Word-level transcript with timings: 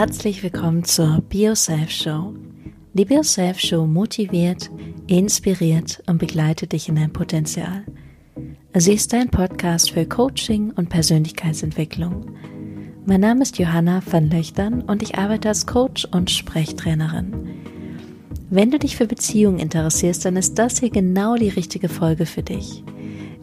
Herzlich 0.00 0.42
willkommen 0.42 0.82
zur 0.82 1.20
BioSelf 1.28 1.90
Show. 1.90 2.32
Die 2.94 3.04
BioSelf 3.04 3.60
Show 3.60 3.86
motiviert, 3.86 4.70
inspiriert 5.06 6.02
und 6.06 6.16
begleitet 6.16 6.72
dich 6.72 6.88
in 6.88 6.96
dein 6.96 7.12
Potenzial. 7.12 7.84
Sie 8.72 8.94
ist 8.94 9.12
dein 9.12 9.28
Podcast 9.28 9.90
für 9.90 10.06
Coaching 10.06 10.70
und 10.70 10.88
Persönlichkeitsentwicklung. 10.88 12.34
Mein 13.04 13.20
Name 13.20 13.42
ist 13.42 13.58
Johanna 13.58 14.00
van 14.10 14.30
Löchtern 14.30 14.80
und 14.80 15.02
ich 15.02 15.18
arbeite 15.18 15.48
als 15.48 15.66
Coach 15.66 16.06
und 16.06 16.30
Sprechtrainerin. 16.30 17.34
Wenn 18.48 18.70
du 18.70 18.78
dich 18.78 18.96
für 18.96 19.06
Beziehungen 19.06 19.58
interessierst, 19.58 20.24
dann 20.24 20.38
ist 20.38 20.58
das 20.58 20.80
hier 20.80 20.88
genau 20.88 21.36
die 21.36 21.50
richtige 21.50 21.90
Folge 21.90 22.24
für 22.24 22.42
dich. 22.42 22.84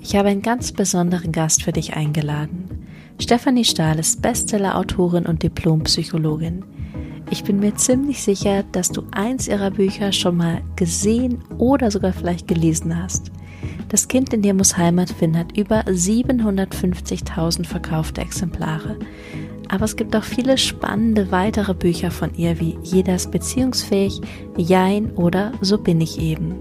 Ich 0.02 0.16
habe 0.16 0.30
einen 0.30 0.42
ganz 0.42 0.72
besonderen 0.72 1.32
Gast 1.32 1.62
für 1.62 1.72
dich 1.72 1.96
eingeladen. 1.96 2.77
Stefanie 3.20 3.66
Stahl 3.66 3.98
ist 3.98 4.22
Bestseller-Autorin 4.22 5.26
und 5.26 5.42
Diplompsychologin. 5.42 6.64
Ich 7.32 7.44
bin 7.44 7.60
mir 7.60 7.76
ziemlich 7.76 8.22
sicher, 8.22 8.64
dass 8.72 8.90
du 8.90 9.04
eins 9.12 9.48
ihrer 9.48 9.72
Bücher 9.72 10.12
schon 10.12 10.38
mal 10.38 10.62
gesehen 10.76 11.44
oder 11.58 11.90
sogar 11.90 12.14
vielleicht 12.14 12.48
gelesen 12.48 12.96
hast. 13.02 13.32
Das 13.90 14.08
Kind 14.08 14.34
in 14.34 14.44
dir 14.44 14.54
muss 14.54 14.78
Heimat 14.78 15.10
finden 15.10 15.40
hat 15.40 15.58
über 15.58 15.82
750.000 15.82 17.66
verkaufte 17.66 18.22
Exemplare. 18.22 18.98
Aber 19.68 19.86
es 19.86 19.96
gibt 19.96 20.16
auch 20.16 20.24
viele 20.24 20.58
spannende 20.58 21.32
weitere 21.32 21.74
Bücher 21.74 22.12
von 22.12 22.34
ihr 22.36 22.60
wie 22.60 22.78
Jeder 22.84 23.16
ist 23.16 23.32
beziehungsfähig, 23.32 24.22
Jein 24.58 25.12
oder 25.16 25.52
So 25.62 25.78
bin 25.78 26.00
ich 26.02 26.20
eben. 26.20 26.56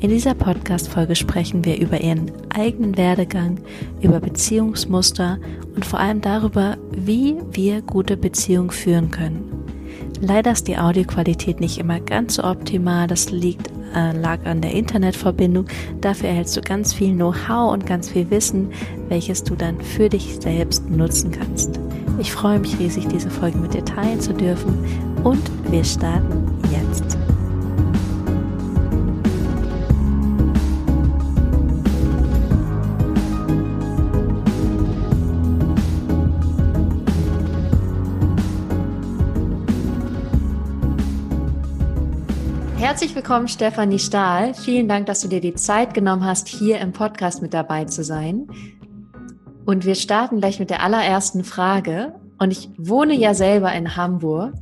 In 0.00 0.10
dieser 0.10 0.34
Podcast-Folge 0.34 1.16
sprechen 1.16 1.64
wir 1.64 1.80
über 1.80 2.00
ihren 2.00 2.30
eigenen 2.54 2.96
Werdegang, 2.96 3.58
über 4.00 4.20
Beziehungsmuster 4.20 5.38
und 5.74 5.84
vor 5.84 5.98
allem 5.98 6.20
darüber, 6.20 6.76
wie 6.92 7.36
wir 7.50 7.82
gute 7.82 8.16
Beziehungen 8.16 8.70
führen 8.70 9.10
können. 9.10 9.52
Leider 10.20 10.52
ist 10.52 10.68
die 10.68 10.78
Audioqualität 10.78 11.58
nicht 11.58 11.78
immer 11.78 11.98
ganz 11.98 12.36
so 12.36 12.44
optimal. 12.44 13.08
Das 13.08 13.32
liegt, 13.32 13.72
äh, 13.92 14.16
lag 14.16 14.46
an 14.46 14.60
der 14.60 14.70
Internetverbindung. 14.70 15.66
Dafür 16.00 16.28
erhältst 16.28 16.56
du 16.56 16.60
ganz 16.60 16.94
viel 16.94 17.14
Know-how 17.14 17.72
und 17.72 17.84
ganz 17.84 18.08
viel 18.08 18.30
Wissen, 18.30 18.70
welches 19.08 19.42
du 19.42 19.56
dann 19.56 19.80
für 19.80 20.08
dich 20.08 20.38
selbst 20.40 20.88
nutzen 20.88 21.32
kannst. 21.32 21.80
Ich 22.20 22.30
freue 22.30 22.60
mich 22.60 22.78
riesig, 22.78 23.08
diese 23.08 23.30
Folge 23.30 23.58
mit 23.58 23.74
dir 23.74 23.84
teilen 23.84 24.20
zu 24.20 24.32
dürfen 24.32 24.78
und 25.24 25.42
wir 25.72 25.82
starten 25.82 26.44
jetzt. 26.70 27.17
Herzlich 42.98 43.14
willkommen, 43.14 43.46
Stefanie 43.46 44.00
Stahl. 44.00 44.54
Vielen 44.54 44.88
Dank, 44.88 45.06
dass 45.06 45.20
du 45.20 45.28
dir 45.28 45.40
die 45.40 45.54
Zeit 45.54 45.94
genommen 45.94 46.24
hast, 46.24 46.48
hier 46.48 46.80
im 46.80 46.90
Podcast 46.90 47.42
mit 47.42 47.54
dabei 47.54 47.84
zu 47.84 48.02
sein. 48.02 48.48
Und 49.64 49.84
wir 49.84 49.94
starten 49.94 50.40
gleich 50.40 50.58
mit 50.58 50.68
der 50.68 50.82
allerersten 50.82 51.44
Frage. 51.44 52.14
Und 52.40 52.50
ich 52.50 52.70
wohne 52.76 53.14
ja 53.14 53.34
selber 53.34 53.72
in 53.72 53.94
Hamburg. 53.94 54.54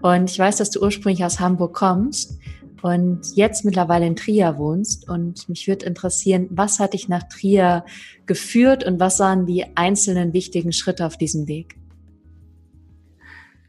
Und 0.00 0.30
ich 0.30 0.38
weiß, 0.38 0.58
dass 0.58 0.70
du 0.70 0.80
ursprünglich 0.80 1.24
aus 1.24 1.40
Hamburg 1.40 1.74
kommst 1.74 2.38
und 2.82 3.34
jetzt 3.34 3.64
mittlerweile 3.64 4.06
in 4.06 4.14
Trier 4.14 4.58
wohnst. 4.58 5.08
Und 5.08 5.48
mich 5.48 5.66
würde 5.66 5.84
interessieren, 5.84 6.46
was 6.50 6.78
hat 6.78 6.92
dich 6.92 7.08
nach 7.08 7.24
Trier 7.24 7.84
geführt 8.26 8.84
und 8.84 9.00
was 9.00 9.18
waren 9.18 9.44
die 9.44 9.76
einzelnen 9.76 10.32
wichtigen 10.32 10.70
Schritte 10.70 11.04
auf 11.04 11.16
diesem 11.16 11.48
Weg? 11.48 11.74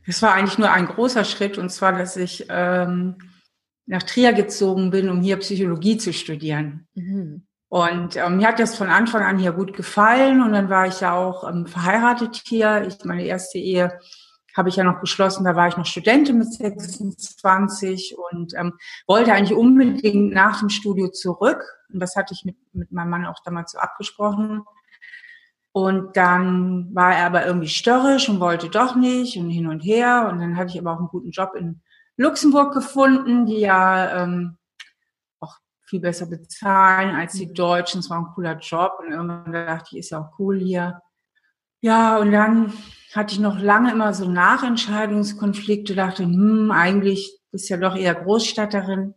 Es 0.06 0.22
war 0.22 0.36
eigentlich 0.36 0.60
nur 0.60 0.72
ein 0.72 0.86
großer 0.86 1.24
Schritt, 1.24 1.58
und 1.58 1.72
zwar, 1.72 1.94
dass 1.94 2.16
ich 2.16 2.46
ähm, 2.50 3.16
nach 3.86 4.04
Trier 4.04 4.34
gezogen 4.34 4.92
bin, 4.92 5.10
um 5.10 5.22
hier 5.22 5.38
Psychologie 5.38 5.98
zu 5.98 6.14
studieren. 6.14 6.88
Mhm. 6.96 7.46
Und 7.70 8.18
ähm, 8.18 8.38
mir 8.38 8.50
hat 8.50 8.60
das 8.60 8.76
von 8.76 8.90
Anfang 8.90 9.24
an 9.24 9.40
hier 9.40 9.52
gut 9.52 9.74
gefallen 9.74 10.44
und 10.44 10.54
dann 10.54 10.70
war 10.70 10.86
ich 10.86 11.02
ja 11.02 11.16
auch 11.16 11.50
ähm, 11.50 11.66
verheiratet 11.66 12.42
hier. 12.46 12.86
Ich, 12.88 13.04
meine 13.04 13.26
erste 13.26 13.58
Ehe 13.58 14.00
habe 14.56 14.70
ich 14.70 14.76
ja 14.76 14.84
noch 14.84 15.00
geschlossen, 15.00 15.44
da 15.44 15.56
war 15.56 15.68
ich 15.68 15.78
noch 15.78 15.88
Studentin 15.88 16.38
mit 16.38 16.54
26 16.54 18.16
und 18.32 18.54
ähm, 18.56 18.74
wollte 19.08 19.34
eigentlich 19.34 19.58
unbedingt 19.58 20.34
nach 20.34 20.60
dem 20.60 20.70
Studio 20.70 21.08
zurück. 21.08 21.64
Und 21.92 22.00
das 22.00 22.16
hatte 22.16 22.36
ich 22.36 22.46
mit, 22.46 22.58
mit 22.74 22.92
meinem 22.92 23.10
Mann 23.10 23.26
auch 23.26 23.42
damals 23.44 23.72
so 23.72 23.80
abgesprochen. 23.80 24.64
Und 25.72 26.16
dann 26.16 26.94
war 26.94 27.16
er 27.16 27.26
aber 27.26 27.48
irgendwie 27.48 27.68
störrisch 27.68 28.30
und 28.30 28.40
wollte 28.40 28.70
doch 28.70 28.96
nicht 28.96 29.38
und 29.38 29.50
hin 29.50 29.66
und 29.66 29.80
her. 29.80 30.30
Und 30.32 30.40
dann 30.40 30.56
hatte 30.56 30.74
ich 30.74 30.80
aber 30.80 30.94
auch 30.94 31.00
einen 31.00 31.08
guten 31.08 31.32
Job 31.32 31.56
in 31.56 31.82
Luxemburg 32.18 32.74
gefunden, 32.74 33.46
die 33.46 33.60
ja 33.60 34.24
ähm, 34.24 34.58
auch 35.40 35.56
viel 35.86 36.00
besser 36.00 36.28
bezahlen 36.28 37.16
als 37.16 37.34
die 37.34 37.48
mhm. 37.48 37.54
Deutschen. 37.54 38.00
Es 38.00 38.10
war 38.10 38.20
ein 38.20 38.34
cooler 38.34 38.58
Job 38.60 38.94
und 39.00 39.12
irgendwann 39.12 39.52
dachte 39.52 39.90
ich, 39.92 40.00
ist 40.00 40.12
ja 40.12 40.20
auch 40.20 40.40
cool 40.40 40.60
hier. 40.60 41.02
Ja, 41.82 42.18
und 42.18 42.32
dann 42.32 42.72
hatte 43.14 43.34
ich 43.34 43.40
noch 43.40 43.60
lange 43.60 43.92
immer 43.92 44.14
so 44.14 44.28
Nachentscheidungskonflikte, 44.28 45.96
dachte, 45.96 46.24
hm, 46.24 46.72
eigentlich 46.72 47.40
bist 47.52 47.70
ja 47.70 47.78
doch 47.78 47.96
eher 47.96 48.16
Großstatterin. 48.16 49.16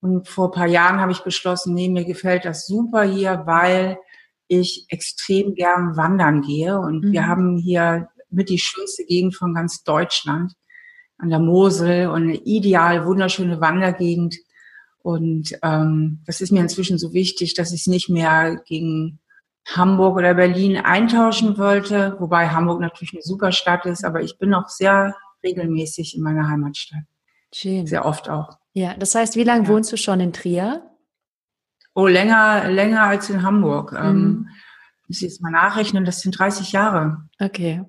Und 0.00 0.26
vor 0.26 0.48
ein 0.48 0.52
paar 0.52 0.66
Jahren 0.66 0.98
habe 0.98 1.12
ich 1.12 1.20
beschlossen, 1.20 1.74
nee, 1.74 1.88
mir 1.88 2.04
gefällt 2.04 2.44
das 2.44 2.66
super 2.66 3.02
hier, 3.02 3.42
weil 3.44 3.98
ich 4.48 4.86
extrem 4.88 5.54
gern 5.54 5.96
wandern 5.96 6.40
gehe. 6.40 6.78
Und 6.78 7.04
mhm. 7.04 7.12
wir 7.12 7.26
haben 7.26 7.58
hier 7.58 8.08
mit 8.30 8.48
die 8.48 8.58
schönste 8.58 9.04
Gegend 9.04 9.36
von 9.36 9.54
ganz 9.54 9.84
Deutschland 9.84 10.54
an 11.20 11.30
der 11.30 11.38
Mosel 11.38 12.08
und 12.08 12.22
eine 12.22 12.36
ideal 12.36 13.06
wunderschöne 13.06 13.60
Wandergegend. 13.60 14.36
Und 15.02 15.58
ähm, 15.62 16.20
das 16.26 16.40
ist 16.40 16.52
mir 16.52 16.60
inzwischen 16.60 16.98
so 16.98 17.12
wichtig, 17.12 17.54
dass 17.54 17.72
ich 17.72 17.82
es 17.82 17.86
nicht 17.86 18.08
mehr 18.08 18.60
gegen 18.66 19.18
Hamburg 19.66 20.16
oder 20.16 20.34
Berlin 20.34 20.76
eintauschen 20.76 21.58
wollte, 21.58 22.16
wobei 22.18 22.48
Hamburg 22.48 22.80
natürlich 22.80 23.14
eine 23.14 23.22
super 23.22 23.52
Stadt 23.52 23.86
ist, 23.86 24.04
aber 24.04 24.22
ich 24.22 24.38
bin 24.38 24.54
auch 24.54 24.68
sehr 24.68 25.14
regelmäßig 25.42 26.16
in 26.16 26.22
meiner 26.22 26.48
Heimatstadt. 26.48 27.04
Schön. 27.52 27.86
Sehr 27.86 28.04
oft 28.04 28.28
auch. 28.28 28.58
Ja, 28.72 28.94
das 28.94 29.14
heißt, 29.14 29.36
wie 29.36 29.44
lange 29.44 29.64
ja. 29.64 29.68
wohnst 29.68 29.92
du 29.92 29.96
schon 29.96 30.20
in 30.20 30.32
Trier? 30.32 30.82
Oh, 31.94 32.06
länger, 32.06 32.70
länger 32.70 33.02
als 33.02 33.30
in 33.30 33.42
Hamburg. 33.42 33.92
Mhm. 33.92 33.98
Ähm, 33.98 34.48
muss 35.08 35.16
ich 35.16 35.22
jetzt 35.22 35.42
mal 35.42 35.50
nachrechnen, 35.50 36.04
das 36.04 36.20
sind 36.20 36.38
30 36.38 36.72
Jahre. 36.72 37.28
Okay. 37.40 37.84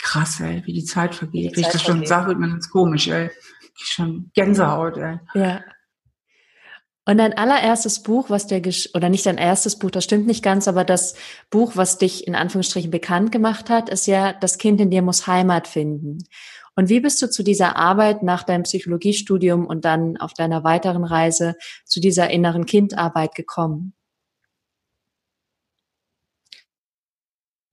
Krass, 0.00 0.40
ey, 0.40 0.62
wie 0.64 0.72
die 0.72 0.84
Zeit 0.84 1.14
vergeht. 1.14 1.56
Wie 1.56 1.60
ich 1.60 1.68
das 1.68 1.82
schon 1.82 2.06
sage, 2.06 2.28
wird 2.28 2.38
man 2.38 2.50
ganz 2.50 2.70
komisch, 2.70 3.08
ey. 3.08 3.30
Schon 3.74 4.30
Gänsehaut, 4.34 4.96
ey. 4.96 5.18
Ja. 5.34 5.60
Und 7.04 7.18
dein 7.18 7.36
allererstes 7.36 8.02
Buch, 8.02 8.30
was 8.30 8.46
der, 8.46 8.62
oder 8.94 9.08
nicht 9.08 9.26
dein 9.26 9.38
erstes 9.38 9.76
Buch, 9.76 9.90
das 9.90 10.04
stimmt 10.04 10.26
nicht 10.26 10.44
ganz, 10.44 10.68
aber 10.68 10.84
das 10.84 11.14
Buch, 11.50 11.72
was 11.74 11.98
dich 11.98 12.28
in 12.28 12.36
Anführungsstrichen 12.36 12.92
bekannt 12.92 13.32
gemacht 13.32 13.70
hat, 13.70 13.88
ist 13.88 14.06
ja 14.06 14.32
Das 14.32 14.58
Kind 14.58 14.80
in 14.80 14.90
dir 14.90 15.02
muss 15.02 15.26
Heimat 15.26 15.66
finden. 15.66 16.18
Und 16.76 16.88
wie 16.88 17.00
bist 17.00 17.20
du 17.20 17.28
zu 17.28 17.42
dieser 17.42 17.76
Arbeit 17.76 18.22
nach 18.22 18.44
deinem 18.44 18.62
Psychologiestudium 18.62 19.66
und 19.66 19.84
dann 19.84 20.16
auf 20.16 20.32
deiner 20.32 20.64
weiteren 20.64 21.04
Reise 21.04 21.56
zu 21.84 22.00
dieser 22.00 22.30
inneren 22.30 22.66
Kindarbeit 22.66 23.34
gekommen? 23.34 23.94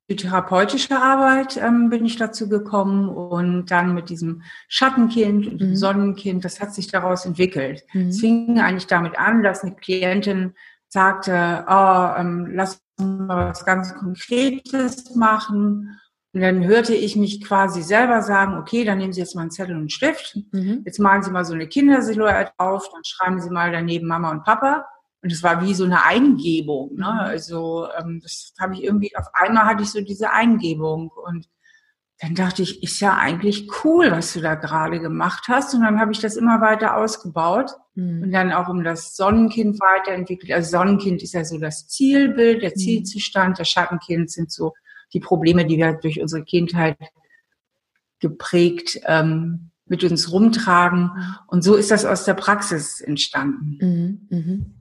Die 0.10 0.16
therapeutische 0.16 1.00
Arbeit 1.00 1.58
ähm, 1.58 1.90
bin 1.90 2.04
ich 2.06 2.18
dazu 2.18 2.50
gekommen 2.50 3.10
und 3.10 3.68
dann 3.70 3.94
mit 3.94 4.10
diesem 4.10 4.42
Schattenkind 4.68 5.48
und 5.48 5.62
dem 5.62 5.70
mhm. 5.70 5.76
Sonnenkind, 5.76 6.44
das 6.44 6.60
hat 6.60 6.74
sich 6.74 6.88
daraus 6.88 7.26
entwickelt. 7.26 7.86
Mhm. 7.94 8.08
Es 8.08 8.20
fing 8.20 8.60
eigentlich 8.60 8.88
damit 8.88 9.20
an, 9.20 9.44
dass 9.44 9.64
eine 9.64 9.76
Klientin 9.76 10.56
sagte, 10.88 11.64
oh, 11.68 12.20
ähm, 12.20 12.50
lass 12.54 12.82
uns 12.98 13.20
mal 13.28 13.50
was 13.50 13.66
ganz 13.66 13.94
Konkretes 13.94 15.16
machen. 15.16 16.00
Und 16.34 16.42
dann 16.42 16.64
hörte 16.64 16.96
ich 16.96 17.16
mich 17.16 17.44
quasi 17.44 17.84
selber 17.84 18.24
sagen, 18.24 18.58
okay, 18.58 18.84
dann 18.84 18.98
nehmen 18.98 19.14
Sie 19.14 19.20
jetzt 19.20 19.36
mal 19.36 19.42
einen 19.42 19.52
Zettel 19.52 19.76
und 19.76 19.82
einen 19.82 19.90
Stift. 19.90 20.40
Mhm. 20.52 20.82
Jetzt 20.86 21.00
malen 21.00 21.22
Sie 21.22 21.32
mal 21.32 21.46
so 21.46 21.54
eine 21.54 21.68
Kindersilhouette 21.68 22.52
auf, 22.58 22.90
dann 22.92 23.04
schreiben 23.04 23.40
Sie 23.42 23.50
mal 23.52 23.72
daneben 23.72 24.08
Mama 24.08 24.32
und 24.32 24.44
Papa. 24.44 24.86
Und 25.22 25.32
es 25.32 25.44
war 25.44 25.62
wie 25.66 25.74
so 25.74 25.84
eine 25.84 26.06
Eingebung. 26.06 26.96
Ne? 26.96 27.12
Mhm. 27.12 27.20
Also 27.20 27.88
ähm, 27.98 28.20
das 28.22 28.54
habe 28.60 28.74
ich 28.74 28.84
irgendwie, 28.84 29.16
auf 29.16 29.28
einmal 29.34 29.66
hatte 29.66 29.84
ich 29.84 29.92
so 29.92 30.02
diese 30.02 30.32
Eingebung. 30.32 31.12
Und 31.26 31.50
dann 32.20 32.36
dachte 32.36 32.62
ich, 32.62 32.84
ist 32.84 33.00
ja 33.00 33.18
eigentlich 33.18 33.70
cool, 33.84 34.12
was 34.12 34.34
du 34.34 34.42
da 34.42 34.56
gerade 34.56 35.00
gemacht 35.00 35.46
hast. 35.48 35.74
Und 35.74 35.82
dann 35.82 36.00
habe 36.00 36.12
ich 36.12 36.20
das 36.20 36.36
immer 36.36 36.62
weiter 36.62 36.98
ausgebaut 36.98 37.72
mhm. 37.96 38.24
und 38.24 38.32
dann 38.32 38.52
auch 38.52 38.70
um 38.70 38.84
das 38.84 39.16
Sonnenkind 39.16 39.80
weiterentwickelt. 39.80 40.52
Also 40.52 40.72
Sonnenkind 40.72 41.22
ist 41.22 41.34
ja 41.34 41.44
so 41.44 41.58
das 41.58 41.88
Zielbild, 41.88 42.62
der 42.62 42.72
mhm. 42.72 42.80
Zielzustand. 42.80 43.60
Das 43.60 43.70
Schattenkind 43.70 44.32
sind 44.32 44.52
so 44.52 44.74
die 45.14 45.20
Probleme, 45.20 45.66
die 45.66 45.78
wir 45.78 45.94
durch 45.94 46.22
unsere 46.22 46.44
Kindheit 46.44 46.98
geprägt 48.20 49.00
ähm, 49.06 49.72
mit 49.86 50.04
uns 50.04 50.32
rumtragen. 50.32 51.04
Mhm. 51.04 51.36
Und 51.48 51.64
so 51.64 51.76
ist 51.76 51.92
das 51.92 52.06
aus 52.06 52.26
der 52.26 52.36
Praxis 52.36 53.02
entstanden. 53.02 53.78
Mhm. 53.82 54.38
Mhm. 54.38 54.79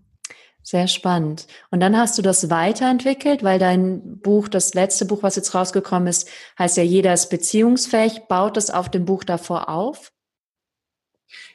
Sehr 0.70 0.86
spannend. 0.86 1.46
Und 1.70 1.80
dann 1.80 1.96
hast 1.96 2.18
du 2.18 2.22
das 2.22 2.50
weiterentwickelt, 2.50 3.42
weil 3.42 3.58
dein 3.58 4.20
Buch, 4.20 4.48
das 4.48 4.74
letzte 4.74 5.06
Buch, 5.06 5.22
was 5.22 5.36
jetzt 5.36 5.54
rausgekommen 5.54 6.08
ist, 6.08 6.28
heißt 6.58 6.76
ja, 6.76 6.82
jeder 6.82 7.14
ist 7.14 7.30
beziehungsfähig. 7.30 8.24
Baut 8.28 8.58
das 8.58 8.68
auf 8.68 8.90
dem 8.90 9.06
Buch 9.06 9.24
davor 9.24 9.70
auf? 9.70 10.12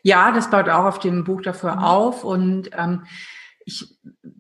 Ja, 0.02 0.32
das 0.32 0.50
baut 0.50 0.68
auch 0.68 0.86
auf 0.86 0.98
dem 0.98 1.26
Buch 1.26 1.44
davor 1.44 1.76
mhm. 1.76 1.84
auf. 1.84 2.24
Und 2.24 2.72
ähm, 2.76 3.04
ich 3.66 3.86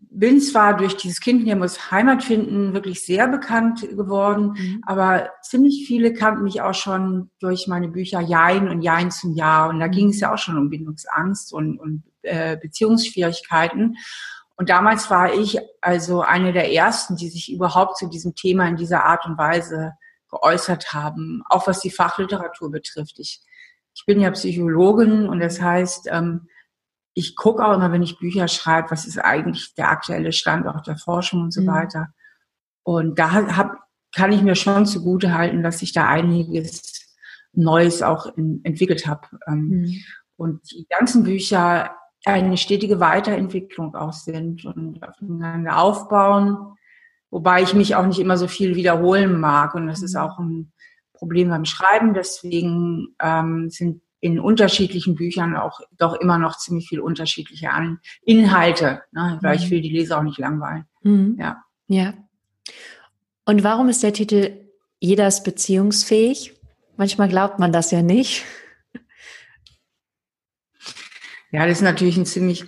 bin 0.10 0.42
zwar 0.42 0.76
durch 0.76 0.98
dieses 0.98 1.20
Kind 1.20 1.44
hier 1.44 1.56
muss 1.56 1.92
Heimat 1.92 2.24
finden 2.24 2.74
wirklich 2.74 3.06
sehr 3.06 3.28
bekannt 3.28 3.82
geworden, 3.82 4.56
mhm. 4.58 4.82
aber 4.88 5.30
ziemlich 5.44 5.86
viele 5.86 6.14
kannten 6.14 6.44
mich 6.44 6.62
auch 6.62 6.74
schon 6.74 7.30
durch 7.40 7.68
meine 7.68 7.90
Bücher 7.90 8.22
Jein 8.22 8.68
und 8.68 8.82
Jein 8.82 9.12
zum 9.12 9.36
Jahr. 9.36 9.70
Und 9.70 9.80
da 9.80 9.88
ging 9.88 10.10
es 10.10 10.20
ja 10.20 10.34
auch 10.34 10.40
schon 10.40 10.58
um 10.58 10.72
Bindungsangst 10.72 11.54
und, 11.54 11.78
und 11.80 12.02
äh, 12.24 12.58
Beziehungsschwierigkeiten. 12.58 13.98
Und 14.56 14.70
damals 14.70 15.10
war 15.10 15.34
ich 15.34 15.60
also 15.82 16.22
eine 16.22 16.54
der 16.54 16.72
ersten, 16.72 17.16
die 17.16 17.30
sich 17.30 17.52
überhaupt 17.52 17.98
zu 17.98 18.08
diesem 18.08 18.36
Thema 18.36 18.68
in 18.68 18.76
dieser 18.76 19.04
Art 19.04 19.26
und 19.26 19.38
Weise 19.38 19.94
geäußert 20.30 20.94
haben, 20.94 21.44
auch 21.50 21.68
was 21.68 21.80
die 21.80 21.92
Fachliteratur 21.92 22.72
betrifft. 22.72 23.20
Ich, 23.20 23.42
ich 23.96 24.06
bin 24.06 24.20
ja 24.20 24.32
Psychologin 24.32 25.28
und 25.28 25.40
das 25.40 25.62
heißt, 25.62 26.08
ähm, 26.12 26.48
ich 27.16 27.36
gucke 27.36 27.64
auch 27.64 27.74
immer, 27.74 27.92
wenn 27.92 28.02
ich 28.02 28.18
Bücher 28.18 28.48
schreibe, 28.48 28.92
was 28.92 29.06
ist 29.06 29.20
eigentlich 29.20 29.76
der 29.76 29.90
aktuelle 29.90 30.32
Stand 30.32 30.68
auch 30.68 30.82
der 30.82 30.98
Forschung 30.98 31.44
und 31.44 31.54
so 31.54 31.62
mhm. 31.62 31.68
weiter. 31.68 32.08
Und 32.84 33.20
da 33.20 33.32
hab, 33.56 33.78
kann 34.16 34.32
ich 34.32 34.42
mir 34.42 34.56
schon 34.56 34.86
zugute 34.86 35.34
halten, 35.34 35.64
dass 35.64 35.82
ich 35.82 35.94
da 35.94 36.08
einiges 36.08 37.16
Neues 37.54 38.02
auch 38.02 38.26
in, 38.38 38.62
entwickelt 38.64 39.08
habe. 39.08 39.28
Ähm, 39.48 39.68
mhm. 39.68 39.96
Und 40.36 40.72
die 40.72 40.88
ganzen 40.90 41.24
Bücher 41.24 41.96
eine 42.26 42.58
stetige 42.58 43.00
Weiterentwicklung 43.00 43.96
auch 43.96 44.14
sind 44.14 44.66
und 44.66 45.04
aufeinander 45.04 45.78
aufbauen, 45.78 46.76
wobei 47.30 47.62
ich 47.62 47.74
mich 47.74 47.96
auch 47.96 48.06
nicht 48.06 48.20
immer 48.20 48.38
so 48.38 48.48
viel 48.48 48.76
wiederholen 48.76 49.40
mag. 49.40 49.76
Und 49.76 49.88
das 49.88 50.02
ist 50.02 50.16
mhm. 50.16 50.22
auch 50.22 50.40
ein 50.40 50.72
Problem 51.14 51.50
beim 51.50 51.66
Schreiben. 51.66 52.14
Deswegen 52.14 53.16
ähm, 53.22 53.70
sind 53.70 54.02
in 54.20 54.40
unterschiedlichen 54.40 55.16
Büchern 55.16 55.56
auch 55.56 55.82
doch 55.98 56.14
immer 56.14 56.38
noch 56.38 56.58
ziemlich 56.58 56.88
viel 56.88 57.02
unterschiedliche 57.02 57.70
Inhalte, 58.22 59.02
ne? 59.12 59.38
weil 59.42 59.58
ich 59.58 59.66
mhm. 59.66 59.72
will 59.72 59.82
die 59.82 59.90
Leser 59.90 60.18
auch 60.18 60.24
nicht 60.24 60.38
langweilen. 60.38 60.86
Mhm. 61.02 61.36
Ja. 61.38 61.62
Ja. 61.88 62.14
Und 63.46 63.66
warum 63.66 63.90
ist 63.90 64.02
der 64.02 64.14
Titel 64.14 64.52
Jeder 65.02 65.28
ist 65.28 65.44
beziehungsfähig? 65.44 66.54
Manchmal 66.96 67.28
glaubt 67.28 67.60
man 67.60 67.74
das 67.74 67.92
ja 67.92 68.02
nicht. 68.02 68.46
Ja, 71.54 71.68
das 71.68 71.78
ist 71.78 71.84
natürlich 71.84 72.18
ein 72.18 72.26
ziemlich 72.26 72.66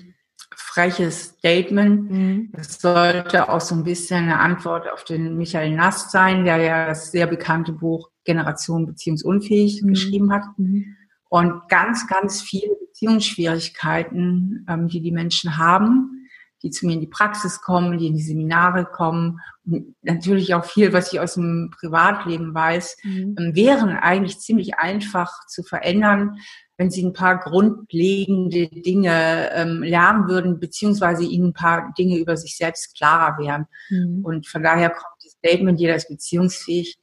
freches 0.55 1.29
Statement. 1.39 2.11
Mhm. 2.11 2.49
Das 2.53 2.79
sollte 2.79 3.49
auch 3.49 3.59
so 3.59 3.73
ein 3.73 3.83
bisschen 3.83 4.25
eine 4.25 4.39
Antwort 4.39 4.87
auf 4.91 5.03
den 5.03 5.37
Michael 5.37 5.75
Nast 5.75 6.11
sein, 6.11 6.45
der 6.45 6.57
ja 6.57 6.85
das 6.85 7.11
sehr 7.11 7.25
bekannte 7.25 7.71
Buch 7.71 8.11
Generation 8.25 8.85
beziehungsunfähig 8.85 9.81
mhm. 9.81 9.87
geschrieben 9.87 10.31
hat. 10.31 10.43
Mhm. 10.57 10.95
Und 11.29 11.67
ganz, 11.67 12.07
ganz 12.07 12.43
viele 12.43 12.75
Beziehungsschwierigkeiten, 12.75 14.67
ähm, 14.69 14.87
die 14.87 15.01
die 15.01 15.11
Menschen 15.11 15.57
haben, 15.57 16.27
die 16.61 16.69
zu 16.69 16.85
mir 16.85 16.93
in 16.93 17.01
die 17.01 17.07
Praxis 17.07 17.61
kommen, 17.61 17.97
die 17.97 18.07
in 18.07 18.15
die 18.15 18.21
Seminare 18.21 18.85
kommen, 18.85 19.39
und 19.65 19.95
natürlich 20.03 20.53
auch 20.53 20.63
viel, 20.63 20.93
was 20.93 21.11
ich 21.11 21.19
aus 21.19 21.33
dem 21.33 21.71
Privatleben 21.79 22.53
weiß, 22.53 22.97
mhm. 23.03 23.35
ähm, 23.39 23.55
wären 23.55 23.89
eigentlich 23.89 24.39
ziemlich 24.39 24.77
einfach 24.77 25.31
zu 25.47 25.63
verändern, 25.63 26.37
wenn 26.77 26.89
sie 26.89 27.03
ein 27.03 27.13
paar 27.13 27.39
grundlegende 27.39 28.67
Dinge 28.67 29.49
ähm, 29.53 29.81
lernen 29.81 30.27
würden, 30.27 30.59
beziehungsweise 30.59 31.23
ihnen 31.23 31.49
ein 31.49 31.53
paar 31.53 31.93
Dinge 31.97 32.17
über 32.17 32.35
sich 32.35 32.57
selbst 32.57 32.97
klarer 32.97 33.37
wären. 33.37 33.67
Mhm. 33.89 34.25
Und 34.25 34.47
von 34.47 34.61
daher 34.61 34.89
kommt 34.89 35.15
das 35.23 35.33
Statement, 35.33 35.79
jeder 35.79 35.95
ist 35.95 36.09
beziehungsfähig, 36.09 36.97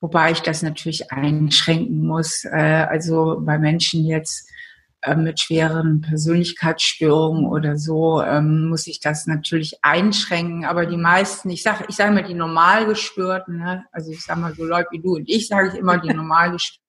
wobei 0.00 0.30
ich 0.30 0.40
das 0.40 0.62
natürlich 0.62 1.10
einschränken 1.10 2.06
muss. 2.06 2.44
Äh, 2.44 2.86
also 2.88 3.38
bei 3.40 3.58
Menschen 3.58 4.04
jetzt 4.04 4.48
äh, 5.00 5.16
mit 5.16 5.40
schweren 5.40 6.00
Persönlichkeitsstörungen 6.00 7.46
oder 7.46 7.76
so 7.76 8.22
ähm, 8.22 8.68
muss 8.68 8.86
ich 8.86 9.00
das 9.00 9.26
natürlich 9.26 9.78
einschränken. 9.82 10.64
Aber 10.64 10.86
die 10.86 10.96
meisten, 10.96 11.50
ich 11.50 11.64
sage 11.64 11.86
ich 11.88 11.96
sag 11.96 12.12
mal 12.12 12.22
die 12.22 12.34
Normalgestörten, 12.34 13.58
ne? 13.58 13.84
also 13.90 14.12
ich 14.12 14.22
sage 14.22 14.40
mal 14.40 14.54
so 14.54 14.64
Leute 14.64 14.88
wie 14.92 15.00
du 15.00 15.16
und 15.16 15.28
ich, 15.28 15.48
sage 15.48 15.68
ich 15.68 15.74
immer 15.74 15.98
die 15.98 16.08
Normalgestörten, 16.14 16.84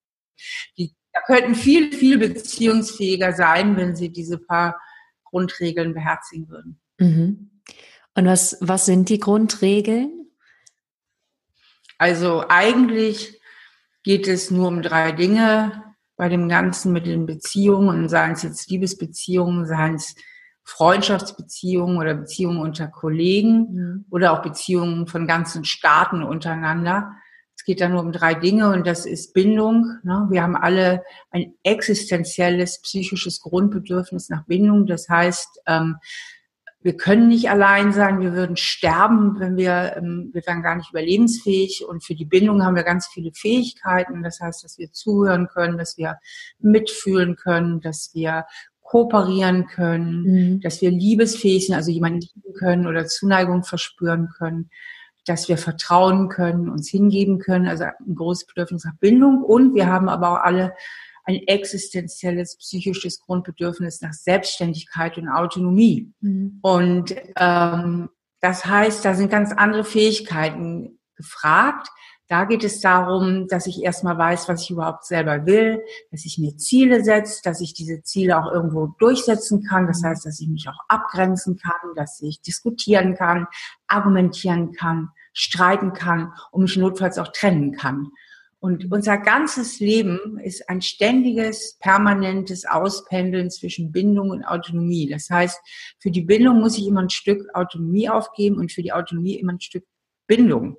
die 0.78 0.94
könnten 1.26 1.54
viel, 1.54 1.92
viel 1.92 2.18
beziehungsfähiger 2.18 3.32
sein, 3.32 3.76
wenn 3.76 3.96
sie 3.96 4.10
diese 4.10 4.38
paar 4.38 4.80
Grundregeln 5.24 5.94
beherzigen 5.94 6.48
würden. 6.48 6.80
Mhm. 6.98 7.50
Und 8.14 8.26
was, 8.26 8.56
was 8.60 8.86
sind 8.86 9.08
die 9.08 9.20
Grundregeln? 9.20 10.26
Also 11.98 12.44
eigentlich 12.48 13.40
geht 14.02 14.26
es 14.26 14.50
nur 14.50 14.68
um 14.68 14.82
drei 14.82 15.12
Dinge 15.12 15.84
bei 16.16 16.28
dem 16.28 16.48
Ganzen 16.48 16.92
mit 16.92 17.06
den 17.06 17.26
Beziehungen, 17.26 18.08
seien 18.08 18.32
es 18.32 18.42
jetzt 18.42 18.70
Liebesbeziehungen, 18.70 19.66
seien 19.66 19.94
es 19.94 20.14
Freundschaftsbeziehungen 20.64 21.98
oder 21.98 22.14
Beziehungen 22.14 22.58
unter 22.58 22.88
Kollegen 22.88 23.74
mhm. 23.74 24.04
oder 24.10 24.32
auch 24.32 24.42
Beziehungen 24.42 25.06
von 25.06 25.26
ganzen 25.26 25.64
Staaten 25.64 26.22
untereinander. 26.22 27.12
Es 27.60 27.64
geht 27.66 27.82
da 27.82 27.90
nur 27.90 28.00
um 28.00 28.10
drei 28.10 28.32
Dinge 28.32 28.70
und 28.70 28.86
das 28.86 29.04
ist 29.04 29.34
Bindung. 29.34 29.98
Ne? 30.02 30.26
Wir 30.30 30.42
haben 30.42 30.56
alle 30.56 31.04
ein 31.30 31.52
existenzielles 31.62 32.80
psychisches 32.80 33.42
Grundbedürfnis 33.42 34.30
nach 34.30 34.46
Bindung. 34.46 34.86
Das 34.86 35.10
heißt, 35.10 35.60
ähm, 35.66 35.96
wir 36.80 36.96
können 36.96 37.28
nicht 37.28 37.50
allein 37.50 37.92
sein, 37.92 38.20
wir 38.20 38.32
würden 38.32 38.56
sterben, 38.56 39.38
wenn 39.40 39.58
wir, 39.58 39.94
ähm, 39.98 40.30
wir 40.32 40.40
wären 40.46 40.62
gar 40.62 40.74
nicht 40.74 40.88
überlebensfähig. 40.88 41.84
Und 41.86 42.02
für 42.02 42.14
die 42.14 42.24
Bindung 42.24 42.64
haben 42.64 42.76
wir 42.76 42.82
ganz 42.82 43.08
viele 43.08 43.30
Fähigkeiten. 43.34 44.22
Das 44.22 44.40
heißt, 44.40 44.64
dass 44.64 44.78
wir 44.78 44.90
zuhören 44.92 45.46
können, 45.46 45.76
dass 45.76 45.98
wir 45.98 46.16
mitfühlen 46.60 47.36
können, 47.36 47.82
dass 47.82 48.12
wir 48.14 48.46
kooperieren 48.80 49.66
können, 49.66 50.22
mhm. 50.22 50.60
dass 50.62 50.80
wir 50.80 50.90
liebesfähig 50.90 51.66
sind, 51.66 51.76
also 51.76 51.90
jemanden 51.90 52.20
lieben 52.20 52.54
können 52.58 52.86
oder 52.86 53.04
Zuneigung 53.04 53.64
verspüren 53.64 54.30
können 54.38 54.70
dass 55.30 55.48
wir 55.48 55.58
vertrauen 55.58 56.28
können, 56.28 56.68
uns 56.68 56.88
hingeben 56.88 57.38
können, 57.38 57.68
also 57.68 57.84
ein 57.84 58.14
großes 58.16 58.46
Bedürfnis 58.46 58.84
nach 58.84 58.96
Bindung. 58.98 59.44
Und 59.44 59.76
wir 59.76 59.86
haben 59.86 60.08
aber 60.08 60.32
auch 60.32 60.44
alle 60.44 60.74
ein 61.22 61.36
existenzielles 61.46 62.56
psychisches 62.58 63.20
Grundbedürfnis 63.20 64.00
nach 64.00 64.12
Selbstständigkeit 64.12 65.16
und 65.18 65.28
Autonomie. 65.28 66.12
Mhm. 66.20 66.58
Und 66.62 67.14
ähm, 67.36 68.08
das 68.40 68.66
heißt, 68.66 69.04
da 69.04 69.14
sind 69.14 69.30
ganz 69.30 69.52
andere 69.52 69.84
Fähigkeiten 69.84 70.98
gefragt. 71.14 71.88
Da 72.26 72.44
geht 72.44 72.64
es 72.64 72.80
darum, 72.80 73.46
dass 73.46 73.66
ich 73.66 73.82
erstmal 73.82 74.18
weiß, 74.18 74.48
was 74.48 74.62
ich 74.62 74.70
überhaupt 74.70 75.04
selber 75.04 75.46
will, 75.46 75.80
dass 76.10 76.24
ich 76.24 76.38
mir 76.38 76.56
Ziele 76.56 77.04
setze, 77.04 77.40
dass 77.44 77.60
ich 77.60 77.74
diese 77.74 78.02
Ziele 78.02 78.36
auch 78.36 78.50
irgendwo 78.50 78.88
durchsetzen 78.98 79.62
kann. 79.62 79.86
Das 79.86 80.02
heißt, 80.02 80.26
dass 80.26 80.40
ich 80.40 80.48
mich 80.48 80.68
auch 80.68 80.78
abgrenzen 80.88 81.56
kann, 81.56 81.94
dass 81.94 82.20
ich 82.20 82.40
diskutieren 82.40 83.14
kann, 83.14 83.46
argumentieren 83.86 84.72
kann, 84.72 85.10
streiten 85.32 85.92
kann 85.92 86.32
und 86.50 86.62
mich 86.62 86.76
notfalls 86.76 87.18
auch 87.18 87.28
trennen 87.28 87.72
kann. 87.72 88.10
Und 88.60 88.92
unser 88.92 89.16
ganzes 89.16 89.80
Leben 89.80 90.38
ist 90.38 90.68
ein 90.68 90.82
ständiges, 90.82 91.78
permanentes 91.80 92.66
Auspendeln 92.66 93.50
zwischen 93.50 93.90
Bindung 93.90 94.28
und 94.30 94.44
Autonomie. 94.44 95.08
Das 95.08 95.30
heißt, 95.30 95.58
für 95.98 96.10
die 96.10 96.20
Bindung 96.20 96.60
muss 96.60 96.76
ich 96.76 96.86
immer 96.86 97.00
ein 97.00 97.08
Stück 97.08 97.46
Autonomie 97.54 98.10
aufgeben 98.10 98.58
und 98.58 98.70
für 98.70 98.82
die 98.82 98.92
Autonomie 98.92 99.38
immer 99.38 99.54
ein 99.54 99.60
Stück 99.60 99.84
Bindung. 100.26 100.76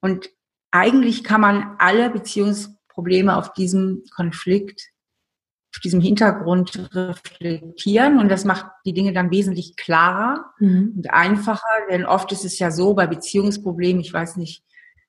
Und 0.00 0.30
eigentlich 0.70 1.24
kann 1.24 1.40
man 1.40 1.74
alle 1.78 2.10
Beziehungsprobleme 2.10 3.36
auf 3.36 3.52
diesem 3.54 4.04
Konflikt, 4.14 4.90
auf 5.76 5.80
diesem 5.80 6.00
Hintergrund 6.00 6.88
reflektieren 6.94 8.18
und 8.18 8.30
das 8.30 8.46
macht 8.46 8.66
die 8.86 8.94
Dinge 8.94 9.12
dann 9.12 9.30
wesentlich 9.30 9.76
klarer 9.76 10.46
mhm. 10.58 10.94
und 10.96 11.12
einfacher, 11.12 11.68
denn 11.90 12.06
oft 12.06 12.32
ist 12.32 12.46
es 12.46 12.58
ja 12.58 12.70
so 12.70 12.94
bei 12.94 13.06
Beziehungsproblemen, 13.06 14.00
ich 14.00 14.12
weiß 14.12 14.38
nicht, 14.38 14.62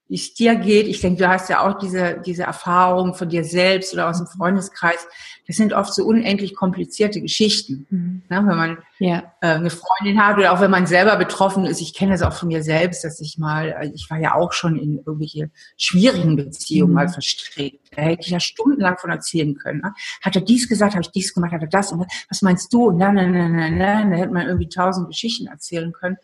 wie 0.09 0.15
es 0.15 0.33
dir 0.33 0.55
geht. 0.55 0.87
Ich 0.87 1.01
denke, 1.01 1.23
du 1.23 1.29
hast 1.29 1.49
ja 1.49 1.67
auch 1.67 1.77
diese, 1.77 2.21
diese 2.25 2.43
Erfahrung 2.43 3.13
von 3.13 3.27
dir 3.27 3.43
selbst 3.43 3.93
oder 3.93 4.09
aus 4.09 4.17
dem 4.17 4.27
Freundeskreis. 4.27 5.05
Das 5.47 5.57
sind 5.57 5.73
oft 5.73 5.93
so 5.93 6.05
unendlich 6.05 6.55
komplizierte 6.55 7.21
Geschichten. 7.21 7.87
Mhm. 7.89 8.21
Ne, 8.29 8.37
wenn 8.45 8.57
man 8.57 8.77
ja. 8.99 9.31
äh, 9.41 9.47
eine 9.47 9.69
Freundin 9.69 10.23
hat 10.23 10.37
oder 10.37 10.53
auch 10.53 10.61
wenn 10.61 10.71
man 10.71 10.87
selber 10.87 11.15
betroffen 11.17 11.65
ist. 11.65 11.81
Ich 11.81 11.93
kenne 11.93 12.11
das 12.11 12.21
auch 12.21 12.33
von 12.33 12.47
mir 12.47 12.63
selbst, 12.63 13.03
dass 13.03 13.19
ich 13.19 13.37
mal, 13.37 13.75
äh, 13.81 13.91
ich 13.93 14.09
war 14.09 14.17
ja 14.17 14.35
auch 14.35 14.53
schon 14.53 14.77
in 14.77 14.97
irgendwelche 14.97 15.49
schwierigen 15.77 16.35
Beziehungen 16.35 16.91
mhm. 16.91 16.95
mal 16.95 17.09
verstrickt. 17.09 17.95
Da 17.95 18.03
hätte 18.03 18.21
ich 18.21 18.29
ja 18.29 18.39
stundenlang 18.39 18.97
von 18.97 19.09
erzählen 19.09 19.55
können. 19.55 19.81
Ne? 19.81 19.93
Hat 20.21 20.35
er 20.35 20.41
dies 20.41 20.69
gesagt, 20.69 20.93
habe 20.93 21.03
ich 21.03 21.11
dies 21.11 21.33
gemacht, 21.33 21.51
hat 21.51 21.61
er 21.61 21.67
das 21.67 21.91
und 21.91 22.05
was 22.29 22.41
meinst 22.41 22.71
du? 22.71 22.87
Und 22.87 22.99
dann, 22.99 23.15
dann, 23.15 23.33
dann, 23.33 23.57
dann, 23.57 23.79
dann, 23.79 24.11
da 24.11 24.17
hätte 24.17 24.33
man 24.33 24.47
irgendwie 24.47 24.69
tausend 24.69 25.07
Geschichten 25.09 25.47
erzählen 25.47 25.91
können 25.91 26.17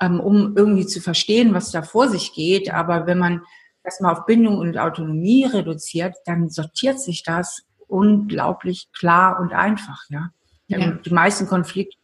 ähm, 0.00 0.20
um 0.20 0.56
irgendwie 0.56 0.86
zu 0.86 1.00
verstehen, 1.00 1.54
was 1.54 1.70
da 1.70 1.82
vor 1.82 2.08
sich 2.08 2.32
geht. 2.34 2.72
Aber 2.72 3.06
wenn 3.06 3.18
man 3.18 3.42
das 3.82 4.00
mal 4.00 4.12
auf 4.12 4.26
Bindung 4.26 4.58
und 4.58 4.78
Autonomie 4.78 5.44
reduziert, 5.44 6.16
dann 6.24 6.48
sortiert 6.50 7.00
sich 7.00 7.22
das 7.22 7.62
unglaublich 7.88 8.88
klar 8.92 9.38
und 9.40 9.52
einfach, 9.52 10.02
ja. 10.08 10.30
ja. 10.66 10.90
Die 10.92 11.12
meisten 11.12 11.46
Konflikte 11.46 11.96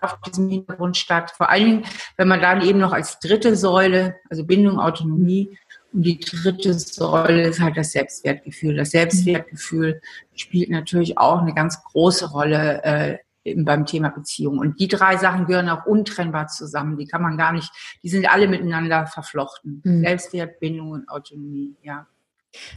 auf 0.00 0.20
diesem 0.20 0.48
Hintergrund 0.48 0.96
statt. 0.96 1.32
Vor 1.36 1.48
allen 1.48 1.64
Dingen, 1.64 1.84
wenn 2.16 2.28
man 2.28 2.40
dann 2.40 2.62
eben 2.62 2.78
noch 2.78 2.92
als 2.92 3.18
dritte 3.18 3.56
Säule, 3.56 4.16
also 4.30 4.44
Bindung, 4.44 4.78
Autonomie, 4.78 5.56
und 5.92 6.02
die 6.02 6.18
dritte 6.18 6.74
Säule 6.74 7.48
ist 7.48 7.60
halt 7.60 7.76
das 7.76 7.92
Selbstwertgefühl. 7.92 8.76
Das 8.76 8.90
Selbstwertgefühl 8.90 10.02
spielt 10.34 10.68
natürlich 10.68 11.16
auch 11.16 11.40
eine 11.40 11.54
ganz 11.54 11.82
große 11.84 12.30
Rolle 12.30 12.82
äh, 12.84 13.18
beim 13.58 13.86
Thema 13.86 14.10
Beziehung. 14.10 14.58
Und 14.58 14.80
die 14.80 14.88
drei 14.88 15.16
Sachen 15.16 15.46
gehören 15.46 15.68
auch 15.68 15.86
untrennbar 15.86 16.48
zusammen. 16.48 16.96
Die 16.96 17.06
kann 17.06 17.22
man 17.22 17.36
gar 17.36 17.52
nicht, 17.52 17.70
die 18.02 18.08
sind 18.08 18.30
alle 18.30 18.48
miteinander 18.48 19.06
verflochten. 19.06 19.82
Mhm. 19.84 20.02
Selbstwert, 20.02 20.60
Bindung 20.60 20.90
und 20.90 21.08
Autonomie, 21.08 21.76
ja. 21.82 22.06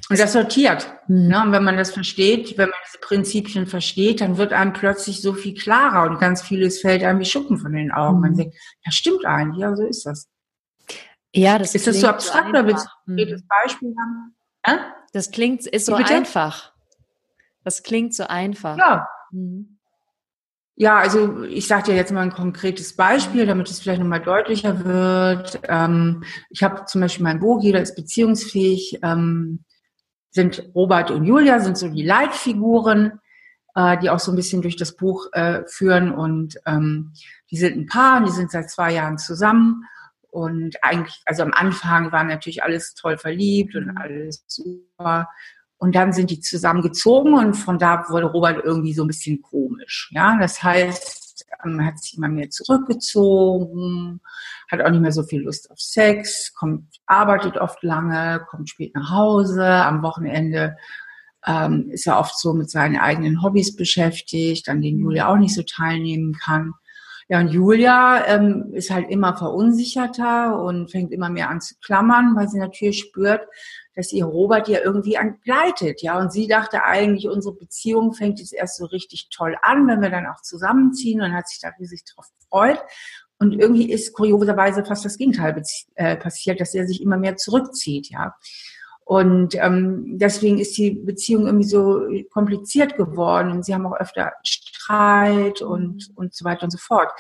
Und 0.10 0.20
das 0.20 0.34
sortiert. 0.34 0.92
Mhm. 1.08 1.28
Ne? 1.28 1.42
Und 1.44 1.52
wenn 1.52 1.64
man 1.64 1.78
das 1.78 1.92
versteht, 1.92 2.58
wenn 2.58 2.70
man 2.70 2.80
diese 2.88 3.00
Prinzipien 3.00 3.66
versteht, 3.66 4.22
dann 4.22 4.38
wird 4.38 4.54
einem 4.54 4.74
plötzlich 4.74 5.22
so 5.22 5.34
viel 5.34 5.54
klarer 5.54 6.10
und 6.10 6.20
ganz 6.20 6.42
vieles 6.42 6.82
fällt 6.82 7.04
einem 7.04 7.20
wie 7.20 7.26
Schuppen 7.26 7.58
von 7.58 7.72
den 7.72 7.92
Augen. 7.92 8.18
Mhm. 8.18 8.22
Man 8.22 8.36
denkt, 8.36 8.56
ja, 8.86 8.92
stimmt 8.92 9.26
eigentlich, 9.26 9.62
ja, 9.62 9.76
so 9.76 9.86
ist 9.86 10.06
das. 10.06 10.28
Ja, 11.34 11.60
das 11.60 11.76
ist 11.76 11.86
das 11.86 12.00
so 12.02 12.08
abstrakt 12.08 12.50
oder 12.50 12.66
willst 12.66 12.86
du 12.86 12.90
ein 12.90 13.18
konkretes 13.18 13.44
Beispiel 13.48 13.96
haben? 14.00 14.36
Ja? 14.66 14.94
Das 15.14 15.32
klingt, 15.32 15.66
ist 15.66 15.86
so 15.86 15.94
einfach. 15.94 16.74
Das 17.64 17.84
klingt 17.84 18.16
so 18.16 18.24
einfach. 18.26 18.78
Ja. 18.78 19.08
Mhm. 19.32 19.79
Ja, 20.82 20.98
also 20.98 21.44
ich 21.44 21.68
sage 21.68 21.88
dir 21.88 21.96
jetzt 21.96 22.14
mal 22.14 22.22
ein 22.22 22.32
konkretes 22.32 22.96
Beispiel, 22.96 23.46
damit 23.46 23.70
es 23.70 23.82
vielleicht 23.82 24.00
nochmal 24.00 24.22
deutlicher 24.22 24.86
wird. 24.86 25.60
Ähm, 25.68 26.24
ich 26.50 26.64
habe 26.64 26.86
zum 26.86 27.02
Beispiel 27.02 27.26
mein 27.26 27.42
Buch, 27.42 27.62
jeder 27.62 27.82
ist 27.82 27.98
beziehungsfähig, 27.98 28.98
ähm, 29.04 29.66
sind 30.32 30.72
Robert 30.74 31.12
und 31.12 31.26
Julia, 31.26 31.60
sind 31.60 31.78
so 31.78 31.90
die 31.90 32.06
Leitfiguren, 32.06 33.20
äh, 33.76 33.98
die 33.98 34.10
auch 34.10 34.20
so 34.20 34.32
ein 34.32 34.38
bisschen 34.38 34.62
durch 34.62 34.78
das 34.78 34.96
Buch 34.96 35.28
äh, 35.34 35.64
führen. 35.68 36.14
Und 36.14 36.56
ähm, 36.66 37.12
die 37.52 37.58
sind 37.58 37.76
ein 37.76 37.88
Paar, 37.88 38.24
die 38.24 38.32
sind 38.32 38.50
seit 38.50 38.70
zwei 38.70 38.94
Jahren 38.94 39.18
zusammen. 39.18 39.84
Und 40.30 40.82
eigentlich, 40.82 41.22
also 41.26 41.44
am 41.44 41.52
Anfang 41.52 42.14
war 42.14 42.24
natürlich 42.24 42.64
alles 42.64 42.94
toll 42.94 43.18
verliebt 43.18 43.76
und 43.76 43.98
alles 43.98 44.46
super. 44.48 45.28
Und 45.80 45.96
dann 45.96 46.12
sind 46.14 46.30
die 46.30 46.42
zusammengezogen 46.42 47.34
und 47.34 47.54
von 47.54 47.80
da 47.80 48.04
wurde 48.10 48.28
Robert 48.28 48.64
irgendwie 48.64 48.94
so 48.94 49.04
ein 49.04 49.08
bisschen 49.08 49.42
komisch. 49.42 50.12
Ja, 50.14 50.38
das 50.40 50.62
heißt, 50.62 51.46
man 51.64 51.86
hat 51.86 52.00
sich 52.00 52.18
immer 52.18 52.28
mehr 52.28 52.50
zurückgezogen, 52.50 54.20
hat 54.70 54.82
auch 54.82 54.90
nicht 54.90 55.02
mehr 55.02 55.14
so 55.14 55.24
viel 55.24 55.42
Lust 55.42 55.72
auf 55.72 55.80
Sex, 55.80 56.54
kommt, 56.54 56.84
arbeitet 57.06 57.58
oft 57.58 57.82
lange, 57.82 58.46
kommt 58.50 58.70
spät 58.70 58.94
nach 58.94 59.10
Hause, 59.10 59.66
am 59.66 60.04
Wochenende 60.04 60.76
ähm, 61.46 61.90
ist 61.90 62.08
er 62.08 62.20
oft 62.20 62.38
so 62.38 62.54
mit 62.54 62.70
seinen 62.70 62.98
eigenen 62.98 63.42
Hobbys 63.42 63.76
beschäftigt, 63.76 64.68
an 64.70 64.82
denen 64.82 65.00
Julia 65.00 65.30
auch 65.30 65.38
nicht 65.38 65.56
so 65.56 65.64
teilnehmen 65.64 66.34
kann. 66.34 66.74
Ja, 67.30 67.40
und 67.40 67.50
Julia 67.50 68.26
ähm, 68.26 68.72
ist 68.74 68.90
halt 68.90 69.10
immer 69.10 69.38
verunsicherter 69.38 70.62
und 70.62 70.90
fängt 70.90 71.12
immer 71.12 71.30
mehr 71.30 71.50
an 71.50 71.62
zu 71.62 71.76
klammern, 71.80 72.36
weil 72.36 72.50
sie 72.50 72.58
natürlich 72.58 73.02
spürt, 73.02 73.42
dass 74.00 74.14
ihr 74.14 74.24
Robert 74.24 74.70
ja 74.70 74.80
irgendwie 74.82 75.16
entgleitet, 75.16 76.02
ja. 76.02 76.18
Und 76.18 76.32
sie 76.32 76.48
dachte 76.48 76.86
eigentlich, 76.86 77.28
unsere 77.28 77.54
Beziehung 77.54 78.14
fängt 78.14 78.40
jetzt 78.40 78.54
erst 78.54 78.78
so 78.78 78.86
richtig 78.86 79.28
toll 79.30 79.58
an, 79.62 79.88
wenn 79.88 80.02
wir 80.02 80.10
dann 80.10 80.26
auch 80.26 80.42
zusammenziehen 80.42 81.22
und 81.22 81.34
hat 81.34 81.50
sich 81.50 81.60
da 81.60 81.68
riesig 81.78 82.06
drauf 82.06 82.28
gefreut. 82.40 82.80
Und 83.40 83.60
irgendwie 83.60 83.92
ist 83.92 84.14
kurioserweise 84.14 84.86
fast 84.86 85.04
das 85.04 85.18
Gegenteil 85.18 85.62
äh, 85.96 86.16
passiert, 86.16 86.62
dass 86.62 86.74
er 86.74 86.88
sich 86.88 87.02
immer 87.02 87.18
mehr 87.18 87.36
zurückzieht, 87.36 88.10
ja. 88.10 88.36
Und 89.04 89.56
ähm, 89.56 90.18
deswegen 90.18 90.60
ist 90.60 90.78
die 90.78 90.92
Beziehung 90.92 91.48
irgendwie 91.48 91.68
so 91.68 92.08
kompliziert 92.30 92.96
geworden 92.96 93.52
und 93.52 93.66
sie 93.66 93.74
haben 93.74 93.86
auch 93.86 94.00
öfter 94.00 94.32
Streit 94.46 95.62
und, 95.62 96.10
und 96.16 96.34
so 96.34 96.46
weiter 96.46 96.64
und 96.64 96.72
so 96.72 96.78
fort. 96.78 97.12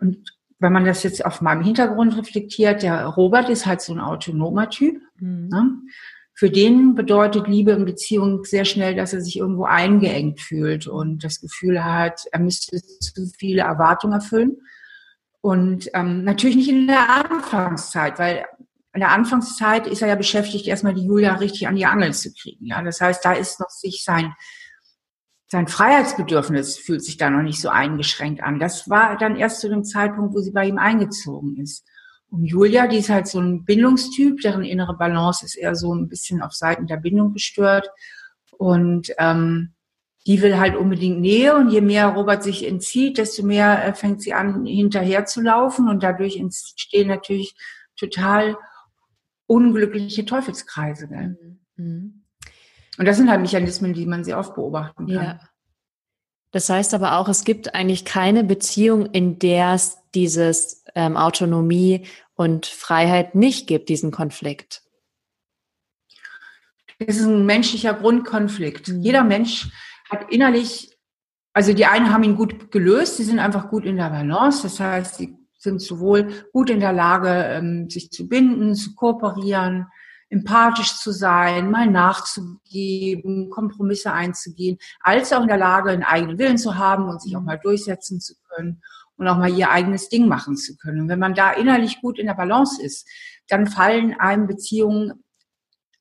Und 0.00 0.34
wenn 0.62 0.72
man 0.72 0.84
das 0.84 1.02
jetzt 1.02 1.26
auf 1.26 1.40
meinem 1.40 1.62
Hintergrund 1.62 2.16
reflektiert, 2.16 2.82
der 2.82 3.04
Robert 3.06 3.48
ist 3.48 3.66
halt 3.66 3.80
so 3.80 3.92
ein 3.92 4.00
autonomer 4.00 4.70
Typ. 4.70 5.02
Mhm. 5.18 5.48
Ne? 5.48 5.70
Für 6.34 6.50
den 6.50 6.94
bedeutet 6.94 7.48
Liebe 7.48 7.72
in 7.72 7.84
Beziehung 7.84 8.44
sehr 8.44 8.64
schnell, 8.64 8.94
dass 8.94 9.12
er 9.12 9.20
sich 9.20 9.38
irgendwo 9.38 9.64
eingeengt 9.64 10.40
fühlt 10.40 10.86
und 10.86 11.24
das 11.24 11.40
Gefühl 11.40 11.84
hat, 11.84 12.22
er 12.30 12.40
müsste 12.40 12.80
zu 12.80 13.26
viele 13.36 13.62
Erwartungen 13.62 14.14
erfüllen. 14.14 14.56
Und 15.40 15.90
ähm, 15.94 16.22
natürlich 16.22 16.56
nicht 16.56 16.70
in 16.70 16.86
der 16.86 17.10
Anfangszeit, 17.10 18.18
weil 18.20 18.44
in 18.94 19.00
der 19.00 19.10
Anfangszeit 19.10 19.88
ist 19.88 20.00
er 20.00 20.08
ja 20.08 20.14
beschäftigt, 20.14 20.68
erstmal 20.68 20.94
die 20.94 21.04
Julia 21.04 21.34
richtig 21.34 21.66
an 21.66 21.76
die 21.76 21.86
Angel 21.86 22.14
zu 22.14 22.32
kriegen. 22.32 22.66
Ja, 22.66 22.82
das 22.82 23.00
heißt, 23.00 23.24
da 23.24 23.32
ist 23.32 23.58
noch 23.58 23.70
sich 23.70 24.04
sein 24.04 24.32
sein 25.52 25.68
Freiheitsbedürfnis 25.68 26.78
fühlt 26.78 27.04
sich 27.04 27.18
da 27.18 27.28
noch 27.28 27.42
nicht 27.42 27.60
so 27.60 27.68
eingeschränkt 27.68 28.42
an. 28.42 28.58
Das 28.58 28.88
war 28.88 29.18
dann 29.18 29.36
erst 29.36 29.60
zu 29.60 29.68
dem 29.68 29.84
Zeitpunkt, 29.84 30.34
wo 30.34 30.40
sie 30.40 30.50
bei 30.50 30.66
ihm 30.66 30.78
eingezogen 30.78 31.58
ist. 31.58 31.86
Und 32.30 32.46
Julia, 32.46 32.86
die 32.86 32.96
ist 32.96 33.10
halt 33.10 33.26
so 33.26 33.38
ein 33.38 33.66
Bindungstyp, 33.66 34.40
deren 34.40 34.64
innere 34.64 34.96
Balance 34.96 35.44
ist 35.44 35.56
eher 35.56 35.74
so 35.74 35.94
ein 35.94 36.08
bisschen 36.08 36.40
auf 36.40 36.54
Seiten 36.54 36.86
der 36.86 36.96
Bindung 36.96 37.34
gestört. 37.34 37.90
Und 38.56 39.12
ähm, 39.18 39.74
die 40.26 40.40
will 40.40 40.58
halt 40.58 40.74
unbedingt 40.74 41.20
Nähe 41.20 41.54
und 41.54 41.68
je 41.68 41.82
mehr 41.82 42.06
Robert 42.06 42.42
sich 42.42 42.66
entzieht, 42.66 43.18
desto 43.18 43.44
mehr 43.44 43.84
äh, 43.84 43.92
fängt 43.92 44.22
sie 44.22 44.32
an, 44.32 44.64
hinterher 44.64 45.26
zu 45.26 45.42
laufen 45.42 45.86
und 45.86 46.02
dadurch 46.02 46.38
entstehen 46.38 47.08
natürlich 47.08 47.54
total 47.96 48.56
unglückliche 49.46 50.24
Teufelskreise. 50.24 51.08
Gell? 51.08 51.60
Mhm. 51.76 52.21
Und 52.98 53.06
das 53.06 53.16
sind 53.16 53.30
halt 53.30 53.40
Mechanismen, 53.40 53.94
die 53.94 54.06
man 54.06 54.24
sehr 54.24 54.38
oft 54.38 54.54
beobachten 54.54 55.06
kann. 55.06 55.24
Ja. 55.24 55.40
Das 56.50 56.68
heißt 56.68 56.92
aber 56.92 57.16
auch, 57.16 57.28
es 57.28 57.44
gibt 57.44 57.74
eigentlich 57.74 58.04
keine 58.04 58.44
Beziehung, 58.44 59.06
in 59.06 59.38
der 59.38 59.72
es 59.72 59.98
dieses 60.14 60.84
ähm, 60.94 61.16
Autonomie 61.16 62.06
und 62.34 62.66
Freiheit 62.66 63.34
nicht 63.34 63.66
gibt, 63.66 63.88
diesen 63.88 64.10
Konflikt. 64.10 64.82
Es 66.98 67.16
ist 67.16 67.26
ein 67.26 67.46
menschlicher 67.46 67.94
Grundkonflikt. 67.94 68.88
Mhm. 68.88 69.00
Jeder 69.00 69.24
Mensch 69.24 69.70
hat 70.10 70.30
innerlich, 70.30 70.96
also 71.54 71.72
die 71.72 71.86
einen 71.86 72.12
haben 72.12 72.22
ihn 72.22 72.36
gut 72.36 72.70
gelöst, 72.70 73.16
sie 73.16 73.24
sind 73.24 73.38
einfach 73.38 73.70
gut 73.70 73.86
in 73.86 73.96
der 73.96 74.10
Balance. 74.10 74.62
Das 74.62 74.78
heißt, 74.78 75.16
sie 75.16 75.38
sind 75.56 75.80
sowohl 75.80 76.46
gut 76.52 76.68
in 76.68 76.80
der 76.80 76.92
Lage, 76.92 77.28
ähm, 77.28 77.88
sich 77.88 78.10
zu 78.10 78.28
binden, 78.28 78.74
zu 78.74 78.94
kooperieren, 78.94 79.86
empathisch 80.32 80.96
zu 80.96 81.12
sein, 81.12 81.70
mal 81.70 81.86
nachzugeben, 81.86 83.50
Kompromisse 83.50 84.12
einzugehen, 84.12 84.78
als 85.00 85.32
auch 85.32 85.42
in 85.42 85.48
der 85.48 85.58
Lage, 85.58 85.90
einen 85.90 86.04
eigenen 86.04 86.38
Willen 86.38 86.58
zu 86.58 86.78
haben 86.78 87.08
und 87.08 87.20
sich 87.20 87.36
auch 87.36 87.42
mal 87.42 87.58
durchsetzen 87.58 88.18
zu 88.18 88.34
können 88.48 88.82
und 89.16 89.28
auch 89.28 89.36
mal 89.36 89.52
ihr 89.52 89.70
eigenes 89.70 90.08
Ding 90.08 90.26
machen 90.26 90.56
zu 90.56 90.76
können. 90.76 91.02
Und 91.02 91.08
wenn 91.08 91.18
man 91.18 91.34
da 91.34 91.52
innerlich 91.52 92.00
gut 92.00 92.18
in 92.18 92.26
der 92.26 92.34
Balance 92.34 92.82
ist, 92.82 93.06
dann 93.48 93.66
fallen 93.66 94.18
einem 94.18 94.46
Beziehungen 94.46 95.22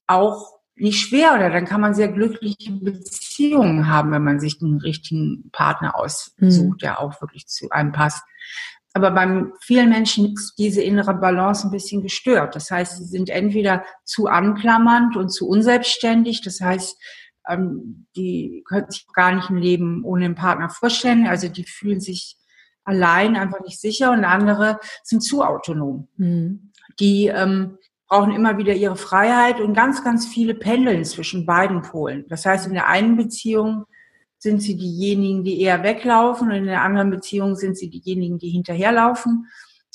auch 0.08 0.62
nicht 0.76 1.02
schwer 1.02 1.34
oder 1.36 1.50
dann 1.50 1.66
kann 1.66 1.82
man 1.82 1.94
sehr 1.94 2.08
glückliche 2.08 2.72
Beziehungen 2.72 3.88
haben, 3.88 4.12
wenn 4.12 4.24
man 4.24 4.40
sich 4.40 4.62
einen 4.62 4.80
richtigen 4.80 5.50
Partner 5.52 5.96
aussucht, 5.98 6.40
mhm. 6.40 6.78
der 6.78 7.02
auch 7.02 7.20
wirklich 7.22 7.48
zu 7.48 7.70
einem 7.70 7.92
passt. 7.92 8.24
Aber 8.94 9.12
beim 9.12 9.54
vielen 9.62 9.90
Menschen 9.90 10.34
ist 10.34 10.56
diese 10.58 10.82
innere 10.82 11.14
Balance 11.14 11.68
ein 11.68 11.72
bisschen 11.72 12.02
gestört. 12.02 12.56
Das 12.56 12.70
heißt, 12.70 12.98
sie 12.98 13.06
sind 13.06 13.30
entweder 13.30 13.86
zu 14.04 14.28
anklammernd 14.28 15.16
und 15.16 15.30
zu 15.30 15.48
unselbstständig. 15.48 16.42
Das 16.42 16.60
heißt, 16.60 16.98
ähm, 17.48 18.08
die 18.16 18.64
können 18.68 18.90
sich 18.90 19.08
gar 19.14 19.34
nicht 19.34 19.50
ein 19.50 19.58
Leben 19.58 20.04
ohne 20.04 20.26
einen 20.26 20.36
Partner 20.36 20.70
vorstellen. 20.70 21.26
Also 21.26 21.48
die 21.48 21.64
fühlen 21.64 22.02
sich 22.02 22.38
allein 22.84 23.36
einfach 23.36 23.62
nicht 23.62 23.80
sicher 23.80 24.12
und 24.12 24.26
andere 24.26 24.80
sind 25.04 25.22
zu 25.22 25.44
autonom. 25.44 26.10
Mhm. 26.18 26.72
Die 27.00 27.28
ähm, 27.28 27.78
brauchen 28.08 28.34
immer 28.34 28.58
wieder 28.58 28.74
ihre 28.74 28.98
Freiheit 28.98 29.62
und 29.62 29.74
ganz, 29.74 30.04
ganz 30.04 30.28
viele 30.28 30.54
pendeln 30.54 31.06
zwischen 31.06 31.46
beiden 31.46 31.82
Polen. 31.82 32.26
Das 32.28 32.46
heißt, 32.46 32.68
in 32.68 32.74
der 32.74 32.88
einen 32.88 33.16
Beziehung 33.16 33.86
sind 34.42 34.60
sie 34.60 34.76
diejenigen, 34.76 35.44
die 35.44 35.62
eher 35.62 35.84
weglaufen 35.84 36.50
und 36.50 36.56
in 36.56 36.66
der 36.66 36.82
anderen 36.82 37.12
Beziehung 37.12 37.56
sind 37.56 37.78
sie 37.78 37.92
diejenigen, 37.92 38.40
die 38.40 38.50
hinterherlaufen. 38.50 39.48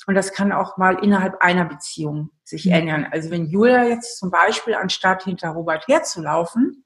Und 0.06 0.14
das 0.14 0.32
kann 0.32 0.52
auch 0.52 0.76
mal 0.76 1.02
innerhalb 1.02 1.42
einer 1.42 1.64
Beziehung 1.64 2.30
sich 2.44 2.66
mhm. 2.66 2.72
ändern. 2.72 3.06
Also 3.10 3.30
wenn 3.30 3.46
Julia 3.46 3.84
jetzt 3.84 4.18
zum 4.18 4.30
Beispiel 4.30 4.74
anstatt 4.74 5.24
hinter 5.24 5.48
Robert 5.48 5.88
herzulaufen, 5.88 6.84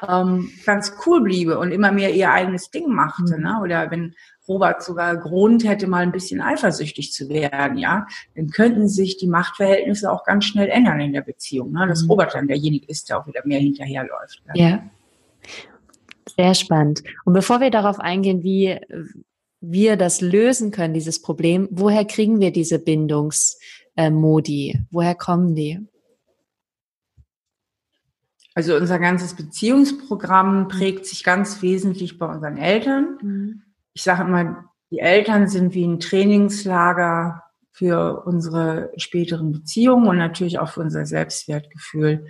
ähm, 0.00 0.52
ganz 0.64 0.94
cool 1.04 1.22
bliebe 1.22 1.58
und 1.58 1.72
immer 1.72 1.90
mehr 1.90 2.14
ihr 2.14 2.30
eigenes 2.30 2.70
Ding 2.70 2.88
machte, 2.88 3.36
mhm. 3.36 3.42
ne? 3.42 3.60
oder 3.60 3.90
wenn 3.90 4.14
Robert 4.46 4.84
sogar 4.84 5.16
Grund 5.16 5.64
hätte, 5.64 5.88
mal 5.88 6.04
ein 6.04 6.12
bisschen 6.12 6.40
eifersüchtig 6.40 7.12
zu 7.12 7.28
werden, 7.30 7.78
ja, 7.78 8.06
dann 8.36 8.50
könnten 8.50 8.88
sich 8.88 9.16
die 9.16 9.28
Machtverhältnisse 9.28 10.10
auch 10.10 10.24
ganz 10.24 10.44
schnell 10.44 10.68
ändern 10.68 11.00
in 11.00 11.12
der 11.12 11.22
Beziehung, 11.22 11.72
ne? 11.72 11.88
dass 11.88 12.04
mhm. 12.04 12.10
Robert 12.10 12.32
dann 12.34 12.46
derjenige 12.46 12.86
ist, 12.86 13.08
der 13.08 13.18
auch 13.18 13.26
wieder 13.26 13.42
mehr 13.44 13.58
hinterherläuft. 13.58 14.40
Ja. 14.54 14.68
ja. 14.68 14.82
Sehr 16.36 16.54
spannend. 16.54 17.02
Und 17.24 17.34
bevor 17.34 17.60
wir 17.60 17.70
darauf 17.70 18.00
eingehen, 18.00 18.42
wie 18.42 18.78
wir 19.60 19.96
das 19.96 20.20
lösen 20.20 20.70
können, 20.70 20.94
dieses 20.94 21.22
Problem, 21.22 21.68
woher 21.70 22.04
kriegen 22.04 22.40
wir 22.40 22.52
diese 22.52 22.78
Bindungsmodi? 22.78 24.80
Woher 24.90 25.14
kommen 25.14 25.54
die? 25.54 25.80
Also 28.54 28.76
unser 28.76 28.98
ganzes 28.98 29.34
Beziehungsprogramm 29.34 30.68
prägt 30.68 31.06
sich 31.06 31.24
ganz 31.24 31.62
wesentlich 31.62 32.18
bei 32.18 32.26
unseren 32.26 32.58
Eltern. 32.58 33.18
Mhm. 33.22 33.62
ich 33.94 34.02
sage 34.02 34.24
immer, 34.24 34.66
die 34.90 34.98
Eltern 34.98 35.48
sind 35.48 35.74
wie 35.74 35.86
ein 35.86 36.00
Trainingslager 36.00 37.42
für 37.72 38.22
unsere 38.26 38.92
späteren 38.96 39.50
Beziehungen 39.50 40.06
und 40.06 40.18
natürlich 40.18 40.58
auch 40.58 40.68
für 40.68 40.80
unser 40.80 41.06
Selbstwertgefühl. 41.06 42.26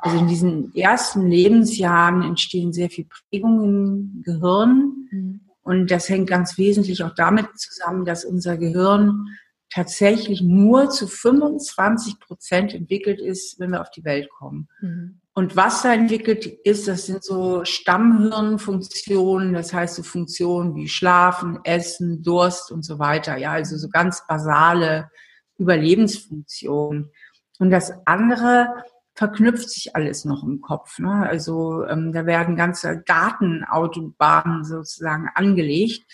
Also 0.00 0.18
in 0.18 0.26
diesen 0.26 0.74
ersten 0.74 1.26
Lebensjahren 1.26 2.22
entstehen 2.22 2.72
sehr 2.72 2.88
viel 2.88 3.06
Prägungen 3.06 4.14
im 4.16 4.22
Gehirn. 4.22 5.08
Mhm. 5.10 5.40
Und 5.62 5.90
das 5.90 6.08
hängt 6.08 6.28
ganz 6.28 6.56
wesentlich 6.58 7.04
auch 7.04 7.14
damit 7.14 7.46
zusammen, 7.58 8.04
dass 8.04 8.24
unser 8.24 8.56
Gehirn 8.56 9.26
tatsächlich 9.68 10.40
nur 10.40 10.88
zu 10.90 11.06
25 11.06 12.18
Prozent 12.20 12.72
entwickelt 12.72 13.20
ist, 13.20 13.58
wenn 13.60 13.72
wir 13.72 13.82
auf 13.82 13.90
die 13.90 14.04
Welt 14.04 14.30
kommen. 14.30 14.68
Mhm. 14.80 15.20
Und 15.38 15.54
was 15.54 15.82
da 15.82 15.92
entwickelt 15.92 16.46
ist, 16.46 16.88
das 16.88 17.04
sind 17.04 17.22
so 17.22 17.62
Stammhirnfunktionen, 17.62 19.52
das 19.52 19.74
heißt 19.74 19.96
so 19.96 20.02
Funktionen 20.02 20.74
wie 20.76 20.88
Schlafen, 20.88 21.58
Essen, 21.62 22.22
Durst 22.22 22.72
und 22.72 22.86
so 22.86 22.98
weiter. 22.98 23.36
Ja, 23.36 23.52
also 23.52 23.76
so 23.76 23.90
ganz 23.90 24.26
basale 24.26 25.10
Überlebensfunktionen. 25.58 27.10
Und 27.58 27.70
das 27.70 27.92
andere 28.06 28.68
verknüpft 29.12 29.68
sich 29.68 29.94
alles 29.94 30.24
noch 30.24 30.42
im 30.42 30.62
Kopf. 30.62 30.98
Ne? 30.98 31.28
Also 31.28 31.84
ähm, 31.84 32.12
da 32.12 32.24
werden 32.24 32.56
ganze 32.56 33.02
Datenautobahnen 33.04 34.64
sozusagen 34.64 35.28
angelegt. 35.34 36.10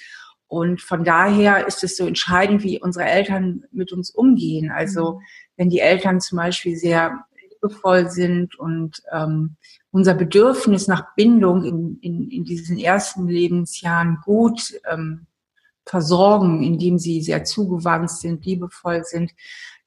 Und 0.48 0.82
von 0.82 1.04
daher 1.04 1.68
ist 1.68 1.84
es 1.84 1.96
so 1.96 2.08
entscheidend, 2.08 2.64
wie 2.64 2.80
unsere 2.80 3.04
Eltern 3.04 3.62
mit 3.70 3.92
uns 3.92 4.10
umgehen. 4.10 4.72
Also 4.72 5.20
wenn 5.56 5.70
die 5.70 5.78
Eltern 5.78 6.20
zum 6.20 6.38
Beispiel 6.38 6.74
sehr 6.74 7.24
liebevoll 7.62 8.10
sind 8.10 8.58
und 8.58 9.02
ähm, 9.12 9.56
unser 9.90 10.14
Bedürfnis 10.14 10.88
nach 10.88 11.14
Bindung 11.14 11.64
in, 11.64 11.98
in, 12.00 12.30
in 12.30 12.44
diesen 12.44 12.78
ersten 12.78 13.28
Lebensjahren 13.28 14.18
gut 14.24 14.74
ähm, 14.90 15.26
versorgen, 15.84 16.62
indem 16.62 16.98
sie 16.98 17.20
sehr 17.22 17.44
zugewandt 17.44 18.10
sind, 18.10 18.44
liebevoll 18.44 19.04
sind, 19.04 19.32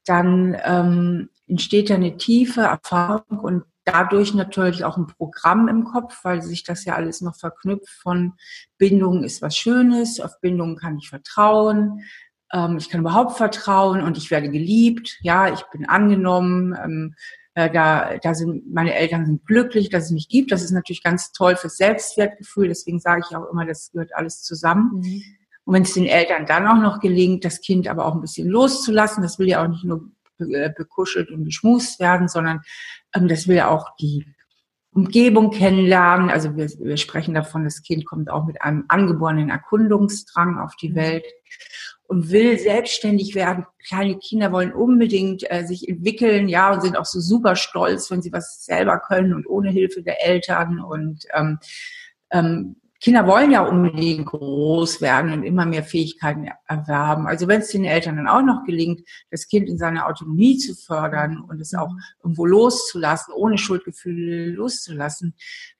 dann 0.06 0.56
ähm, 0.64 1.30
entsteht 1.48 1.92
eine 1.92 2.18
tiefe 2.18 2.62
Erfahrung 2.62 3.40
und 3.40 3.64
dadurch 3.86 4.34
natürlich 4.34 4.84
auch 4.84 4.98
ein 4.98 5.08
Programm 5.08 5.68
im 5.68 5.86
Kopf, 5.86 6.20
weil 6.24 6.42
sich 6.42 6.64
das 6.64 6.86
ja 6.86 6.96
alles 6.96 7.22
noch 7.22 7.36
verknüpft 7.36 7.90
von 7.90 8.34
Bindung 8.78 9.24
ist 9.24 9.42
was 9.42 9.56
Schönes, 9.56 10.20
auf 10.20 10.40
Bindung 10.42 10.76
kann 10.76 10.98
ich 10.98 11.10
vertrauen, 11.10 12.04
ähm, 12.52 12.78
ich 12.78 12.90
kann 12.90 13.02
überhaupt 13.02 13.38
vertrauen 13.38 14.02
und 14.02 14.18
ich 14.18 14.32
werde 14.32 14.50
geliebt, 14.50 15.18
ja, 15.22 15.54
ich 15.54 15.64
bin 15.72 15.86
angenommen, 15.88 16.76
ähm, 16.84 17.16
äh, 17.56 17.72
da, 17.72 18.18
da 18.22 18.34
sind 18.34 18.72
meine 18.72 18.94
Eltern 18.94 19.26
sind 19.26 19.46
glücklich, 19.46 19.90
dass 19.90 20.06
es 20.06 20.12
mich 20.12 20.28
gibt. 20.28 20.52
Das 20.52 20.62
ist 20.62 20.72
natürlich 20.72 21.04
ganz 21.04 21.32
toll 21.32 21.56
fürs 21.56 21.78
Selbstwertgefühl. 21.78 22.68
Deswegen 22.68 23.00
sage 23.00 23.24
ich 23.28 23.36
auch 23.36 23.50
immer, 23.50 23.66
das 23.66 23.92
gehört 23.92 24.14
alles 24.14 24.44
zusammen. 24.44 25.00
Mhm. 25.00 25.24
Und 25.64 25.74
wenn 25.74 25.84
es 25.84 25.94
den 25.94 26.06
Eltern 26.06 26.46
dann 26.46 26.68
auch 26.68 26.82
noch 26.82 27.00
gelingt, 27.00 27.44
das 27.46 27.62
Kind 27.62 27.88
aber 27.88 28.06
auch 28.06 28.14
ein 28.14 28.22
bisschen 28.22 28.48
loszulassen, 28.48 29.24
das 29.24 29.40
will 29.40 29.48
ja 29.48 29.64
auch 29.64 29.70
nicht 29.70 29.86
nur 29.86 30.12
äh, 30.38 30.70
bekuschelt 30.70 31.32
und 31.32 31.46
geschmust 31.46 32.00
werden, 32.00 32.28
sondern 32.28 32.62
ähm, 33.16 33.28
das 33.30 33.48
will 33.48 33.56
ja 33.56 33.70
auch 33.70 33.96
die 33.96 34.26
Umgebung 34.92 35.50
kennenlernen. 35.52 36.30
Also 36.30 36.58
wir, 36.58 36.68
wir 36.68 36.98
sprechen 36.98 37.34
davon, 37.34 37.64
das 37.64 37.84
Kind 37.84 38.06
kommt 38.06 38.30
auch 38.30 38.46
mit 38.46 38.62
einem 38.62 38.84
angeborenen 38.90 39.50
Erkundungsdrang 39.50 40.60
auf 40.60 40.76
die 40.76 40.90
mhm. 40.90 40.96
Welt 40.96 41.26
und 42.08 42.32
will 42.32 42.58
selbstständig 42.60 43.36
werden. 43.36 43.66
Kleine 43.88 44.18
Kinder 44.18 44.52
wollen 44.52 44.74
unbedingt 44.74 45.50
äh, 45.50 45.66
sich 45.66 45.88
entwickeln, 45.88 46.48
ja, 46.48 46.74
und 46.74 46.82
sind 46.82 46.98
auch 46.98 47.06
so 47.06 47.20
super 47.20 47.56
stolz, 47.56 48.12
wenn 48.12 48.22
sie 48.22 48.32
was 48.32 48.66
selber 48.66 49.00
können 49.00 49.34
und 49.34 49.48
ohne 49.48 49.72
Hilfe 49.72 50.04
der 50.04 50.26
Eltern. 50.26 50.80
Und 50.80 51.26
ähm, 51.34 51.60
ähm, 52.32 52.76
Kinder 53.02 53.28
wollen 53.28 53.52
ja 53.52 53.62
unbedingt 53.62 54.26
groß 54.26 55.02
werden 55.02 55.32
und 55.32 55.44
immer 55.44 55.66
mehr 55.66 55.84
Fähigkeiten 55.84 56.50
erwerben. 56.68 57.28
Also 57.28 57.48
wenn 57.48 57.62
es 57.62 57.70
den 57.70 57.86
Eltern 57.86 58.16
dann 58.16 58.28
auch 58.28 58.42
noch 58.42 58.64
gelingt, 58.64 59.02
das 59.30 59.48
Kind 59.48 59.70
in 59.70 59.78
seiner 59.78 60.08
Autonomie 60.08 60.58
zu 60.58 60.74
fördern 60.74 61.40
und 61.48 61.60
es 61.60 61.74
auch 61.76 61.92
irgendwo 62.24 62.46
loszulassen, 62.46 63.34
ohne 63.36 63.58
Schuldgefühle 63.58 64.52
loszulassen, 64.52 65.36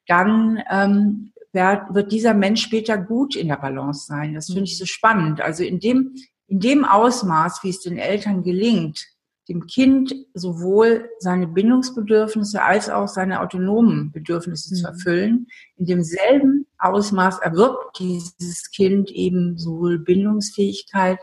dann 0.08 0.62
ähm, 0.70 1.32
wird 1.56 2.12
dieser 2.12 2.34
Mensch 2.34 2.62
später 2.62 2.98
gut 2.98 3.36
in 3.36 3.48
der 3.48 3.58
Balance 3.58 4.06
sein. 4.06 4.34
Das 4.34 4.48
finde 4.48 4.64
ich 4.64 4.78
so 4.78 4.86
spannend. 4.86 5.42
Also 5.42 5.64
in 5.64 5.80
dem, 5.80 6.16
in 6.48 6.60
dem 6.60 6.86
Ausmaß, 6.86 7.62
wie 7.64 7.70
es 7.70 7.80
den 7.80 7.98
Eltern 7.98 8.44
gelingt, 8.44 9.08
dem 9.48 9.68
Kind 9.68 10.14
sowohl 10.34 11.10
seine 11.20 11.48
Bindungsbedürfnisse 11.48 12.64
als 12.64 12.90
auch 12.90 13.08
seine 13.08 13.42
autonomen 13.42 14.12
Bedürfnisse 14.12 14.74
mhm. 14.74 14.78
zu 14.78 14.88
erfüllen, 14.88 15.48
in 15.78 15.86
demselben 15.86 16.66
Ausmaß 16.80 17.40
erwirbt 17.40 18.00
dieses 18.00 18.72
Kind 18.72 19.12
eben 19.12 19.58
sowohl 19.58 20.00
Bindungsfähigkeit 20.00 21.20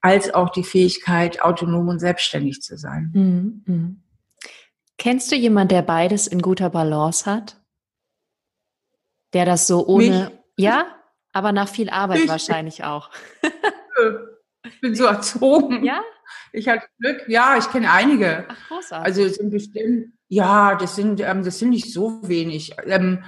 als 0.00 0.32
auch 0.32 0.50
die 0.50 0.64
Fähigkeit, 0.64 1.42
autonom 1.42 1.88
und 1.88 1.98
selbstständig 1.98 2.62
zu 2.62 2.76
sein. 2.76 3.10
Mhm. 3.14 3.62
mhm. 3.66 4.02
Kennst 4.98 5.32
du 5.32 5.36
jemanden, 5.36 5.70
der 5.70 5.80
beides 5.80 6.26
in 6.26 6.42
guter 6.42 6.68
Balance 6.68 7.24
hat? 7.24 7.59
Der 9.32 9.44
das 9.44 9.66
so 9.66 9.86
ohne, 9.86 10.30
Mich? 10.56 10.64
ja, 10.64 10.86
aber 11.32 11.52
nach 11.52 11.68
viel 11.68 11.90
Arbeit 11.90 12.20
ich. 12.20 12.28
wahrscheinlich 12.28 12.84
auch. 12.84 13.10
ich 14.64 14.80
bin 14.80 14.94
so 14.94 15.04
erzogen. 15.04 15.84
Ja? 15.84 16.02
Ich 16.52 16.68
hatte 16.68 16.86
Glück. 16.98 17.22
Ja, 17.28 17.56
ich 17.56 17.70
kenne 17.70 17.90
einige. 17.90 18.46
Ach, 18.48 18.68
großartig. 18.68 19.06
Also 19.06 19.22
es 19.22 19.36
sind 19.36 19.50
bestimmt, 19.50 20.12
ja, 20.28 20.74
das 20.74 20.96
sind, 20.96 21.20
ähm, 21.20 21.44
das 21.44 21.58
sind 21.58 21.70
nicht 21.70 21.92
so 21.92 22.20
wenig. 22.28 22.74
Ähm, 22.86 23.24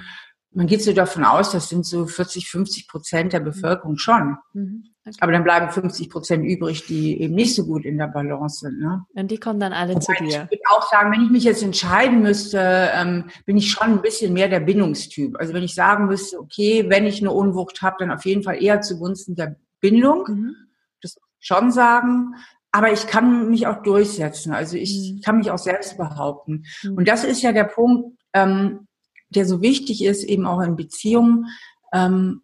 man 0.51 0.67
geht 0.67 0.83
so 0.83 0.93
davon 0.93 1.23
aus, 1.23 1.51
das 1.51 1.69
sind 1.69 1.85
so 1.85 2.05
40, 2.05 2.49
50 2.49 2.87
Prozent 2.87 3.33
der 3.33 3.39
mhm. 3.39 3.45
Bevölkerung 3.45 3.97
schon. 3.97 4.37
Mhm. 4.53 4.92
Aber 5.19 5.33
dann 5.33 5.43
bleiben 5.43 5.69
50 5.69 6.09
Prozent 6.09 6.45
übrig, 6.45 6.85
die 6.85 7.19
eben 7.19 7.35
nicht 7.35 7.55
so 7.55 7.65
gut 7.65 7.83
in 7.83 7.97
der 7.97 8.07
Balance 8.07 8.59
sind. 8.59 8.79
Ne? 8.79 9.05
Und 9.13 9.31
die 9.31 9.37
kommen 9.37 9.59
dann 9.59 9.73
alle 9.73 9.95
Wobei 9.95 10.01
zu 10.01 10.13
dir. 10.23 10.47
Ich 10.49 10.59
würde 10.59 10.63
auch 10.69 10.89
sagen, 10.89 11.11
wenn 11.11 11.25
ich 11.25 11.29
mich 11.29 11.43
jetzt 11.43 11.61
entscheiden 11.61 12.21
müsste, 12.21 12.89
ähm, 12.93 13.25
bin 13.45 13.57
ich 13.57 13.69
schon 13.69 13.87
ein 13.87 14.01
bisschen 14.01 14.33
mehr 14.33 14.47
der 14.47 14.61
Bindungstyp. 14.61 15.35
Also 15.37 15.53
wenn 15.53 15.63
ich 15.63 15.75
sagen 15.75 16.07
müsste, 16.07 16.39
okay, 16.39 16.85
wenn 16.87 17.05
ich 17.05 17.19
eine 17.19 17.31
Unwucht 17.31 17.81
habe, 17.81 17.97
dann 17.99 18.11
auf 18.11 18.25
jeden 18.25 18.43
Fall 18.43 18.63
eher 18.63 18.79
zugunsten 18.79 19.35
der 19.35 19.57
Bindung. 19.81 20.25
Mhm. 20.27 20.55
Das 21.01 21.17
schon 21.39 21.71
sagen. 21.71 22.35
Aber 22.71 22.93
ich 22.93 23.05
kann 23.05 23.49
mich 23.49 23.67
auch 23.67 23.83
durchsetzen. 23.83 24.53
Also 24.53 24.77
ich 24.77 25.15
mhm. 25.15 25.21
kann 25.21 25.37
mich 25.37 25.51
auch 25.51 25.57
selbst 25.57 25.97
behaupten. 25.97 26.63
Mhm. 26.81 26.95
Und 26.95 27.07
das 27.09 27.25
ist 27.25 27.41
ja 27.41 27.51
der 27.51 27.65
Punkt, 27.65 28.17
ähm, 28.31 28.87
der 29.27 29.45
so 29.45 29.61
wichtig 29.61 30.03
ist, 30.05 30.23
eben 30.23 30.45
auch 30.45 30.61
in 30.61 30.77
Beziehungen, 30.77 31.47
ähm, 31.91 32.42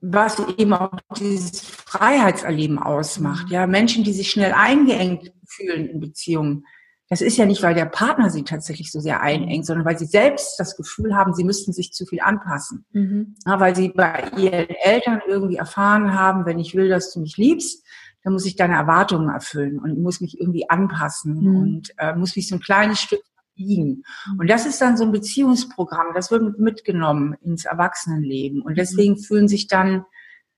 was 0.00 0.38
eben 0.56 0.72
auch 0.72 0.92
dieses 1.18 1.60
Freiheitserleben 1.60 2.78
ausmacht. 2.78 3.46
Mhm. 3.46 3.52
Ja, 3.52 3.66
Menschen, 3.66 4.04
die 4.04 4.12
sich 4.12 4.30
schnell 4.30 4.52
eingeengt 4.52 5.32
fühlen 5.46 5.88
in 5.88 6.00
Beziehungen. 6.00 6.64
Das 7.08 7.20
ist 7.20 7.36
ja 7.36 7.44
nicht, 7.44 7.62
weil 7.62 7.74
der 7.74 7.86
Partner 7.86 8.30
sie 8.30 8.44
tatsächlich 8.44 8.92
so 8.92 9.00
sehr 9.00 9.20
einengt, 9.20 9.66
sondern 9.66 9.84
weil 9.84 9.98
sie 9.98 10.06
selbst 10.06 10.60
das 10.60 10.76
Gefühl 10.76 11.16
haben, 11.16 11.34
sie 11.34 11.42
müssten 11.42 11.72
sich 11.72 11.92
zu 11.92 12.06
viel 12.06 12.20
anpassen. 12.20 12.84
Mhm. 12.92 13.34
Ja, 13.44 13.58
weil 13.58 13.74
sie 13.74 13.88
bei 13.88 14.30
ihren 14.36 14.68
Eltern 14.68 15.20
irgendwie 15.26 15.56
erfahren 15.56 16.14
haben, 16.14 16.46
wenn 16.46 16.60
ich 16.60 16.74
will, 16.76 16.88
dass 16.88 17.12
du 17.12 17.20
mich 17.20 17.36
liebst, 17.36 17.84
dann 18.22 18.32
muss 18.32 18.46
ich 18.46 18.56
deine 18.56 18.74
Erwartungen 18.74 19.28
erfüllen 19.28 19.78
und 19.78 20.00
muss 20.00 20.20
mich 20.20 20.38
irgendwie 20.38 20.68
anpassen 20.68 21.34
mhm. 21.34 21.56
und 21.56 21.94
äh, 21.98 22.14
muss 22.14 22.36
mich 22.36 22.48
so 22.48 22.56
ein 22.56 22.60
kleines 22.60 23.00
Stück 23.00 23.22
liegen. 23.60 24.02
Und 24.38 24.50
das 24.50 24.66
ist 24.66 24.80
dann 24.80 24.96
so 24.96 25.04
ein 25.04 25.12
Beziehungsprogramm, 25.12 26.08
das 26.14 26.30
wird 26.30 26.58
mitgenommen 26.58 27.36
ins 27.42 27.64
Erwachsenenleben. 27.64 28.62
Und 28.62 28.78
deswegen 28.78 29.14
mhm. 29.14 29.18
fühlen 29.18 29.48
sich 29.48 29.68
dann 29.68 30.04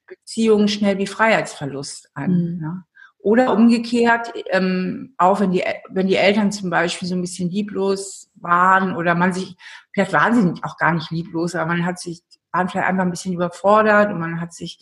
Beziehungen 0.06 0.68
schnell 0.68 0.98
wie 0.98 1.06
Freiheitsverlust 1.06 2.10
an. 2.14 2.30
Mhm. 2.30 2.60
Ne? 2.60 2.84
Oder 3.18 3.52
umgekehrt, 3.52 4.32
ähm, 4.50 5.14
auch 5.16 5.38
wenn 5.38 5.52
die, 5.52 5.62
wenn 5.90 6.08
die 6.08 6.16
Eltern 6.16 6.50
zum 6.50 6.70
Beispiel 6.70 7.06
so 7.06 7.14
ein 7.14 7.20
bisschen 7.20 7.50
lieblos 7.50 8.30
waren 8.34 8.96
oder 8.96 9.14
man 9.14 9.32
sich, 9.32 9.56
vielleicht 9.92 10.12
waren 10.12 10.34
sie 10.34 10.60
auch 10.62 10.76
gar 10.76 10.92
nicht 10.92 11.10
lieblos, 11.12 11.54
aber 11.54 11.68
man 11.68 11.86
hat 11.86 12.00
sich, 12.00 12.22
waren 12.50 12.68
vielleicht 12.68 12.88
einfach 12.88 13.04
ein 13.04 13.10
bisschen 13.10 13.34
überfordert 13.34 14.12
und 14.12 14.18
man 14.18 14.40
hat 14.40 14.52
sich 14.52 14.78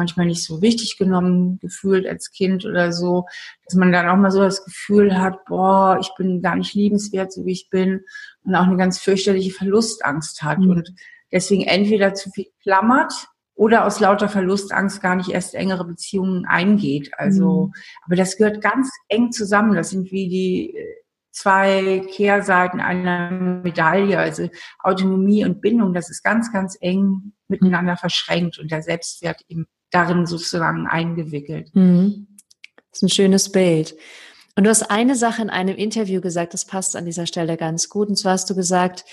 manchmal 0.00 0.24
nicht 0.24 0.42
so 0.42 0.62
wichtig 0.62 0.96
genommen 0.96 1.58
gefühlt 1.60 2.06
als 2.06 2.30
Kind 2.32 2.64
oder 2.64 2.90
so, 2.90 3.26
dass 3.66 3.74
man 3.74 3.92
dann 3.92 4.08
auch 4.08 4.16
mal 4.16 4.30
so 4.30 4.40
das 4.40 4.64
Gefühl 4.64 5.18
hat, 5.18 5.44
boah, 5.44 5.98
ich 6.00 6.10
bin 6.16 6.40
gar 6.40 6.56
nicht 6.56 6.72
liebenswert, 6.72 7.30
so 7.30 7.44
wie 7.44 7.52
ich 7.52 7.68
bin 7.68 8.00
und 8.42 8.54
auch 8.54 8.64
eine 8.64 8.78
ganz 8.78 8.98
fürchterliche 8.98 9.52
Verlustangst 9.52 10.42
hat 10.42 10.58
mhm. 10.58 10.70
und 10.70 10.94
deswegen 11.30 11.64
entweder 11.64 12.14
zu 12.14 12.30
viel 12.30 12.46
klammert 12.62 13.12
oder 13.54 13.84
aus 13.84 14.00
lauter 14.00 14.30
Verlustangst 14.30 15.02
gar 15.02 15.16
nicht 15.16 15.28
erst 15.28 15.54
engere 15.54 15.84
Beziehungen 15.84 16.46
eingeht. 16.46 17.10
Also, 17.18 17.66
mhm. 17.66 17.72
aber 18.06 18.16
das 18.16 18.38
gehört 18.38 18.62
ganz 18.62 18.90
eng 19.08 19.32
zusammen. 19.32 19.74
Das 19.74 19.90
sind 19.90 20.10
wie 20.10 20.30
die 20.30 20.74
äh, 20.74 20.86
zwei 21.30 22.02
Kehrseiten 22.10 22.80
einer 22.80 23.30
Medaille. 23.30 24.18
Also 24.18 24.48
Autonomie 24.78 25.44
und 25.44 25.60
Bindung, 25.60 25.92
das 25.92 26.08
ist 26.08 26.22
ganz, 26.22 26.50
ganz 26.50 26.78
eng 26.80 27.34
miteinander 27.48 27.96
verschränkt 27.96 28.58
und 28.58 28.70
der 28.70 28.82
Selbstwert 28.82 29.42
eben 29.48 29.66
darin 29.90 30.26
sozusagen 30.26 30.86
eingewickelt. 30.86 31.74
Mhm. 31.74 32.26
Das 32.90 32.98
ist 32.98 33.02
ein 33.02 33.08
schönes 33.08 33.52
Bild. 33.52 33.96
Und 34.56 34.64
du 34.64 34.70
hast 34.70 34.90
eine 34.90 35.14
Sache 35.14 35.42
in 35.42 35.50
einem 35.50 35.76
Interview 35.76 36.20
gesagt, 36.20 36.54
das 36.54 36.64
passt 36.64 36.96
an 36.96 37.04
dieser 37.04 37.26
Stelle 37.26 37.56
ganz 37.56 37.88
gut. 37.88 38.08
Und 38.08 38.16
zwar 38.16 38.32
hast 38.32 38.50
du 38.50 38.54
gesagt, 38.54 39.04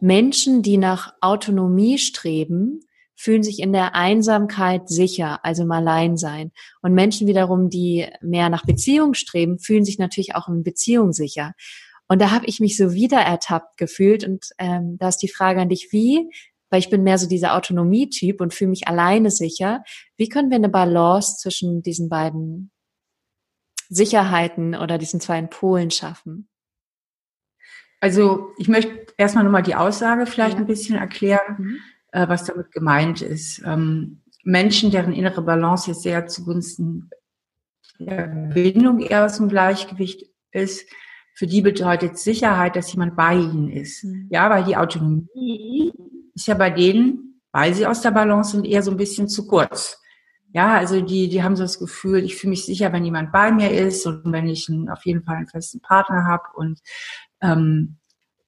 Menschen, 0.00 0.62
die 0.62 0.76
nach 0.76 1.12
Autonomie 1.20 1.98
streben, 1.98 2.80
fühlen 3.16 3.42
sich 3.42 3.60
in 3.60 3.72
der 3.72 3.94
Einsamkeit 3.94 4.88
sicher, 4.88 5.44
also 5.44 5.62
im 5.62 5.70
Alleinsein. 5.72 6.52
Und 6.82 6.94
Menschen 6.94 7.26
wiederum, 7.26 7.70
die 7.70 8.06
mehr 8.20 8.48
nach 8.48 8.64
Beziehung 8.64 9.14
streben, 9.14 9.58
fühlen 9.58 9.84
sich 9.84 9.98
natürlich 9.98 10.34
auch 10.34 10.48
in 10.48 10.62
Beziehung 10.62 11.12
sicher. 11.12 11.52
Und 12.06 12.20
da 12.20 12.30
habe 12.30 12.46
ich 12.46 12.60
mich 12.60 12.76
so 12.76 12.92
wieder 12.92 13.18
ertappt 13.18 13.76
gefühlt. 13.76 14.24
Und 14.24 14.50
ähm, 14.58 14.98
da 14.98 15.08
ist 15.08 15.18
die 15.18 15.28
Frage 15.28 15.60
an 15.60 15.68
dich, 15.68 15.88
wie, 15.90 16.30
weil 16.70 16.80
ich 16.80 16.90
bin 16.90 17.02
mehr 17.02 17.18
so 17.18 17.28
dieser 17.28 17.54
Autonomie-Typ 17.54 18.40
und 18.40 18.54
fühle 18.54 18.70
mich 18.70 18.88
alleine 18.88 19.30
sicher, 19.30 19.82
wie 20.16 20.28
können 20.28 20.50
wir 20.50 20.56
eine 20.56 20.68
Balance 20.68 21.36
zwischen 21.38 21.82
diesen 21.82 22.08
beiden 22.08 22.70
Sicherheiten 23.88 24.74
oder 24.74 24.98
diesen 24.98 25.20
zwei 25.20 25.40
Polen 25.42 25.90
schaffen? 25.90 26.48
Also 28.00 28.52
ich 28.58 28.68
möchte 28.68 29.06
erstmal 29.16 29.44
nochmal 29.44 29.62
die 29.62 29.76
Aussage 29.76 30.26
vielleicht 30.26 30.54
ja. 30.54 30.60
ein 30.60 30.66
bisschen 30.66 30.96
erklären, 30.96 31.56
mhm. 31.58 31.78
äh, 32.12 32.28
was 32.28 32.44
damit 32.44 32.70
gemeint 32.70 33.22
ist. 33.22 33.62
Ähm, 33.64 34.22
Menschen, 34.42 34.90
deren 34.90 35.12
innere 35.12 35.42
Balance 35.42 35.90
jetzt 35.90 36.02
sehr 36.02 36.26
zugunsten 36.26 37.08
der 37.98 38.26
Bindung 38.52 39.00
eher 39.00 39.24
aus 39.24 39.36
dem 39.36 39.48
Gleichgewicht 39.48 40.24
ist, 40.50 40.86
für 41.34 41.46
die 41.46 41.62
bedeutet 41.62 42.18
Sicherheit, 42.18 42.76
dass 42.76 42.92
jemand 42.92 43.16
bei 43.16 43.34
ihnen 43.34 43.70
ist. 43.70 44.04
Mhm. 44.04 44.28
Ja, 44.30 44.50
weil 44.50 44.64
die 44.64 44.76
Autonomie 44.76 45.92
ist 46.34 46.46
ja 46.46 46.54
bei 46.54 46.70
denen, 46.70 47.40
weil 47.52 47.74
sie 47.74 47.86
aus 47.86 48.00
der 48.00 48.10
Balance 48.10 48.52
sind, 48.52 48.66
eher 48.66 48.82
so 48.82 48.90
ein 48.90 48.96
bisschen 48.96 49.28
zu 49.28 49.46
kurz. 49.46 50.00
Ja, 50.52 50.76
also 50.76 51.00
die, 51.00 51.28
die 51.28 51.42
haben 51.42 51.56
so 51.56 51.64
das 51.64 51.78
Gefühl, 51.78 52.22
ich 52.22 52.36
fühle 52.36 52.50
mich 52.50 52.64
sicher, 52.64 52.92
wenn 52.92 53.04
jemand 53.04 53.32
bei 53.32 53.50
mir 53.50 53.70
ist 53.72 54.06
und 54.06 54.30
wenn 54.32 54.48
ich 54.48 54.68
einen, 54.68 54.88
auf 54.88 55.04
jeden 55.04 55.24
Fall 55.24 55.36
einen 55.36 55.48
festen 55.48 55.80
Partner 55.80 56.26
habe 56.26 56.44
und 56.54 56.80
ähm, 57.40 57.96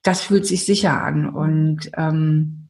das 0.02 0.22
fühlt 0.22 0.46
sich 0.46 0.64
sicher 0.64 1.02
an. 1.02 1.28
Und 1.28 1.90
ähm, 1.96 2.68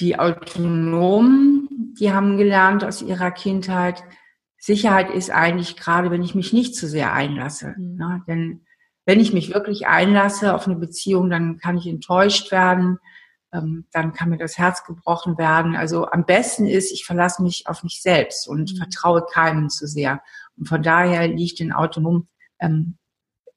die 0.00 0.18
Autonomen, 0.18 1.94
die 1.98 2.12
haben 2.12 2.36
gelernt 2.36 2.84
aus 2.84 3.00
ihrer 3.00 3.30
Kindheit, 3.30 4.02
Sicherheit 4.58 5.10
ist 5.10 5.30
eigentlich 5.30 5.76
gerade, 5.76 6.10
wenn 6.10 6.22
ich 6.22 6.34
mich 6.34 6.52
nicht 6.52 6.74
zu 6.74 6.88
sehr 6.88 7.12
einlasse. 7.12 7.74
Mhm. 7.78 7.96
Ne? 7.96 8.22
Denn 8.26 8.66
wenn 9.04 9.20
ich 9.20 9.32
mich 9.32 9.54
wirklich 9.54 9.86
einlasse 9.86 10.54
auf 10.54 10.66
eine 10.66 10.76
Beziehung, 10.76 11.30
dann 11.30 11.58
kann 11.58 11.78
ich 11.78 11.86
enttäuscht 11.86 12.50
werden, 12.50 12.98
dann 13.92 14.12
kann 14.12 14.30
mir 14.30 14.38
das 14.38 14.58
Herz 14.58 14.84
gebrochen 14.84 15.38
werden. 15.38 15.76
Also 15.76 16.06
am 16.06 16.24
besten 16.24 16.66
ist, 16.66 16.92
ich 16.92 17.04
verlasse 17.04 17.42
mich 17.42 17.66
auf 17.66 17.82
mich 17.82 18.02
selbst 18.02 18.48
und 18.48 18.72
mhm. 18.72 18.76
vertraue 18.76 19.24
keinem 19.30 19.68
zu 19.68 19.86
sehr. 19.86 20.22
Und 20.56 20.68
von 20.68 20.82
daher 20.82 21.28
liegt 21.28 21.60
den 21.60 21.72
Autonomen, 21.72 22.28
ähm, 22.60 22.98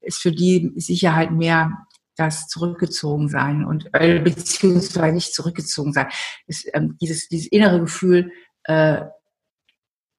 ist 0.01 0.21
für 0.21 0.31
die 0.31 0.71
Sicherheit 0.75 1.31
mehr 1.31 1.85
das 2.15 2.47
zurückgezogen 2.47 3.29
sein 3.29 3.65
und 3.65 3.89
äh, 3.93 4.19
beziehungsweise 4.19 5.13
nicht 5.13 5.33
zurückgezogen 5.33 5.93
sein. 5.93 6.07
Ist, 6.47 6.69
ähm, 6.73 6.97
dieses, 6.99 7.29
dieses 7.29 7.47
innere 7.47 7.79
Gefühl, 7.79 8.31
äh, 8.63 9.05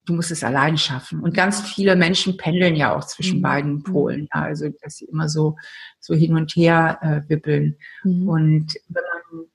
du 0.05 0.13
musst 0.13 0.31
es 0.31 0.43
allein 0.43 0.77
schaffen. 0.77 1.21
Und 1.21 1.33
ganz 1.33 1.61
viele 1.61 1.95
Menschen 1.95 2.37
pendeln 2.37 2.75
ja 2.75 2.95
auch 2.95 3.05
zwischen 3.05 3.37
mhm. 3.37 3.43
beiden 3.43 3.73
mhm. 3.73 3.83
Polen, 3.83 4.27
also 4.31 4.69
dass 4.81 4.97
sie 4.97 5.05
immer 5.05 5.29
so 5.29 5.57
so 5.99 6.15
hin 6.15 6.35
und 6.35 6.51
her 6.55 6.97
äh, 7.01 7.29
wippeln. 7.29 7.77
Mhm. 8.03 8.27
Und 8.27 8.73
wenn 8.89 9.03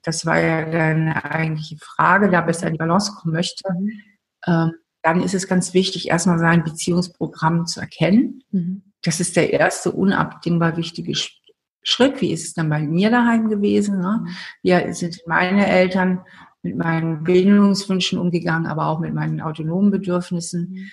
das 0.03 0.27
war 0.27 0.41
ja 0.41 0.71
deine 0.71 1.25
eigentliche 1.25 1.77
Frage, 1.79 2.31
da 2.31 2.41
besser 2.41 2.67
in 2.67 2.75
die 2.75 2.79
Balance 2.79 3.13
kommen 3.15 3.35
möchte, 3.35 3.63
mhm. 3.73 3.91
ähm, 4.47 4.73
dann 5.03 5.23
ist 5.23 5.35
es 5.35 5.47
ganz 5.47 5.73
wichtig, 5.73 6.09
erstmal 6.09 6.39
sein 6.39 6.65
Beziehungsprogramm 6.65 7.67
zu 7.67 7.81
erkennen. 7.81 8.43
Mhm. 8.51 8.83
Das 9.03 9.21
ist 9.21 9.37
der 9.37 9.53
erste 9.53 9.93
unabdingbar 9.93 10.77
wichtige 10.77 11.15
Schritt. 11.83 12.21
Wie 12.21 12.33
ist 12.33 12.45
es 12.45 12.55
dann 12.55 12.69
bei 12.69 12.81
mir 12.81 13.11
daheim 13.11 13.49
gewesen? 13.49 14.01
Ne? 14.01 14.23
Mhm. 14.23 14.29
Ja, 14.63 14.93
sind 14.93 15.21
meine 15.27 15.67
Eltern 15.69 16.23
mit 16.63 16.77
meinen 16.77 17.23
Bildungswünschen 17.23 18.19
umgegangen, 18.19 18.67
aber 18.67 18.89
auch 18.89 18.99
mit 18.99 19.15
meinen 19.15 19.41
autonomen 19.41 19.93
Bedürfnissen. 19.93 20.71
Mhm. 20.71 20.91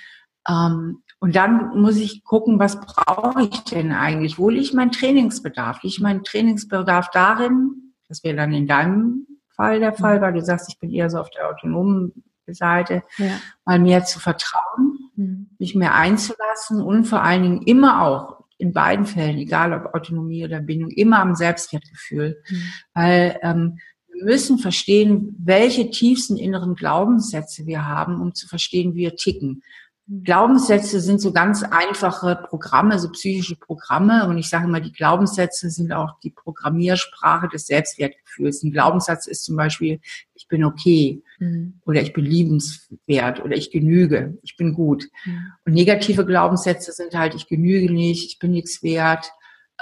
Ähm, 0.48 1.04
und 1.19 1.36
dann 1.36 1.80
muss 1.80 1.96
ich 1.96 2.24
gucken, 2.24 2.60
was 2.60 2.80
brauche 2.82 3.43
ich 3.43 3.63
denn 3.63 3.91
eigentlich? 3.93 4.38
Wo 4.38 4.50
liegt 4.50 4.74
mein 4.74 4.91
Trainingsbedarf? 4.91 5.82
Liegt 5.82 6.02
mein 6.02 6.24
Trainingsbedarf 6.24 7.10
darin, 7.12 7.83
das 8.13 8.23
wäre 8.23 8.36
dann 8.36 8.54
in 8.54 8.67
deinem 8.67 9.26
Fall 9.56 9.80
der 9.80 9.91
Fall, 9.91 10.19
mhm. 10.19 10.21
weil 10.21 10.34
du 10.34 10.41
sagst, 10.41 10.69
ich 10.69 10.80
bin 10.80 10.91
eher 10.91 11.10
so 11.10 11.17
auf 11.17 11.32
der 11.32 11.49
autonomen 11.49 12.23
Seite, 12.45 13.02
ja. 13.17 13.39
mal 13.65 13.80
mehr 13.80 14.06
zu 14.06 14.19
vertrauen, 14.19 14.99
mhm. 15.15 15.49
mich 15.58 15.73
mehr 15.73 15.95
einzulassen 15.95 16.80
und 16.80 17.06
vor 17.06 17.23
allen 17.23 17.41
Dingen 17.41 17.62
immer 17.63 18.04
auch 18.04 18.43
in 18.60 18.71
beiden 18.71 19.08
Fällen, 19.08 19.39
egal 19.39 19.73
ob 19.73 19.95
Autonomie 19.95 20.45
oder 20.45 20.60
Bindung, 20.60 20.91
immer 20.91 21.21
am 21.21 21.34
Selbstwertgefühl. 21.34 22.39
Mhm. 22.47 22.63
Weil 22.93 23.39
ähm, 23.41 23.80
wir 24.13 24.26
müssen 24.26 24.60
verstehen, 24.60 25.36
welche 25.39 25.89
tiefsten 25.89 26.38
inneren 26.38 26.76
Glaubenssätze 26.76 27.65
wir 27.65 27.88
haben, 27.88 28.21
um 28.21 28.36
zu 28.36 28.47
verstehen, 28.47 28.93
wie 28.93 28.99
wir 28.99 29.15
ticken. 29.15 29.63
Glaubenssätze 30.08 31.00
sind 31.00 31.22
so 31.22 31.32
ganz 31.32 31.63
einfache 31.63 32.36
Programme, 32.36 33.00
so 33.00 33.10
psychische 33.10 33.56
Programme. 33.56 34.28
Und 34.28 34.38
ich 34.38 34.50
sage 34.50 34.68
mal, 34.68 34.82
die 34.82 34.92
Glaubenssätze 34.92 35.70
sind 35.70 35.94
auch 35.94 36.20
die 36.20 36.30
Programmiersprache 36.30 37.48
des 37.48 37.68
Selbstwertgefühls. 37.68 38.63
Ein 38.63 38.72
Glaubenssatz 38.72 39.28
ist 39.28 39.46
zum 39.46 39.56
Beispiel, 39.56 40.02
ich 40.34 40.50
bin 40.50 40.66
okay 40.66 41.24
mhm. 41.39 41.80
oder 41.86 42.02
ich 42.02 42.12
bin 42.12 42.26
liebenswert 42.26 43.44
oder 43.44 43.56
ich 43.56 43.72
genüge, 43.72 44.38
ich 44.44 44.58
bin 44.58 44.74
gut. 44.74 45.06
Mhm. 45.24 45.54
Und 45.66 45.74
negative 45.74 46.26
Glaubenssätze 46.26 46.92
sind 46.92 47.16
halt, 47.16 47.34
ich 47.34 47.48
genüge 47.48 47.92
nicht, 47.92 48.26
ich 48.28 48.39
bin 48.39 48.52
nichts 48.52 48.84
wert, 48.84 49.32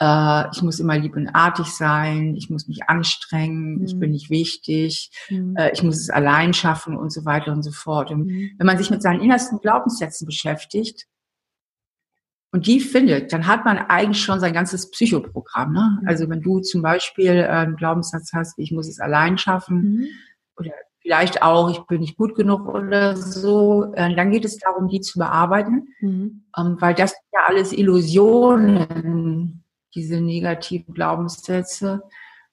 äh, 0.01 0.49
ich 0.51 0.63
muss 0.63 0.79
immer 0.79 0.97
lieb 0.97 1.15
und 1.15 1.29
artig 1.29 1.67
sein, 1.67 2.35
ich 2.35 2.49
muss 2.49 2.67
mich 2.67 2.89
anstrengen, 2.89 3.77
mhm. 3.77 3.85
ich 3.85 3.99
bin 3.99 4.11
nicht 4.11 4.31
wichtig, 4.31 5.11
mhm. 5.29 5.55
äh, 5.55 5.71
ich 5.71 5.83
muss 5.83 5.97
es 5.97 6.09
allein 6.09 6.53
schaffen 6.53 6.97
und 6.97 7.13
so 7.13 7.23
weiter 7.23 7.51
und 7.51 7.61
so 7.61 7.71
fort. 7.71 8.09
Und 8.09 8.25
mhm. 8.25 8.51
wenn 8.57 8.67
man 8.67 8.79
sich 8.79 8.89
mit 8.89 9.03
seinen 9.03 9.21
innersten 9.21 9.59
Glaubenssätzen 9.59 10.25
beschäftigt 10.25 11.05
und 12.51 12.65
die 12.65 12.79
findet, 12.79 13.31
dann 13.31 13.45
hat 13.45 13.63
man 13.63 13.77
eigentlich 13.77 14.23
schon 14.23 14.39
sein 14.39 14.53
ganzes 14.53 14.89
Psychoprogramm. 14.89 15.71
Ne? 15.71 15.99
Mhm. 16.01 16.07
Also 16.07 16.27
wenn 16.29 16.41
du 16.41 16.59
zum 16.61 16.81
Beispiel 16.81 17.37
äh, 17.37 17.47
einen 17.47 17.75
Glaubenssatz 17.75 18.31
hast, 18.33 18.57
ich 18.57 18.71
muss 18.71 18.89
es 18.89 18.99
allein 18.99 19.37
schaffen 19.37 19.81
mhm. 19.81 20.05
oder 20.57 20.71
vielleicht 20.99 21.43
auch, 21.43 21.69
ich 21.69 21.79
bin 21.85 22.01
nicht 22.01 22.17
gut 22.17 22.33
genug 22.33 22.67
oder 22.67 23.15
so, 23.15 23.93
äh, 23.93 24.15
dann 24.15 24.31
geht 24.31 24.45
es 24.45 24.57
darum, 24.57 24.87
die 24.87 25.01
zu 25.01 25.19
bearbeiten, 25.19 25.89
mhm. 25.99 26.45
ähm, 26.57 26.77
weil 26.79 26.95
das 26.95 27.13
ja 27.31 27.41
alles 27.47 27.71
Illusionen 27.71 29.60
diese 29.95 30.21
negativen 30.21 30.93
Glaubenssätze. 30.93 32.03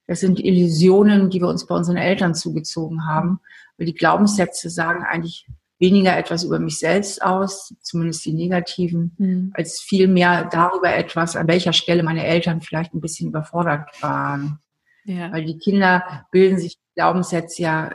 Das 0.06 0.20
sind 0.20 0.40
Illusionen, 0.40 1.30
die 1.30 1.40
wir 1.40 1.48
uns 1.48 1.66
bei 1.66 1.74
unseren 1.74 1.96
Eltern 1.96 2.34
zugezogen 2.34 3.06
haben. 3.06 3.40
Weil 3.76 3.86
die 3.86 3.94
Glaubenssätze 3.94 4.70
sagen 4.70 5.04
eigentlich 5.04 5.46
weniger 5.78 6.16
etwas 6.16 6.44
über 6.44 6.58
mich 6.58 6.78
selbst 6.78 7.22
aus, 7.22 7.74
zumindest 7.82 8.24
die 8.24 8.32
negativen, 8.32 9.14
mhm. 9.18 9.52
als 9.54 9.80
vielmehr 9.80 10.48
darüber 10.50 10.92
etwas, 10.92 11.36
an 11.36 11.46
welcher 11.46 11.72
Stelle 11.72 12.02
meine 12.02 12.26
Eltern 12.26 12.60
vielleicht 12.60 12.94
ein 12.94 13.00
bisschen 13.00 13.28
überfordert 13.28 13.90
waren. 14.02 14.58
Ja. 15.04 15.32
Weil 15.32 15.44
die 15.44 15.58
Kinder 15.58 16.26
bilden 16.32 16.58
sich 16.58 16.78
Glaubenssätze 16.94 17.62
ja 17.62 17.92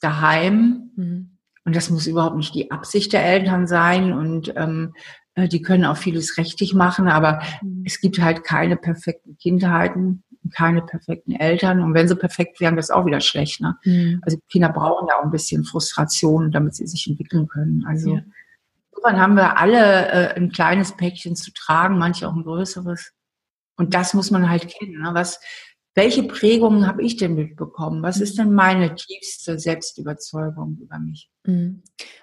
daheim. 0.00 0.90
Mhm. 0.96 1.38
Und 1.64 1.76
das 1.76 1.90
muss 1.90 2.06
überhaupt 2.06 2.36
nicht 2.36 2.54
die 2.54 2.70
Absicht 2.70 3.12
der 3.12 3.24
Eltern 3.24 3.66
sein. 3.66 4.12
Und 4.12 4.52
ähm, 4.56 4.94
äh, 4.94 4.98
die 5.36 5.62
können 5.62 5.84
auch 5.84 5.96
vieles 5.96 6.36
richtig 6.36 6.74
machen, 6.74 7.08
aber 7.08 7.42
mhm. 7.62 7.84
es 7.86 8.00
gibt 8.00 8.20
halt 8.20 8.44
keine 8.44 8.76
perfekten 8.76 9.36
Kindheiten, 9.38 10.22
keine 10.54 10.82
perfekten 10.82 11.32
Eltern. 11.32 11.80
Und 11.80 11.94
wenn 11.94 12.08
sie 12.08 12.16
perfekt 12.16 12.60
wären, 12.60 12.74
wäre 12.74 12.80
es 12.80 12.90
auch 12.90 13.06
wieder 13.06 13.20
schlecht. 13.20 13.60
Ne? 13.60 13.76
Mhm. 13.84 14.20
Also 14.22 14.38
Kinder 14.50 14.68
brauchen 14.68 15.08
ja 15.08 15.18
auch 15.18 15.24
ein 15.24 15.30
bisschen 15.30 15.64
Frustration, 15.64 16.50
damit 16.50 16.74
sie 16.74 16.86
sich 16.86 17.06
entwickeln 17.08 17.46
können. 17.48 17.84
Also 17.86 18.16
ja. 18.16 18.22
irgendwann 18.90 19.20
haben 19.20 19.36
wir 19.36 19.58
alle 19.58 20.08
äh, 20.08 20.34
ein 20.36 20.50
kleines 20.50 20.96
Päckchen 20.96 21.36
zu 21.36 21.52
tragen, 21.52 21.98
manche 21.98 22.28
auch 22.28 22.34
ein 22.34 22.44
größeres. 22.44 23.12
Und 23.76 23.94
das 23.94 24.14
muss 24.14 24.30
man 24.30 24.50
halt 24.50 24.68
kennen. 24.68 25.00
Ne? 25.00 25.10
Was, 25.14 25.40
welche 25.94 26.22
Prägungen 26.22 26.86
habe 26.86 27.02
ich 27.02 27.16
denn 27.16 27.34
mitbekommen? 27.34 28.02
Was 28.02 28.20
ist 28.20 28.38
denn 28.38 28.54
meine 28.54 28.94
tiefste 28.94 29.58
Selbstüberzeugung 29.58 30.78
über 30.80 30.98
mich? 30.98 31.30
Mhm. 31.44 31.82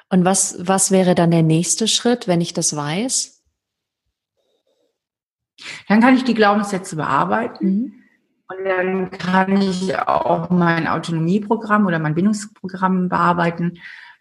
Und 0.10 0.26
was, 0.26 0.58
was 0.60 0.92
wäre 0.92 1.14
dann 1.14 1.32
der 1.32 1.44
nächste 1.44 1.88
Schritt, 1.88 2.28
wenn 2.28 2.42
ich 2.42 2.54
das 2.54 2.76
weiß? 2.76 3.44
Dann 5.88 6.02
kann 6.02 6.16
ich 6.16 6.24
die 6.24 6.34
Glaubenssätze 6.34 6.96
bearbeiten. 6.96 7.68
Mhm. 7.68 7.94
Und 8.48 8.66
dann 8.66 9.12
kann 9.12 9.62
ich 9.62 9.96
auch 9.96 10.50
mein 10.50 10.88
Autonomieprogramm 10.88 11.86
oder 11.86 12.00
mein 12.00 12.16
Bindungsprogramm 12.16 13.08
bearbeiten, 13.08 13.78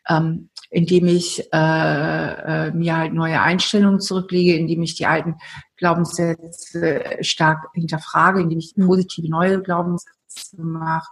ähm, 0.06 0.50
indem 0.70 1.06
ich 1.06 1.48
äh, 1.52 2.66
äh, 2.68 2.70
mir 2.72 2.96
halt 2.96 3.14
neue 3.14 3.40
Einstellungen 3.40 4.00
zurücklege, 4.00 4.56
indem 4.56 4.82
ich 4.82 4.94
die 4.94 5.06
alten 5.06 5.36
Glaubenssätze 5.76 7.04
stark 7.20 7.66
hinterfrage, 7.74 8.40
indem 8.40 8.58
ich 8.58 8.76
mhm. 8.76 8.86
positive 8.86 9.30
neue 9.30 9.62
Glaubenssätze 9.62 10.60
mache, 10.60 11.10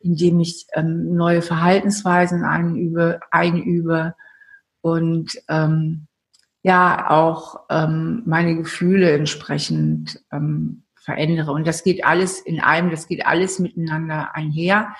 indem 0.00 0.40
ich 0.40 0.66
ähm, 0.74 1.14
neue 1.14 1.42
Verhaltensweisen 1.42 2.44
einübe, 2.44 3.20
einübe 3.30 4.14
und 4.80 5.38
ähm, 5.48 6.06
ja 6.62 7.10
auch 7.10 7.60
ähm, 7.68 8.22
meine 8.24 8.56
Gefühle 8.56 9.12
entsprechend 9.12 10.22
ähm, 10.32 10.84
verändere. 10.94 11.52
Und 11.52 11.66
das 11.66 11.84
geht 11.84 12.04
alles 12.04 12.40
in 12.40 12.60
einem, 12.60 12.90
das 12.90 13.06
geht 13.06 13.26
alles 13.26 13.58
miteinander 13.58 14.34
einher. 14.34 14.94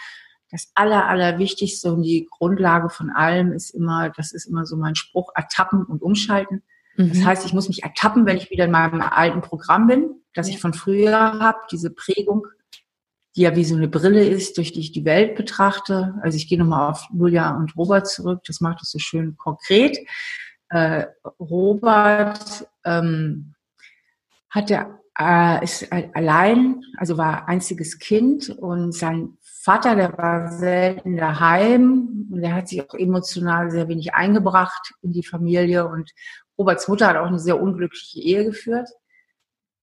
Das 0.54 0.70
Aller, 0.76 1.08
Allerwichtigste 1.08 1.92
und 1.92 2.04
die 2.04 2.28
Grundlage 2.30 2.88
von 2.88 3.10
allem 3.10 3.50
ist 3.50 3.70
immer, 3.70 4.10
das 4.10 4.30
ist 4.30 4.46
immer 4.46 4.66
so 4.66 4.76
mein 4.76 4.94
Spruch, 4.94 5.32
ertappen 5.34 5.84
und 5.84 6.00
umschalten. 6.00 6.62
Mhm. 6.96 7.08
Das 7.08 7.24
heißt, 7.24 7.44
ich 7.44 7.52
muss 7.52 7.66
mich 7.66 7.82
ertappen, 7.82 8.24
wenn 8.24 8.36
ich 8.36 8.50
wieder 8.50 8.66
in 8.66 8.70
meinem 8.70 9.00
alten 9.00 9.40
Programm 9.40 9.88
bin, 9.88 10.10
das 10.32 10.46
ich 10.46 10.60
von 10.60 10.72
früher 10.72 11.40
habe, 11.40 11.58
diese 11.72 11.90
Prägung, 11.90 12.46
die 13.34 13.40
ja 13.40 13.56
wie 13.56 13.64
so 13.64 13.74
eine 13.74 13.88
Brille 13.88 14.24
ist, 14.24 14.56
durch 14.56 14.70
die 14.70 14.78
ich 14.78 14.92
die 14.92 15.04
Welt 15.04 15.34
betrachte. 15.34 16.14
Also 16.22 16.36
ich 16.36 16.46
gehe 16.46 16.56
nochmal 16.56 16.88
auf 16.88 17.04
Julia 17.12 17.56
und 17.56 17.76
Robert 17.76 18.06
zurück, 18.06 18.42
das 18.46 18.60
macht 18.60 18.80
es 18.80 18.92
so 18.92 19.00
schön 19.00 19.36
konkret. 19.36 19.98
Äh, 20.68 21.06
Robert 21.40 22.68
ähm, 22.84 23.54
hatte 24.50 24.86
äh, 25.18 25.64
ist 25.64 25.92
allein, 25.92 26.80
also 26.96 27.18
war 27.18 27.48
einziges 27.48 27.98
Kind 27.98 28.50
und 28.50 28.92
sein 28.92 29.36
Vater, 29.64 29.96
der 29.96 30.16
war 30.18 30.52
selten 30.52 31.16
daheim 31.16 32.28
und 32.30 32.42
der 32.42 32.54
hat 32.54 32.68
sich 32.68 32.82
auch 32.82 32.92
emotional 32.92 33.70
sehr 33.70 33.88
wenig 33.88 34.12
eingebracht 34.12 34.92
in 35.00 35.12
die 35.12 35.22
Familie 35.22 35.88
und 35.88 36.12
Roberts 36.58 36.86
Mutter 36.86 37.06
hat 37.08 37.16
auch 37.16 37.26
eine 37.26 37.38
sehr 37.38 37.60
unglückliche 37.60 38.20
Ehe 38.20 38.44
geführt. 38.44 38.90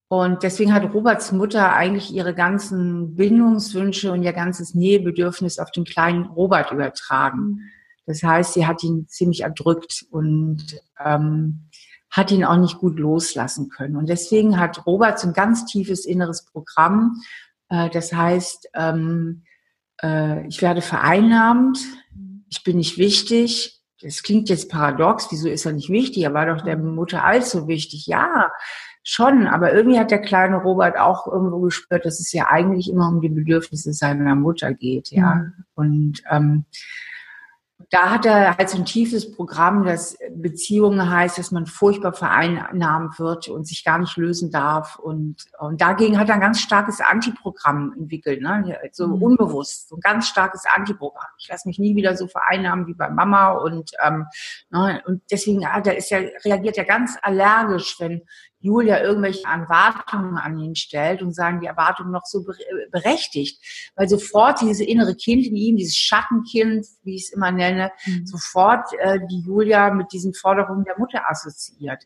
Und 0.07 0.43
deswegen 0.43 0.73
hat 0.73 0.93
Roberts 0.93 1.31
Mutter 1.31 1.73
eigentlich 1.73 2.13
ihre 2.13 2.35
ganzen 2.35 3.15
Bindungswünsche 3.15 4.11
und 4.11 4.21
ihr 4.21 4.33
ganzes 4.33 4.75
Nähebedürfnis 4.75 5.57
auf 5.57 5.71
den 5.71 5.85
kleinen 5.85 6.25
Robert 6.25 6.71
übertragen. 6.71 7.61
Das 8.05 8.21
heißt, 8.21 8.53
sie 8.53 8.67
hat 8.67 8.83
ihn 8.83 9.07
ziemlich 9.07 9.41
erdrückt 9.41 10.05
und 10.11 10.79
ähm, 11.03 11.69
hat 12.11 12.29
ihn 12.29 12.43
auch 12.43 12.57
nicht 12.57 12.77
gut 12.77 12.99
loslassen 12.99 13.69
können. 13.69 13.95
Und 13.95 14.09
deswegen 14.09 14.59
hat 14.59 14.85
Robert 14.85 15.17
so 15.17 15.29
ein 15.29 15.33
ganz 15.33 15.65
tiefes 15.65 16.05
inneres 16.05 16.45
Programm. 16.45 17.21
Äh, 17.69 17.89
das 17.89 18.13
heißt, 18.13 18.69
ähm, 18.75 19.43
äh, 20.01 20.47
ich 20.47 20.61
werde 20.61 20.81
vereinnahmt, 20.81 21.79
ich 22.49 22.63
bin 22.63 22.77
nicht 22.77 22.97
wichtig. 22.97 23.79
Das 24.01 24.23
klingt 24.23 24.49
jetzt 24.49 24.69
paradox, 24.69 25.27
wieso 25.29 25.47
ist 25.47 25.65
er 25.65 25.73
nicht 25.73 25.89
wichtig? 25.89 26.23
Er 26.23 26.33
war 26.33 26.47
doch 26.47 26.63
der 26.63 26.77
Mutter 26.77 27.23
allzu 27.23 27.67
wichtig. 27.67 28.07
Ja, 28.07 28.51
schon, 29.03 29.47
aber 29.47 29.73
irgendwie 29.73 29.99
hat 29.99 30.11
der 30.11 30.21
kleine 30.21 30.57
Robert 30.57 30.97
auch 30.97 31.27
irgendwo 31.27 31.59
gespürt, 31.61 32.05
dass 32.05 32.19
es 32.19 32.31
ja 32.31 32.47
eigentlich 32.49 32.89
immer 32.89 33.09
um 33.09 33.21
die 33.21 33.29
Bedürfnisse 33.29 33.93
seiner 33.93 34.35
Mutter 34.35 34.73
geht, 34.73 35.11
ja. 35.11 35.35
Mhm. 35.35 35.53
Und 35.75 36.23
ähm, 36.29 36.65
da 37.91 38.09
hat 38.09 38.25
er 38.25 38.57
halt 38.57 38.69
so 38.69 38.77
ein 38.77 38.85
tiefes 38.85 39.35
Programm, 39.35 39.83
das 39.83 40.17
Beziehungen 40.33 41.09
heißt, 41.09 41.37
dass 41.37 41.51
man 41.51 41.65
furchtbar 41.65 42.13
vereinnahmt 42.13 43.19
wird 43.19 43.49
und 43.49 43.67
sich 43.67 43.83
gar 43.83 43.99
nicht 43.99 44.15
lösen 44.15 44.49
darf. 44.49 44.97
Und, 44.97 45.43
und 45.59 45.81
dagegen 45.81 46.17
hat 46.17 46.29
er 46.29 46.35
ein 46.35 46.41
ganz 46.41 46.61
starkes 46.61 47.01
Antiprogramm 47.01 47.93
entwickelt, 47.97 48.41
ne? 48.41 48.79
so 48.93 49.07
mhm. 49.07 49.21
unbewusst, 49.21 49.89
so 49.89 49.97
ein 49.97 49.99
ganz 49.99 50.29
starkes 50.29 50.63
Antiprogramm. 50.73 51.27
Ich 51.37 51.49
lasse 51.49 51.67
mich 51.67 51.79
nie 51.79 51.97
wieder 51.97 52.15
so 52.15 52.27
vereinnahmen 52.27 52.87
wie 52.87 52.93
bei 52.93 53.09
Mama 53.09 53.51
und, 53.51 53.91
ähm, 54.01 54.25
ne? 54.69 55.03
und 55.05 55.21
deswegen 55.29 55.67
hat 55.67 55.85
er, 55.85 55.97
ist 55.97 56.11
ja, 56.11 56.19
reagiert 56.45 56.77
er 56.77 56.85
ganz 56.85 57.17
allergisch, 57.21 57.97
wenn 57.99 58.21
Julia 58.61 59.01
irgendwelche 59.01 59.43
Erwartungen 59.45 60.37
an 60.37 60.57
ihn 60.57 60.75
stellt 60.75 61.21
und 61.21 61.33
sagen 61.33 61.59
die 61.59 61.67
Erwartungen 61.67 62.11
noch 62.11 62.25
so 62.25 62.45
berechtigt, 62.91 63.59
weil 63.95 64.07
sofort 64.07 64.61
dieses 64.61 64.79
innere 64.79 65.15
Kind 65.15 65.45
in 65.45 65.55
ihm, 65.55 65.77
dieses 65.77 65.97
Schattenkind, 65.97 66.85
wie 67.03 67.15
ich 67.15 67.23
es 67.23 67.33
immer 67.33 67.51
nenne, 67.51 67.91
mhm. 68.05 68.25
sofort 68.25 68.87
äh, 68.99 69.19
die 69.29 69.41
Julia 69.41 69.91
mit 69.91 70.11
diesen 70.13 70.33
Forderungen 70.33 70.85
der 70.85 70.97
Mutter 70.97 71.29
assoziiert. 71.29 72.05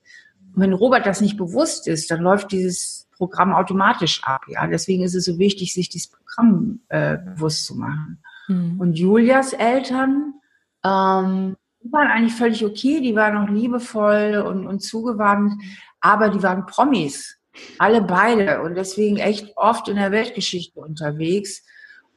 Und 0.55 0.61
wenn 0.61 0.73
Robert 0.73 1.05
das 1.05 1.21
nicht 1.21 1.37
bewusst 1.37 1.87
ist, 1.87 2.09
dann 2.09 2.21
läuft 2.21 2.51
dieses 2.51 3.07
Programm 3.17 3.53
automatisch 3.53 4.23
ab. 4.23 4.43
Ja, 4.47 4.65
deswegen 4.67 5.03
ist 5.03 5.15
es 5.15 5.25
so 5.25 5.37
wichtig, 5.37 5.73
sich 5.73 5.89
dieses 5.89 6.09
Programm 6.09 6.79
äh, 6.89 7.17
bewusst 7.17 7.65
zu 7.65 7.75
machen. 7.75 8.23
Mhm. 8.47 8.79
Und 8.79 8.93
Julias 8.97 9.53
Eltern 9.53 10.35
ähm, 10.85 11.57
die 11.85 11.91
waren 11.91 12.07
eigentlich 12.07 12.33
völlig 12.33 12.65
okay, 12.65 12.99
die 12.99 13.15
waren 13.15 13.35
noch 13.35 13.49
liebevoll 13.49 14.43
und, 14.45 14.65
und 14.65 14.79
zugewandt, 14.79 15.53
aber 16.05 16.29
die 16.29 16.43
waren 16.43 16.67
Promis, 16.67 17.39
alle 17.79 17.99
beide 17.99 18.61
und 18.61 18.75
deswegen 18.75 19.17
echt 19.17 19.57
oft 19.57 19.87
in 19.87 19.95
der 19.95 20.11
Weltgeschichte 20.11 20.79
unterwegs. 20.79 21.63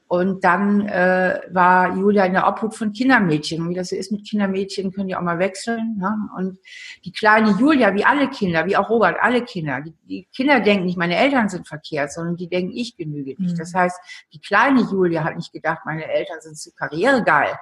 Und 0.09 0.45
dann 0.45 0.87
äh, 0.87 1.41
war 1.51 1.95
Julia 1.95 2.25
in 2.25 2.33
der 2.35 2.47
Obhut 2.47 2.75
von 2.75 2.93
Kindermädchen. 2.93 3.63
Und 3.63 3.71
wie 3.71 3.75
das 3.75 3.91
so 3.91 3.97
ist 3.97 4.13
mit 4.13 4.27
Kindermädchen, 4.27 4.93
können 4.93 5.09
die 5.09 5.17
auch 5.17 5.23
mal 5.23 5.39
wechseln. 5.39 5.97
Ne? 5.99 6.15
Und 6.37 6.59
die 7.05 7.13
kleine 7.13 7.51
Julia, 7.59 7.95
wie 7.95 8.05
alle 8.05 8.29
Kinder, 8.29 8.67
wie 8.67 8.77
auch 8.77 8.89
Robert, 8.91 9.17
alle 9.21 9.43
Kinder, 9.43 9.81
die, 9.83 9.95
die 10.07 10.29
Kinder 10.35 10.61
denken 10.61 10.85
nicht, 10.87 10.99
meine 10.99 11.17
Eltern 11.17 11.49
sind 11.49 11.67
verkehrt, 11.67 12.13
sondern 12.13 12.37
die 12.37 12.49
denken, 12.49 12.73
ich 12.75 12.97
genüge 12.97 13.41
nicht. 13.41 13.55
Mhm. 13.55 13.59
Das 13.59 13.75
heißt, 13.75 13.99
die 14.33 14.41
kleine 14.41 14.81
Julia 14.81 15.25
hat 15.25 15.37
nicht 15.37 15.53
gedacht, 15.53 15.81
meine 15.85 16.07
Eltern 16.07 16.41
sind 16.41 16.59
zu 16.59 16.75
karrieregeil 16.75 17.59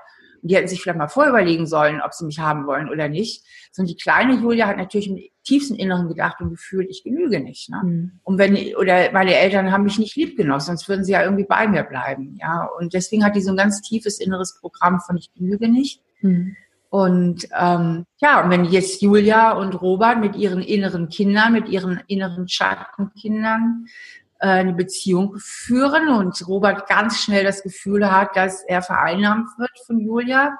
die 0.48 0.56
hätten 0.56 0.68
sich 0.68 0.82
vielleicht 0.82 0.98
mal 0.98 1.08
vorüberlegen 1.08 1.66
sollen, 1.66 2.00
ob 2.00 2.14
sie 2.14 2.24
mich 2.24 2.38
haben 2.38 2.66
wollen 2.66 2.88
oder 2.88 3.08
nicht. 3.08 3.44
Sondern 3.72 3.94
die 3.94 4.00
kleine 4.00 4.34
Julia 4.34 4.66
hat 4.66 4.76
natürlich 4.76 5.08
im 5.08 5.18
tiefsten 5.44 5.74
Inneren 5.74 6.08
gedacht 6.08 6.40
und 6.40 6.50
gefühlt, 6.50 6.88
ich 6.90 7.04
genüge 7.04 7.40
nicht. 7.40 7.70
Ne? 7.70 7.80
Mhm. 7.84 8.20
Und 8.24 8.38
wenn, 8.38 8.56
oder 8.76 9.12
meine 9.12 9.34
Eltern 9.34 9.72
haben 9.72 9.84
mich 9.84 9.98
nicht 9.98 10.16
lieb 10.16 10.36
genossen, 10.36 10.66
sonst 10.66 10.88
würden 10.88 11.04
sie 11.04 11.12
ja 11.12 11.22
irgendwie 11.22 11.44
bei 11.44 11.68
mir 11.68 11.84
bleiben. 11.84 12.36
Ja, 12.40 12.68
und 12.78 12.94
deswegen 12.94 13.24
hat 13.24 13.36
die 13.36 13.42
so 13.42 13.50
ein 13.50 13.56
ganz 13.56 13.80
tiefes 13.82 14.20
inneres 14.20 14.58
Programm 14.60 15.00
von 15.00 15.16
ich 15.16 15.32
genüge 15.32 15.68
nicht. 15.68 16.02
Mhm. 16.20 16.56
Und 16.88 17.48
ähm, 17.58 18.06
ja, 18.18 18.42
und 18.42 18.50
wenn 18.50 18.64
jetzt 18.64 19.02
Julia 19.02 19.52
und 19.52 19.80
Robert 19.80 20.20
mit 20.20 20.36
ihren 20.36 20.62
inneren 20.62 21.08
Kindern, 21.08 21.52
mit 21.52 21.68
ihren 21.68 22.00
inneren 22.06 22.48
Schattenkindern 22.48 23.86
eine 24.50 24.74
Beziehung 24.74 25.36
führen. 25.38 26.08
Und 26.08 26.46
Robert 26.46 26.88
ganz 26.88 27.18
schnell 27.18 27.44
das 27.44 27.62
Gefühl 27.62 28.10
hat, 28.10 28.36
dass 28.36 28.62
er 28.64 28.82
vereinnahmt 28.82 29.48
wird 29.58 29.72
von 29.86 29.98
Julia, 29.98 30.58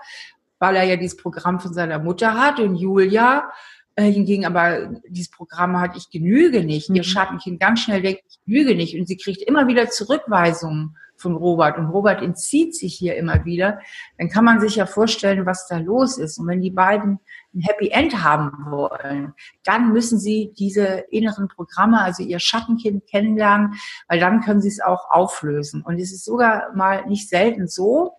weil 0.59 0.77
er 0.77 0.85
ja 0.85 0.97
dieses 0.97 1.17
Programm 1.17 1.61
von 1.61 1.73
seiner 1.73 1.99
Mutter 1.99 2.35
hat. 2.35 2.61
Und 2.61 2.77
Julia 2.77 3.51
äh, 3.97 4.11
hingegen 4.13 4.45
aber 4.45 5.01
dieses 5.09 5.31
Programm 5.31 5.81
hat, 5.81 5.97
ich 5.97 6.11
genüge 6.11 6.63
nicht. 6.65 6.89
Ihr 6.91 6.97
mhm. 6.97 7.03
Schattenkind 7.03 7.61
ganz 7.61 7.81
schnell 7.81 8.03
denkt, 8.03 8.23
ich 8.29 8.39
genüge 8.45 8.75
nicht 8.75 8.99
und 8.99 9.09
sie 9.09 9.17
kriegt 9.17 9.43
immer 9.43 9.67
wieder 9.67 9.89
Zurückweisungen 9.89 10.97
von 11.17 11.35
Robert 11.35 11.79
und 11.79 11.87
Robert 11.87 12.23
entzieht 12.23 12.77
sich 12.77 12.95
hier 12.95 13.17
immer 13.17 13.47
wieder, 13.47 13.81
dann 14.19 14.29
kann 14.29 14.45
man 14.45 14.61
sich 14.61 14.77
ja 14.77 14.85
vorstellen, 14.85 15.47
was 15.47 15.67
da 15.67 15.79
los 15.79 16.19
ist. 16.19 16.39
Und 16.39 16.47
wenn 16.47 16.61
die 16.61 16.71
beiden 16.71 17.19
ein 17.55 17.61
Happy 17.63 17.89
End 17.89 18.23
haben 18.23 18.71
wollen, 18.71 19.33
dann 19.65 19.95
müssen 19.95 20.19
sie 20.19 20.53
diese 20.59 21.05
inneren 21.11 21.49
Programme, 21.49 22.03
also 22.03 22.23
ihr 22.23 22.39
Schattenkind 22.39 23.07
kennenlernen, 23.07 23.75
weil 24.09 24.21
dann 24.21 24.43
können 24.43 24.61
sie 24.61 24.69
es 24.69 24.81
auch 24.81 25.11
auflösen. 25.11 25.83
Und 25.83 25.99
es 25.99 26.13
ist 26.13 26.27
sogar 26.27 26.75
mal 26.75 27.07
nicht 27.07 27.31
selten 27.31 27.67
so, 27.67 28.13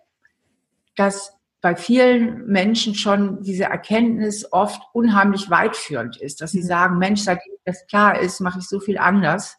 dass 0.96 1.37
bei 1.68 1.76
vielen 1.76 2.46
Menschen 2.46 2.94
schon 2.94 3.42
diese 3.42 3.64
Erkenntnis 3.64 4.50
oft 4.54 4.80
unheimlich 4.94 5.50
weitführend 5.50 6.16
ist, 6.16 6.40
dass 6.40 6.52
sie 6.52 6.62
mhm. 6.62 6.66
sagen, 6.66 6.98
Mensch, 6.98 7.20
seitdem 7.20 7.52
das 7.66 7.86
klar 7.88 8.18
ist, 8.18 8.40
mache 8.40 8.60
ich 8.60 8.66
so 8.66 8.80
viel 8.80 8.96
anders. 8.96 9.54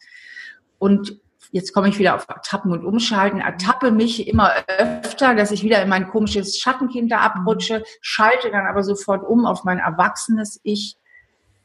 Und 0.80 1.20
jetzt 1.52 1.72
komme 1.72 1.88
ich 1.88 2.00
wieder 2.00 2.16
auf 2.16 2.26
Ertappen 2.28 2.72
und 2.72 2.84
Umschalten, 2.84 3.38
ertappe 3.38 3.92
mich 3.92 4.26
immer 4.26 4.50
öfter, 4.66 5.36
dass 5.36 5.52
ich 5.52 5.62
wieder 5.62 5.80
in 5.80 5.88
mein 5.88 6.08
komisches 6.08 6.58
Schattenkind 6.58 7.12
da 7.12 7.18
abrutsche, 7.18 7.84
schalte 8.00 8.50
dann 8.50 8.66
aber 8.66 8.82
sofort 8.82 9.22
um 9.24 9.46
auf 9.46 9.62
mein 9.62 9.78
erwachsenes 9.78 10.58
Ich. 10.64 10.96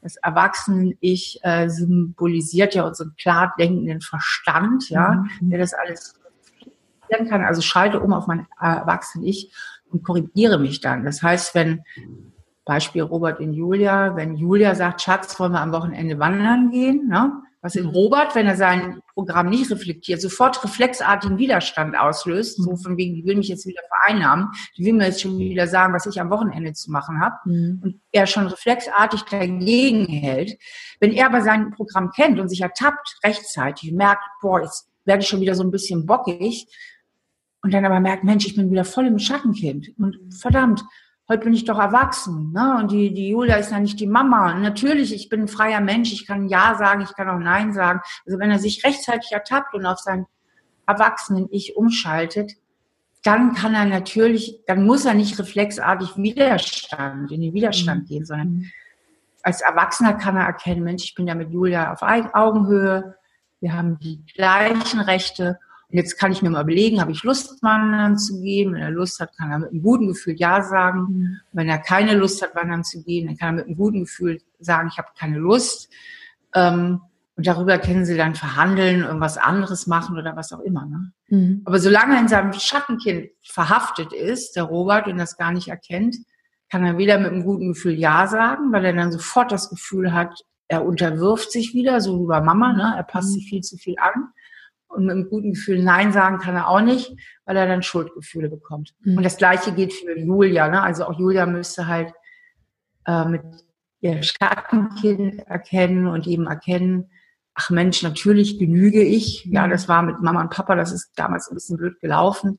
Das 0.00 0.14
Erwachsenen-Ich 0.14 1.40
äh, 1.42 1.68
symbolisiert 1.68 2.76
ja 2.76 2.86
unseren 2.86 3.16
klar 3.16 3.52
denkenden 3.58 4.00
Verstand, 4.00 4.90
ja, 4.90 5.24
mhm. 5.40 5.50
der 5.50 5.58
das 5.58 5.74
alles 5.74 6.14
kann. 7.08 7.44
Also 7.44 7.62
schalte 7.62 7.98
um 7.98 8.12
auf 8.12 8.28
mein 8.28 8.46
Erwachsenen-Ich 8.60 9.52
und 9.96 10.04
korrigiere 10.04 10.58
mich 10.58 10.80
dann. 10.80 11.04
Das 11.04 11.22
heißt, 11.22 11.54
wenn 11.54 11.82
Beispiel 12.64 13.02
Robert 13.02 13.40
in 13.40 13.52
Julia, 13.52 14.16
wenn 14.16 14.36
Julia 14.36 14.74
sagt, 14.74 15.00
Schatz, 15.00 15.38
wollen 15.38 15.52
wir 15.52 15.60
am 15.60 15.72
Wochenende 15.72 16.18
wandern 16.18 16.70
gehen, 16.70 17.08
ne? 17.08 17.32
was 17.62 17.74
in 17.74 17.86
Robert, 17.86 18.34
wenn 18.34 18.46
er 18.46 18.56
sein 18.56 19.00
Programm 19.14 19.48
nicht 19.48 19.70
reflektiert, 19.70 20.20
sofort 20.20 20.62
reflexartigen 20.62 21.38
Widerstand 21.38 21.98
auslöst, 21.98 22.62
so 22.62 22.72
mhm. 22.72 22.76
von 22.76 22.96
wegen, 22.96 23.14
die 23.14 23.24
will 23.24 23.36
mich 23.36 23.48
jetzt 23.48 23.66
wieder 23.66 23.82
vereinnahmen, 23.88 24.48
die 24.76 24.84
will 24.84 24.92
mir 24.92 25.06
jetzt 25.06 25.22
schon 25.22 25.38
wieder 25.38 25.66
sagen, 25.66 25.92
was 25.92 26.06
ich 26.06 26.20
am 26.20 26.30
Wochenende 26.30 26.74
zu 26.74 26.92
machen 26.92 27.20
habe 27.20 27.36
mhm. 27.44 27.80
und 27.82 28.00
er 28.12 28.26
schon 28.26 28.46
reflexartig 28.46 29.22
dagegen 29.22 30.06
hält. 30.06 30.58
Wenn 31.00 31.12
er 31.12 31.26
aber 31.26 31.42
sein 31.42 31.72
Programm 31.72 32.10
kennt 32.10 32.38
und 32.38 32.48
sich 32.48 32.60
ertappt 32.60 33.18
rechtzeitig, 33.24 33.92
merkt, 33.92 34.22
boah, 34.40 34.60
jetzt 34.60 34.88
werde 35.04 35.22
ich 35.22 35.28
schon 35.28 35.40
wieder 35.40 35.54
so 35.54 35.64
ein 35.64 35.70
bisschen 35.70 36.06
bockig 36.06 36.66
und 37.66 37.74
dann 37.74 37.84
aber 37.84 37.98
merkt, 37.98 38.22
Mensch, 38.22 38.46
ich 38.46 38.54
bin 38.54 38.70
wieder 38.70 38.84
voll 38.84 39.08
im 39.08 39.18
Schattenkind 39.18 39.88
und 39.98 40.16
verdammt, 40.32 40.84
heute 41.28 41.42
bin 41.42 41.52
ich 41.52 41.64
doch 41.64 41.80
erwachsen, 41.80 42.52
ne? 42.52 42.76
Und 42.78 42.92
die, 42.92 43.12
die 43.12 43.30
Julia 43.30 43.56
ist 43.56 43.72
ja 43.72 43.80
nicht 43.80 43.98
die 43.98 44.06
Mama. 44.06 44.54
Und 44.54 44.62
natürlich, 44.62 45.12
ich 45.12 45.28
bin 45.28 45.40
ein 45.40 45.48
freier 45.48 45.80
Mensch, 45.80 46.12
ich 46.12 46.28
kann 46.28 46.46
Ja 46.46 46.76
sagen, 46.76 47.00
ich 47.00 47.12
kann 47.16 47.28
auch 47.28 47.40
Nein 47.40 47.72
sagen. 47.72 48.02
Also 48.24 48.38
wenn 48.38 48.52
er 48.52 48.60
sich 48.60 48.84
rechtzeitig 48.84 49.32
ertappt 49.32 49.74
und 49.74 49.84
auf 49.84 49.98
sein 49.98 50.26
Erwachsenen-Ich 50.86 51.76
umschaltet, 51.76 52.52
dann 53.24 53.54
kann 53.54 53.74
er 53.74 53.86
natürlich, 53.86 54.60
dann 54.68 54.86
muss 54.86 55.04
er 55.04 55.14
nicht 55.14 55.36
reflexartig 55.40 56.16
Widerstand, 56.16 57.32
in 57.32 57.40
den 57.40 57.52
Widerstand 57.52 58.02
mhm. 58.02 58.06
gehen, 58.06 58.24
sondern 58.26 58.48
mhm. 58.48 58.70
als 59.42 59.60
Erwachsener 59.60 60.14
kann 60.14 60.36
er 60.36 60.46
erkennen, 60.46 60.84
Mensch, 60.84 61.02
ich 61.02 61.16
bin 61.16 61.26
ja 61.26 61.34
mit 61.34 61.50
Julia 61.50 61.92
auf 61.92 62.02
Augenhöhe, 62.02 63.16
wir 63.58 63.72
haben 63.72 63.98
die 63.98 64.24
gleichen 64.32 65.00
Rechte 65.00 65.58
Und 65.88 65.98
jetzt 65.98 66.18
kann 66.18 66.32
ich 66.32 66.42
mir 66.42 66.50
mal 66.50 66.62
überlegen, 66.62 67.00
habe 67.00 67.12
ich 67.12 67.22
Lust, 67.22 67.62
wandern 67.62 68.18
zu 68.18 68.40
gehen? 68.40 68.74
Wenn 68.74 68.82
er 68.82 68.90
Lust 68.90 69.20
hat, 69.20 69.36
kann 69.36 69.52
er 69.52 69.60
mit 69.60 69.70
einem 69.70 69.82
guten 69.82 70.08
Gefühl 70.08 70.34
Ja 70.36 70.62
sagen. 70.62 71.00
Mhm. 71.08 71.40
Wenn 71.52 71.68
er 71.68 71.78
keine 71.78 72.14
Lust 72.14 72.42
hat, 72.42 72.56
wandern 72.56 72.82
zu 72.82 73.02
gehen, 73.04 73.26
dann 73.26 73.36
kann 73.36 73.48
er 73.50 73.52
mit 73.52 73.66
einem 73.66 73.76
guten 73.76 74.00
Gefühl 74.00 74.40
sagen, 74.58 74.88
ich 74.90 74.98
habe 74.98 75.08
keine 75.18 75.38
Lust. 75.38 75.88
Ähm, 76.54 77.00
und 77.36 77.46
darüber 77.46 77.78
können 77.78 78.06
sie 78.06 78.16
dann 78.16 78.34
verhandeln, 78.34 79.02
irgendwas 79.02 79.36
anderes 79.36 79.86
machen 79.86 80.16
oder 80.16 80.34
was 80.36 80.52
auch 80.52 80.60
immer. 80.60 80.86
Ne? 80.86 81.12
Mhm. 81.28 81.62
Aber 81.66 81.78
solange 81.78 82.14
er 82.14 82.20
in 82.20 82.28
seinem 82.28 82.52
Schattenkind 82.54 83.28
verhaftet 83.42 84.12
ist, 84.12 84.56
der 84.56 84.64
Robert, 84.64 85.06
und 85.06 85.18
das 85.18 85.36
gar 85.36 85.52
nicht 85.52 85.68
erkennt, 85.68 86.16
kann 86.70 86.84
er 86.84 86.98
weder 86.98 87.18
mit 87.18 87.30
einem 87.30 87.44
guten 87.44 87.68
Gefühl 87.68 87.92
Ja 87.92 88.26
sagen, 88.26 88.72
weil 88.72 88.84
er 88.86 88.94
dann 88.94 89.12
sofort 89.12 89.52
das 89.52 89.68
Gefühl 89.68 90.12
hat, 90.12 90.34
er 90.68 90.84
unterwirft 90.84 91.52
sich 91.52 91.74
wieder, 91.74 92.00
so 92.00 92.22
wie 92.22 92.26
bei 92.26 92.40
Mama, 92.40 92.72
ne? 92.72 92.94
er 92.96 93.04
passt 93.04 93.28
mhm. 93.28 93.34
sich 93.34 93.48
viel 93.48 93.60
zu 93.60 93.76
viel 93.76 93.96
an. 93.98 94.30
Und 94.88 95.06
mit 95.06 95.12
einem 95.12 95.28
guten 95.28 95.52
Gefühl 95.52 95.82
Nein 95.82 96.12
sagen 96.12 96.38
kann 96.38 96.54
er 96.54 96.68
auch 96.68 96.80
nicht, 96.80 97.12
weil 97.44 97.56
er 97.56 97.66
dann 97.66 97.82
Schuldgefühle 97.82 98.48
bekommt. 98.48 98.94
Mhm. 99.00 99.18
Und 99.18 99.22
das 99.24 99.36
Gleiche 99.36 99.72
geht 99.72 99.92
für 99.92 100.18
Julia. 100.18 100.68
Ne? 100.68 100.82
Also 100.82 101.04
auch 101.04 101.18
Julia 101.18 101.44
müsste 101.46 101.86
halt 101.86 102.12
äh, 103.06 103.24
mit 103.24 103.42
ihr 104.00 104.22
Schattenkind 104.22 105.46
erkennen 105.46 106.06
und 106.06 106.26
eben 106.26 106.46
erkennen, 106.46 107.10
ach 107.54 107.70
Mensch, 107.70 108.02
natürlich 108.02 108.58
genüge 108.58 109.02
ich. 109.02 109.44
Ja, 109.46 109.66
mhm. 109.66 109.70
das 109.70 109.88
war 109.88 110.02
mit 110.02 110.20
Mama 110.20 110.42
und 110.42 110.50
Papa, 110.50 110.76
das 110.76 110.92
ist 110.92 111.12
damals 111.16 111.48
ein 111.48 111.54
bisschen 111.54 111.76
blöd 111.78 112.00
gelaufen. 112.00 112.58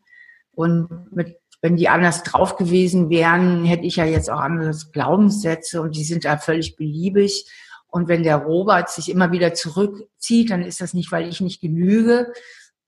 Und 0.52 0.90
mit, 1.16 1.38
wenn 1.62 1.76
die 1.76 1.88
anders 1.88 2.24
drauf 2.24 2.58
gewesen 2.58 3.10
wären, 3.10 3.64
hätte 3.64 3.86
ich 3.86 3.98
ja 3.98 4.06
jetzt 4.06 4.30
auch 4.30 4.40
andere 4.40 4.76
Glaubenssätze 4.92 5.82
und 5.82 5.96
die 5.96 6.04
sind 6.04 6.26
da 6.26 6.38
völlig 6.38 6.76
beliebig. 6.76 7.50
Und 7.88 8.08
wenn 8.08 8.24
der 8.24 8.38
Robert 8.38 8.90
sich 8.90 9.10
immer 9.10 9.32
wieder 9.32 9.54
zurückzieht, 9.54 10.52
dann 10.52 10.62
ist 10.62 10.82
das 10.82 10.94
nicht, 10.94 11.12
weil 11.12 11.28
ich 11.28 11.42
nicht 11.42 11.62
genüge, 11.62 12.34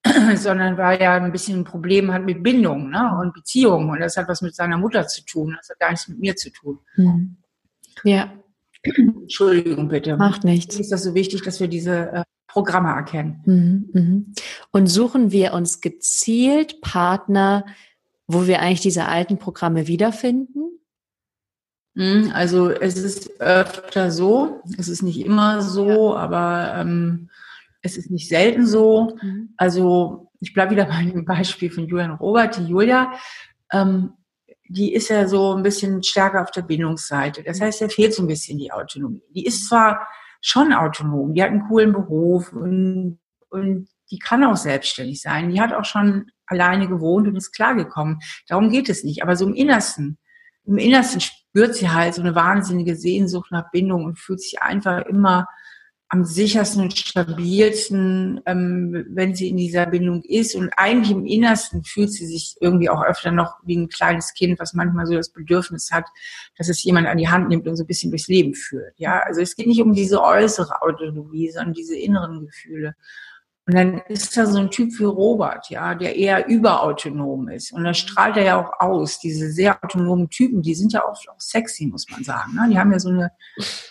sondern 0.36 0.78
weil 0.78 1.00
er 1.00 1.14
ein 1.14 1.32
bisschen 1.32 1.60
ein 1.60 1.64
Problem 1.64 2.12
hat 2.12 2.26
mit 2.26 2.44
Bindung 2.44 2.90
ne? 2.90 3.18
und 3.20 3.34
Beziehungen. 3.34 3.90
Und 3.90 4.00
das 4.00 4.18
hat 4.18 4.28
was 4.28 4.42
mit 4.42 4.56
seiner 4.56 4.78
Mutter 4.78 5.08
zu 5.08 5.24
tun. 5.26 5.56
Das 5.58 5.70
hat 5.70 5.80
gar 5.80 5.92
nichts 5.92 6.08
mit 6.08 6.20
mir 6.20 6.36
zu 6.36 6.52
tun. 6.52 6.80
Mhm. 6.96 7.38
Ja. 8.04 8.32
Entschuldigung 8.84 9.90
bitte. 9.90 10.16
Macht 10.18 10.44
nichts. 10.44 10.80
Ist 10.80 10.92
das 10.92 11.04
so 11.04 11.14
wichtig, 11.14 11.42
dass 11.44 11.60
wir 11.60 11.68
diese 11.68 12.12
äh, 12.12 12.24
Programme 12.48 12.90
erkennen? 12.90 13.42
Mhm, 13.46 13.90
mhm. 13.94 14.34
Und 14.72 14.88
suchen 14.88 15.32
wir 15.32 15.54
uns 15.54 15.82
gezielt 15.82 16.82
Partner, 16.82 17.66
wo 18.28 18.48
wir 18.48 18.62
eigentlich 18.62 18.82
diese 18.82 19.06
alten 19.06 19.38
Programme 19.38 19.88
wiederfinden? 19.88 20.79
Mhm, 22.00 22.32
also 22.34 22.70
es 22.70 22.98
ist 22.98 23.42
öfter 23.42 24.10
so, 24.10 24.62
es 24.78 24.88
ist 24.88 25.02
nicht 25.02 25.20
immer 25.20 25.62
so, 25.62 26.14
ja. 26.14 26.16
aber 26.16 26.74
ähm, 26.78 27.30
es 27.82 27.98
ist 27.98 28.10
nicht 28.10 28.30
selten 28.30 28.66
so. 28.66 29.18
Mhm. 29.22 29.54
Also 29.58 30.32
ich 30.40 30.54
bleibe 30.54 30.72
wieder 30.72 30.86
bei 30.90 31.04
dem 31.04 31.26
Beispiel 31.26 31.70
von 31.70 31.88
Julian 31.88 32.12
Robert, 32.12 32.56
die 32.58 32.68
Julia. 32.68 33.12
Ähm, 33.74 34.14
die 34.70 34.94
ist 34.94 35.10
ja 35.10 35.28
so 35.28 35.54
ein 35.54 35.64
bisschen 35.64 36.02
stärker 36.02 36.42
auf 36.42 36.52
der 36.52 36.62
Bindungsseite. 36.62 37.44
Das 37.44 37.60
heißt, 37.60 37.82
da 37.82 37.90
fehlt 37.90 38.14
so 38.14 38.24
ein 38.24 38.28
bisschen 38.28 38.58
die 38.58 38.72
Autonomie. 38.72 39.24
Die 39.36 39.46
ist 39.46 39.68
zwar 39.68 40.08
schon 40.40 40.72
autonom, 40.72 41.34
die 41.34 41.44
hat 41.44 41.50
einen 41.50 41.68
coolen 41.68 41.92
Beruf 41.92 42.54
und, 42.54 43.20
und 43.50 43.90
die 44.10 44.20
kann 44.20 44.46
auch 44.46 44.56
selbstständig 44.56 45.22
sein. 45.22 45.50
Die 45.50 45.60
hat 45.60 45.74
auch 45.74 45.84
schon 45.84 46.32
alleine 46.46 46.88
gewohnt 46.88 47.28
und 47.28 47.36
ist 47.36 47.52
klargekommen. 47.52 48.20
Darum 48.48 48.70
geht 48.70 48.88
es 48.88 49.04
nicht. 49.04 49.22
Aber 49.22 49.36
so 49.36 49.46
im 49.46 49.54
Innersten, 49.54 50.18
im 50.64 50.78
Innersten 50.78 51.20
spürt 51.50 51.76
sie 51.76 51.90
halt 51.90 52.14
so 52.14 52.22
eine 52.22 52.36
wahnsinnige 52.36 52.96
Sehnsucht 52.96 53.52
nach 53.52 53.72
Bindung 53.72 54.06
und 54.06 54.20
fühlt 54.20 54.42
sich 54.42 54.62
einfach 54.62 55.06
immer 55.06 55.48
am 56.12 56.26
sichersten 56.26 56.82
und 56.82 56.98
stabilsten, 56.98 58.42
ähm, 58.48 59.06
wenn 59.10 59.36
sie 59.36 59.48
in 59.48 59.58
dieser 59.58 59.86
Bindung 59.86 60.24
ist. 60.24 60.56
Und 60.56 60.72
eigentlich 60.76 61.12
im 61.12 61.26
Innersten 61.28 61.84
fühlt 61.84 62.12
sie 62.12 62.26
sich 62.26 62.56
irgendwie 62.60 62.90
auch 62.90 63.04
öfter 63.04 63.32
noch 63.32 63.58
wie 63.64 63.78
ein 63.78 63.90
kleines 63.90 64.34
Kind, 64.34 64.60
was 64.60 64.74
manchmal 64.74 65.06
so 65.06 65.14
das 65.14 65.30
Bedürfnis 65.30 65.92
hat, 65.92 66.06
dass 66.58 66.68
es 66.68 66.84
jemand 66.84 67.08
an 67.08 67.20
die 67.20 67.30
Hand 67.30 67.50
nimmt 67.50 67.68
und 67.68 67.76
so 67.76 67.84
ein 67.84 67.88
bisschen 67.88 68.10
durchs 68.10 68.28
Leben 68.28 68.56
führt. 68.56 68.94
Ja, 68.98 69.20
also 69.20 69.42
es 69.42 69.56
geht 69.56 69.68
nicht 69.68 69.82
um 69.82 69.94
diese 69.94 70.24
äußere 70.24 70.82
Autonomie, 70.82 71.52
sondern 71.52 71.74
diese 71.74 71.96
inneren 71.96 72.48
Gefühle. 72.48 72.96
Und 73.70 73.76
dann 73.76 74.02
ist 74.08 74.36
da 74.36 74.48
so 74.48 74.58
ein 74.58 74.72
Typ 74.72 74.98
wie 74.98 75.04
Robert, 75.04 75.70
ja, 75.70 75.94
der 75.94 76.16
eher 76.16 76.48
überautonom 76.48 77.50
ist. 77.50 77.72
Und 77.72 77.84
da 77.84 77.94
strahlt 77.94 78.36
er 78.36 78.44
ja 78.44 78.60
auch 78.60 78.80
aus. 78.80 79.20
Diese 79.20 79.52
sehr 79.52 79.78
autonomen 79.84 80.28
Typen, 80.28 80.64
die 80.64 80.74
sind 80.74 80.92
ja 80.92 81.08
oft 81.08 81.30
auch 81.30 81.40
sexy, 81.40 81.86
muss 81.86 82.10
man 82.10 82.24
sagen. 82.24 82.56
Ne? 82.56 82.68
Die 82.72 82.80
haben 82.80 82.92
ja 82.92 82.98
so 82.98 83.10
eine, 83.10 83.32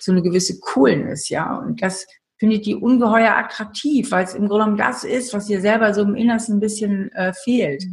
so 0.01 0.11
eine 0.11 0.21
gewisse 0.21 0.59
Coolness, 0.59 1.29
ja. 1.29 1.55
Und 1.59 1.81
das 1.81 2.09
findet 2.39 2.67
die 2.67 2.75
ungeheuer 2.75 3.37
attraktiv, 3.37 4.11
weil 4.11 4.25
es 4.25 4.35
im 4.35 4.49
Grunde 4.49 4.65
genommen 4.65 4.79
das 4.79 5.05
ist, 5.05 5.33
was 5.33 5.49
ihr 5.49 5.61
selber 5.61 5.95
so 5.95 6.03
im 6.03 6.17
Innersten 6.17 6.57
ein 6.57 6.61
bisschen 6.61 7.13
äh, 7.13 7.33
fehlt. 7.33 7.85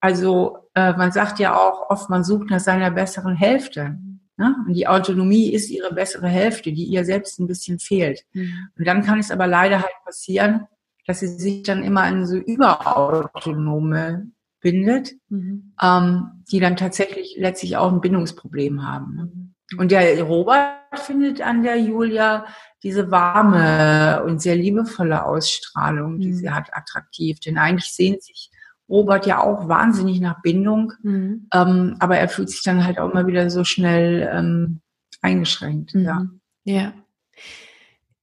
Also 0.00 0.58
äh, 0.74 0.94
man 0.94 1.12
sagt 1.12 1.38
ja 1.38 1.56
auch 1.56 1.90
oft, 1.90 2.10
man 2.10 2.24
sucht 2.24 2.50
nach 2.50 2.58
seiner 2.58 2.90
besseren 2.90 3.36
Hälfte. 3.36 3.96
Ne? 4.36 4.56
Und 4.66 4.74
die 4.74 4.88
Autonomie 4.88 5.52
ist 5.52 5.70
ihre 5.70 5.94
bessere 5.94 6.26
Hälfte, 6.26 6.72
die 6.72 6.86
ihr 6.86 7.04
selbst 7.04 7.38
ein 7.38 7.46
bisschen 7.46 7.78
fehlt. 7.78 8.24
Mhm. 8.32 8.70
Und 8.76 8.84
dann 8.84 9.04
kann 9.04 9.20
es 9.20 9.30
aber 9.30 9.46
leider 9.46 9.80
halt 9.80 9.94
passieren, 10.04 10.66
dass 11.10 11.18
sie 11.18 11.26
sich 11.26 11.64
dann 11.64 11.82
immer 11.82 12.08
in 12.08 12.24
so 12.24 12.36
überautonome 12.36 14.28
bindet, 14.60 15.14
mhm. 15.28 15.72
ähm, 15.82 16.44
die 16.52 16.60
dann 16.60 16.76
tatsächlich 16.76 17.34
letztlich 17.36 17.76
auch 17.76 17.92
ein 17.92 18.00
Bindungsproblem 18.00 18.86
haben. 18.86 19.16
Ne? 19.16 19.24
Mhm. 19.24 19.78
Und 19.78 19.90
der 19.90 20.22
Robert 20.22 20.78
findet 20.94 21.40
an 21.40 21.64
der 21.64 21.80
Julia 21.80 22.46
diese 22.84 23.10
warme 23.10 24.22
und 24.24 24.40
sehr 24.40 24.54
liebevolle 24.54 25.24
Ausstrahlung, 25.24 26.20
die 26.20 26.28
mhm. 26.28 26.34
sie 26.34 26.50
hat, 26.50 26.70
attraktiv. 26.72 27.40
Denn 27.40 27.58
eigentlich 27.58 27.92
sehnt 27.92 28.22
sich 28.22 28.52
Robert 28.88 29.26
ja 29.26 29.42
auch 29.42 29.66
wahnsinnig 29.66 30.20
nach 30.20 30.40
Bindung, 30.42 30.92
mhm. 31.02 31.48
ähm, 31.52 31.96
aber 31.98 32.18
er 32.18 32.28
fühlt 32.28 32.50
sich 32.50 32.62
dann 32.62 32.84
halt 32.84 33.00
auch 33.00 33.10
immer 33.10 33.26
wieder 33.26 33.50
so 33.50 33.64
schnell 33.64 34.30
ähm, 34.32 34.80
eingeschränkt. 35.22 35.92
Mhm. 35.92 36.04
Ja. 36.04 36.26
ja. 36.62 36.92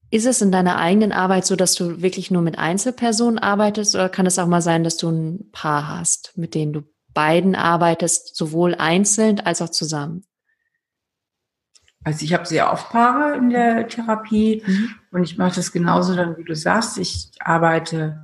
Ist 0.10 0.26
es 0.26 0.41
in 0.41 0.52
deiner 0.52 0.78
eigenen 0.78 1.12
Arbeit 1.12 1.46
so, 1.46 1.56
dass 1.56 1.74
du 1.74 2.02
wirklich 2.02 2.32
nur 2.32 2.41
mit 2.41 2.58
Einzelpersonen 2.58 3.39
arbeitest 3.39 3.93
oder 3.96 4.08
kann 4.08 4.26
es 4.26 4.39
auch 4.39 4.48
mal 4.48 4.62
sein, 4.62 4.84
dass 4.84 4.98
du 4.98 5.10
ein 5.10 5.50
Paar 5.52 5.98
hast, 5.98 6.32
mit 6.38 6.56
denen 6.56 6.72
du 6.72 6.84
beiden 7.13 7.56
arbeitest, 7.56 8.36
sowohl 8.36 8.76
einzeln 8.76 9.41
als 9.41 9.62
auch 9.62 9.70
zusammen? 9.70 10.24
Also 12.06 12.24
ich 12.24 12.34
habe 12.34 12.46
sehr 12.46 12.72
oft 12.72 12.89
Paare 12.89 13.36
in 13.36 13.50
der 13.50 13.88
Therapie 13.89 14.63
mhm. 14.65 14.89
und 15.12 15.24
ich 15.24 15.38
mache 15.38 15.56
das 15.56 15.74
genauso 15.74 16.15
dann, 16.15 16.38
wie 16.38 16.46
du 16.46 16.56
sagst. 16.56 16.98
Ich 17.00 17.32
arbeite 17.41 18.24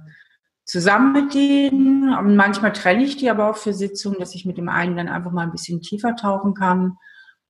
zusammen 0.64 1.12
mit 1.12 1.34
denen 1.34 2.14
und 2.18 2.38
manchmal 2.38 2.72
trenne 2.72 3.04
ich 3.04 3.18
die 3.18 3.30
aber 3.30 3.50
auch 3.50 3.58
für 3.58 3.74
Sitzungen, 3.74 4.20
dass 4.20 4.36
ich 4.36 4.46
mit 4.46 4.58
dem 4.58 4.70
einen 4.70 4.96
dann 4.96 5.10
einfach 5.10 5.32
mal 5.32 5.42
ein 5.42 5.52
bisschen 5.52 5.82
tiefer 5.82 6.16
tauchen 6.16 6.54
kann 6.54 6.98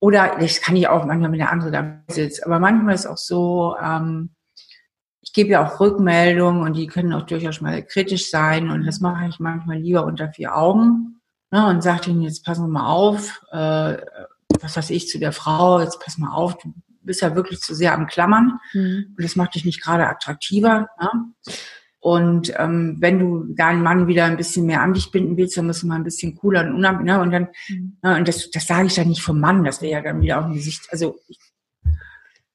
oder 0.04 0.36
das 0.38 0.60
kann 0.60 0.76
ich 0.76 0.86
auch 0.86 1.06
manchmal 1.06 1.30
mit 1.30 1.40
der 1.40 1.50
anderen 1.50 1.72
da 1.72 2.12
sitzt. 2.12 2.44
Aber 2.44 2.58
manchmal 2.58 2.94
ist 2.94 3.06
auch 3.06 3.16
so, 3.16 3.74
ähm, 3.82 4.34
ich 5.22 5.32
gebe 5.32 5.48
ja 5.48 5.66
auch 5.66 5.80
Rückmeldungen 5.80 6.62
und 6.62 6.76
die 6.76 6.88
können 6.88 7.14
auch 7.14 7.22
durchaus 7.22 7.62
mal 7.62 7.82
kritisch 7.82 8.28
sein. 8.28 8.68
Und 8.68 8.84
das 8.84 9.00
mache 9.00 9.26
ich 9.26 9.40
manchmal 9.40 9.78
lieber 9.78 10.04
unter 10.04 10.30
vier 10.30 10.54
Augen. 10.58 11.22
Ne, 11.50 11.66
und 11.68 11.82
sage 11.82 12.10
ihnen, 12.10 12.20
jetzt 12.20 12.44
passen 12.44 12.64
wir 12.64 12.68
mal 12.68 12.86
auf, 12.86 13.40
äh, 13.50 13.96
was 14.60 14.76
weiß 14.76 14.90
ich 14.90 15.08
zu 15.08 15.18
der 15.18 15.32
Frau, 15.32 15.80
jetzt 15.80 15.98
pass 16.00 16.18
mal 16.18 16.34
auf, 16.34 16.58
du 16.58 16.74
bist 17.00 17.22
ja 17.22 17.34
wirklich 17.34 17.60
zu 17.60 17.74
sehr 17.74 17.94
am 17.94 18.06
Klammern. 18.06 18.60
Mhm. 18.74 19.14
Und 19.16 19.24
das 19.24 19.36
macht 19.36 19.54
dich 19.54 19.64
nicht 19.64 19.82
gerade 19.82 20.06
attraktiver. 20.06 20.86
Ne? 21.00 21.10
Und 22.04 22.52
ähm, 22.58 22.96
wenn 23.00 23.18
du 23.18 23.44
deinen 23.54 23.82
Mann 23.82 24.08
wieder 24.08 24.26
ein 24.26 24.36
bisschen 24.36 24.66
mehr 24.66 24.82
an 24.82 24.92
dich 24.92 25.10
binden 25.10 25.38
willst, 25.38 25.56
dann 25.56 25.66
musst 25.66 25.82
du 25.82 25.86
mal 25.86 25.94
ein 25.94 26.04
bisschen 26.04 26.36
cooler 26.36 26.60
und 26.60 26.74
unabhängig. 26.74 27.06
Ne? 27.06 27.18
Und 27.18 27.30
dann, 27.30 27.48
mhm. 27.66 27.96
ne, 28.02 28.16
und 28.18 28.28
das, 28.28 28.50
das 28.50 28.66
sage 28.66 28.88
ich 28.88 28.94
dann 28.94 29.08
nicht 29.08 29.22
vom 29.22 29.40
Mann, 29.40 29.64
das 29.64 29.80
wäre 29.80 29.92
ja 29.92 30.02
dann 30.02 30.20
wieder 30.20 30.38
auch 30.38 30.44
ein 30.44 30.52
Gesicht. 30.52 30.82
Also 30.90 31.18
ich, 31.28 31.38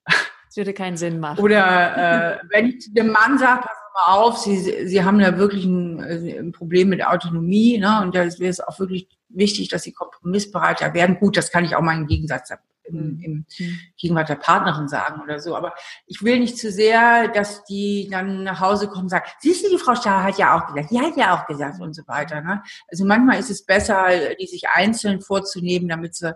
das 0.06 0.56
würde 0.56 0.74
keinen 0.74 0.98
Sinn 0.98 1.20
machen. 1.20 1.40
Oder 1.40 2.36
äh, 2.36 2.38
wenn 2.52 2.68
ich 2.68 2.94
dem 2.94 3.08
Mann 3.08 3.40
sage, 3.40 3.62
pass 3.62 3.78
mal 3.96 4.14
auf, 4.14 4.38
Sie, 4.38 4.88
Sie 4.88 5.04
haben 5.04 5.20
ja 5.20 5.36
wirklich 5.40 5.66
ein, 5.66 6.00
äh, 6.04 6.38
ein 6.38 6.52
Problem 6.52 6.90
mit 6.90 7.04
Autonomie, 7.04 7.80
ne? 7.80 8.04
Und 8.04 8.14
da 8.14 8.26
wäre 8.26 8.52
es 8.52 8.60
auch 8.60 8.80
wirklich 8.80 9.10
wichtig, 9.30 9.70
dass 9.70 9.82
Sie 9.82 9.94
kompromissbereiter 9.94 10.94
werden. 10.94 11.18
Gut, 11.20 11.38
das 11.38 11.52
kann 11.52 11.66
ich 11.66 11.76
auch 11.76 11.82
mal 11.82 11.98
im 11.98 12.06
Gegensatz 12.06 12.50
im, 12.90 13.18
mhm. 13.18 13.20
im 13.24 13.46
mhm. 13.58 13.80
Gegenwart 13.98 14.30
der 14.30 14.36
Partnerin 14.36 14.88
sagen 14.88 15.22
oder 15.22 15.40
so. 15.40 15.56
Aber 15.56 15.74
ich 16.06 16.22
will 16.22 16.40
nicht 16.40 16.58
zu 16.58 16.72
sehr, 16.72 17.28
dass 17.30 17.64
die 17.66 18.10
dann 18.12 18.44
nach 18.44 18.60
Hause 18.60 18.88
kommen 18.88 19.04
und 19.04 19.10
sagen, 19.10 19.26
siehst 19.40 19.66
du, 19.66 19.70
die 19.70 19.78
Frau 19.78 19.96
Stahl 19.96 20.24
hat 20.24 20.38
ja 20.38 20.58
auch 20.58 20.68
gesagt, 20.68 20.92
die 20.92 21.00
hat 21.00 21.16
ja 21.18 21.36
auch 21.36 21.48
gesagt 21.48 21.80
und 21.82 21.96
so 21.96 22.04
weiter. 22.08 22.42
Ne? 22.42 22.62
Also 22.90 23.06
manchmal 23.06 23.40
ist 23.40 23.50
es 23.50 23.66
besser, 23.66 24.08
die 24.40 24.48
sich 24.48 24.70
einzeln 24.70 25.22
vorzunehmen, 25.22 25.88
damit 25.88 26.16
sie 26.16 26.36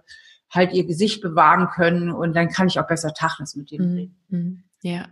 halt 0.53 0.73
ihr 0.73 0.85
Gesicht 0.85 1.21
bewahren 1.21 1.67
können 1.69 2.11
und 2.11 2.35
dann 2.35 2.49
kann 2.49 2.67
ich 2.67 2.79
auch 2.79 2.87
besser 2.87 3.13
Tachlis 3.13 3.55
mit 3.55 3.71
denen 3.71 3.95
reden. 3.95 4.17
Mhm. 4.29 4.63
Ja. 4.81 5.07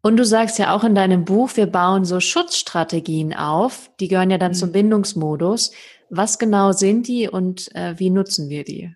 Und 0.00 0.16
du 0.16 0.24
sagst 0.24 0.58
ja 0.58 0.74
auch 0.74 0.84
in 0.84 0.94
deinem 0.94 1.24
Buch, 1.24 1.50
wir 1.56 1.66
bauen 1.66 2.04
so 2.04 2.20
Schutzstrategien 2.20 3.34
auf, 3.34 3.90
die 4.00 4.08
gehören 4.08 4.30
ja 4.30 4.38
dann 4.38 4.52
mhm. 4.52 4.56
zum 4.56 4.72
Bindungsmodus. 4.72 5.72
Was 6.10 6.38
genau 6.38 6.72
sind 6.72 7.08
die 7.08 7.28
und 7.28 7.74
äh, 7.74 7.98
wie 7.98 8.10
nutzen 8.10 8.48
wir 8.48 8.64
die? 8.64 8.94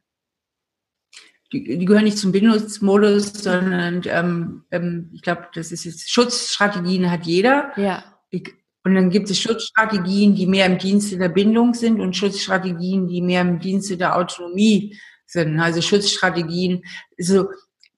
Die, 1.53 1.79
die 1.79 1.85
gehören 1.85 2.05
nicht 2.05 2.19
zum 2.19 2.33
Bindungsmodus, 2.33 3.33
sondern 3.35 4.03
ähm, 4.07 4.65
ähm, 4.71 5.11
ich 5.13 5.23
glaube, 5.23 5.49
das 5.55 5.71
ist 5.71 5.85
jetzt 5.85 6.11
Schutzstrategien 6.11 7.11
hat 7.11 7.27
jeder. 7.27 7.73
Ja. 7.77 8.05
Ich, 8.31 8.53
Und 8.85 8.95
dann 8.95 9.11
gibt 9.11 9.31
es 9.31 9.39
Schutzstrategien, 9.39 10.35
die 10.35 10.47
mehr 10.47 10.67
im 10.67 10.79
Dienste 10.79 11.19
der 11.19 11.29
Bindung 11.29 11.75
sind 11.75 12.01
und 12.01 12.17
Schutzstrategien, 12.17 13.07
die 13.07 13.21
mehr 13.21 13.43
im 13.43 13.59
Dienste 13.59 13.97
der 13.97 14.17
Autonomie 14.17 14.99
sind. 15.27 15.61
Also 15.61 15.83
Schutzstrategien, 15.83 16.85
also 17.19 17.49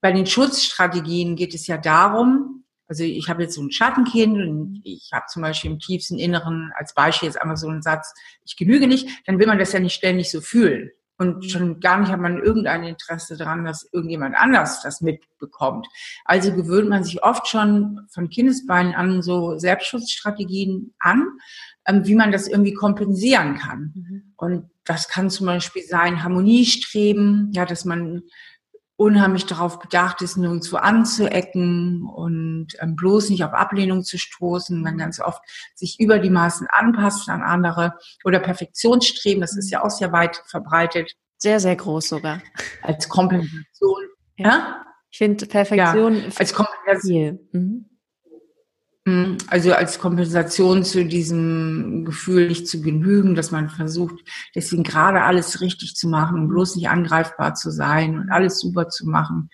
bei 0.00 0.12
den 0.12 0.26
Schutzstrategien 0.26 1.36
geht 1.36 1.55
es 1.55 1.66
ja 1.66 1.78
darum, 1.78 2.64
also 2.86 3.02
ich 3.02 3.28
habe 3.28 3.44
jetzt 3.44 3.55
so 3.55 3.62
ein 3.62 3.70
Schattenkind 3.70 4.36
und 4.36 4.80
ich 4.84 5.09
habe 5.12 5.24
zum 5.28 5.42
Beispiel 5.42 5.70
im 5.70 5.78
tiefsten 5.78 6.18
Inneren 6.18 6.70
als 6.76 6.92
Beispiel 6.92 7.28
jetzt 7.28 7.40
einmal 7.40 7.57
so 7.57 7.68
einen 7.68 7.80
Satz, 7.80 8.12
ich 8.44 8.57
genüge 8.57 8.86
nicht, 8.86 9.09
dann 9.26 9.38
will 9.38 9.46
man 9.46 9.59
das 9.59 9.72
ja 9.72 9.80
nicht 9.80 9.94
ständig 9.94 10.30
so 10.30 10.40
fühlen. 10.40 10.90
Und 11.17 11.37
mhm. 11.37 11.43
schon 11.49 11.81
gar 11.81 12.01
nicht 12.01 12.11
hat 12.11 12.21
man 12.21 12.43
irgendein 12.43 12.85
Interesse 12.85 13.37
daran, 13.37 13.65
dass 13.65 13.89
irgendjemand 13.93 14.35
anders 14.37 14.83
das 14.83 15.01
mitbekommt. 15.01 15.87
Also 16.25 16.53
gewöhnt 16.53 16.89
man 16.89 17.05
sich 17.05 17.23
oft 17.23 17.47
schon 17.47 18.07
von 18.11 18.31
Kindesbeinen 18.31 18.95
an 18.95 19.23
so 19.23 19.59
Selbstschutzstrategien 19.59 20.95
an, 20.99 21.27
ähm, 21.87 22.07
wie 22.07 22.15
man 22.15 22.33
das 22.33 22.49
irgendwie 22.49 22.75
kompensieren 22.75 23.57
kann. 23.57 23.93
Mhm. 23.95 24.23
Und 24.37 24.71
das 24.85 25.09
kann 25.09 25.31
zum 25.31 25.47
Beispiel 25.47 25.83
sein 25.83 26.23
Harmoniestreben, 26.23 27.51
ja, 27.53 27.65
dass 27.65 27.85
man 27.85 28.23
unheimlich 28.97 29.47
darauf 29.47 29.80
bedacht 29.80 30.22
ist, 30.22 30.36
nirgendwo 30.36 30.76
anzuecken 30.76 32.05
und 32.07 32.68
ähm, 32.78 32.95
bloß 32.95 33.30
nicht 33.30 33.45
auf 33.45 33.53
Ablehnung 33.53 34.05
zu 34.05 34.18
stoßen, 34.18 34.80
man 34.80 34.99
ganz 34.99 35.20
oft 35.20 35.42
sich 35.74 35.99
über 35.99 36.18
die 36.18 36.30
Maßen 36.30 36.66
anpasst 36.70 37.28
an 37.28 37.42
andere 37.42 37.95
oder 38.24 38.38
Perfektionsstreben, 38.38 39.40
das 39.40 39.57
ist 39.57 39.70
ja 39.70 39.82
auch 39.82 39.90
sehr 39.90 40.12
weit 40.12 40.42
verbreitet. 40.47 41.14
Sehr, 41.38 41.61
sehr 41.61 41.76
groß 41.76 42.09
sogar. 42.09 42.40
Als 42.82 43.09
Kompensation. 43.09 44.03
Ja. 44.36 44.49
ja? 44.49 44.86
Ich 45.11 45.18
finde 45.18 45.47
Perfektion 45.47 46.16
ja, 46.16 46.28
als 46.38 46.55
Kompensation. 46.55 47.38
Mhm. 47.53 47.93
Mhm. 49.05 49.36
Also 49.48 49.72
als 49.72 49.98
Kompensation 49.98 50.84
zu 50.84 51.05
diesem 51.05 52.05
Gefühl, 52.05 52.48
nicht 52.48 52.66
zu 52.66 52.80
genügen, 52.80 53.34
dass 53.34 53.50
man 53.50 53.68
versucht, 53.68 54.16
deswegen 54.55 54.82
gerade 54.82 55.22
alles 55.22 55.61
richtig 55.61 55.94
zu 55.94 56.09
machen 56.09 56.38
und 56.38 56.48
bloß 56.48 56.76
nicht 56.76 56.88
angreifbar 56.88 57.55
zu 57.55 57.70
sein 57.70 58.18
und 58.18 58.30
alles 58.30 58.59
super 58.61 58.88
zu 58.88 59.07
machen. 59.07 59.50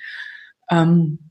Ähm, 0.71 1.31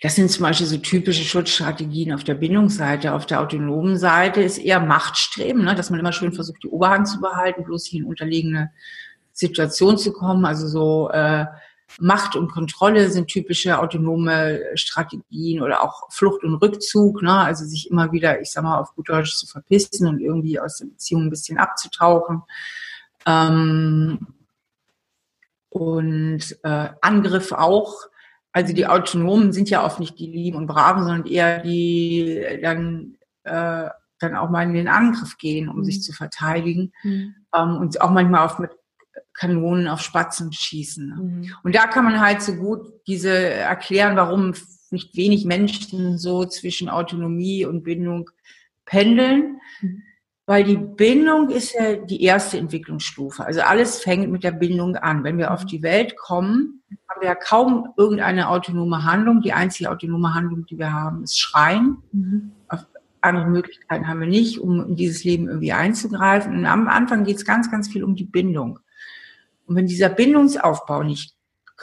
das 0.00 0.14
sind 0.14 0.30
zum 0.30 0.42
Beispiel 0.44 0.66
so 0.66 0.76
typische 0.76 1.24
Schutzstrategien 1.24 2.12
auf 2.12 2.24
der 2.24 2.34
Bindungsseite. 2.34 3.14
Auf 3.14 3.26
der 3.26 3.40
autonomen 3.40 3.96
Seite 3.96 4.42
ist 4.42 4.58
eher 4.58 4.80
Machtstreben, 4.80 5.64
ne? 5.64 5.74
dass 5.74 5.90
man 5.90 5.98
immer 5.98 6.12
schön 6.12 6.32
versucht, 6.32 6.62
die 6.62 6.68
Oberhand 6.68 7.08
zu 7.08 7.20
behalten, 7.20 7.64
bloß 7.64 7.84
nicht 7.84 8.02
in 8.02 8.04
unterlegene 8.04 8.70
Situation 9.32 9.98
zu 9.98 10.12
kommen. 10.12 10.44
Also 10.44 10.68
so 10.68 11.10
äh, 11.10 11.46
Macht 12.00 12.36
und 12.36 12.50
Kontrolle 12.50 13.10
sind 13.10 13.28
typische 13.28 13.78
autonome 13.78 14.60
Strategien 14.74 15.62
oder 15.62 15.82
auch 15.82 16.10
Flucht 16.10 16.44
und 16.44 16.54
Rückzug, 16.56 17.22
ne? 17.22 17.32
also 17.32 17.64
sich 17.64 17.90
immer 17.90 18.12
wieder, 18.12 18.40
ich 18.40 18.50
sag 18.50 18.64
mal, 18.64 18.78
auf 18.78 18.94
gut 18.94 19.08
Deutsch 19.08 19.36
zu 19.36 19.46
verpissen 19.46 20.06
und 20.08 20.20
irgendwie 20.20 20.58
aus 20.58 20.78
der 20.78 20.86
Beziehung 20.86 21.22
ein 21.24 21.30
bisschen 21.30 21.58
abzutauchen. 21.58 22.42
Ähm, 23.26 24.26
und 25.68 26.58
äh, 26.64 26.88
Angriff 27.00 27.52
auch. 27.52 27.94
Also 28.52 28.74
die 28.74 28.86
Autonomen 28.86 29.52
sind 29.52 29.70
ja 29.70 29.84
oft 29.84 29.98
nicht 29.98 30.18
die 30.18 30.26
Lieben 30.26 30.58
und 30.58 30.66
Braven, 30.66 31.04
sondern 31.04 31.26
eher 31.26 31.60
die 31.60 32.44
dann 32.60 33.16
äh, 33.44 33.88
dann 34.18 34.36
auch 34.36 34.50
mal 34.50 34.62
in 34.62 34.74
den 34.74 34.88
Angriff 34.88 35.36
gehen, 35.38 35.68
um 35.68 35.78
mhm. 35.78 35.84
sich 35.84 36.02
zu 36.02 36.12
verteidigen 36.12 36.92
mhm. 37.02 37.34
ähm, 37.54 37.76
und 37.78 38.00
auch 38.00 38.10
manchmal 38.10 38.44
auf 38.44 38.58
mit 38.58 38.70
Kanonen 39.34 39.88
auf 39.88 40.02
Spatzen 40.02 40.52
schießen. 40.52 41.08
Ne? 41.08 41.16
Mhm. 41.16 41.54
Und 41.62 41.74
da 41.74 41.86
kann 41.86 42.04
man 42.04 42.20
halt 42.20 42.42
so 42.42 42.54
gut 42.54 42.92
diese 43.06 43.30
erklären, 43.30 44.16
warum 44.16 44.54
nicht 44.90 45.16
wenig 45.16 45.44
Menschen 45.44 46.18
so 46.18 46.44
zwischen 46.44 46.88
Autonomie 46.88 47.64
und 47.64 47.82
Bindung 47.82 48.30
pendeln. 48.84 49.60
Mhm. 49.80 50.02
Weil 50.44 50.64
die 50.64 50.76
Bindung 50.76 51.50
ist 51.50 51.72
ja 51.72 51.94
die 51.94 52.22
erste 52.22 52.58
Entwicklungsstufe. 52.58 53.44
Also 53.44 53.60
alles 53.60 54.00
fängt 54.00 54.30
mit 54.30 54.42
der 54.42 54.50
Bindung 54.50 54.96
an. 54.96 55.22
Wenn 55.22 55.38
wir 55.38 55.52
auf 55.52 55.62
mhm. 55.62 55.68
die 55.68 55.82
Welt 55.82 56.16
kommen, 56.16 56.82
haben 57.08 57.20
wir 57.20 57.28
ja 57.28 57.34
kaum 57.36 57.88
irgendeine 57.96 58.48
autonome 58.48 59.04
Handlung. 59.04 59.40
Die 59.40 59.52
einzige 59.52 59.90
autonome 59.90 60.34
Handlung, 60.34 60.66
die 60.66 60.78
wir 60.78 60.92
haben, 60.92 61.22
ist 61.22 61.38
Schreien. 61.38 61.98
Mhm. 62.12 62.52
Andere 63.20 63.46
Möglichkeiten 63.46 64.08
haben 64.08 64.18
wir 64.18 64.26
nicht, 64.26 64.58
um 64.58 64.84
in 64.84 64.96
dieses 64.96 65.22
Leben 65.22 65.46
irgendwie 65.46 65.72
einzugreifen. 65.72 66.56
Und 66.58 66.66
am 66.66 66.88
Anfang 66.88 67.22
geht 67.22 67.36
es 67.36 67.44
ganz, 67.44 67.70
ganz 67.70 67.86
viel 67.86 68.02
um 68.02 68.16
die 68.16 68.24
Bindung. 68.24 68.80
Und 69.66 69.76
wenn 69.76 69.86
dieser 69.86 70.08
Bindungsaufbau 70.08 71.02
nicht 71.02 71.34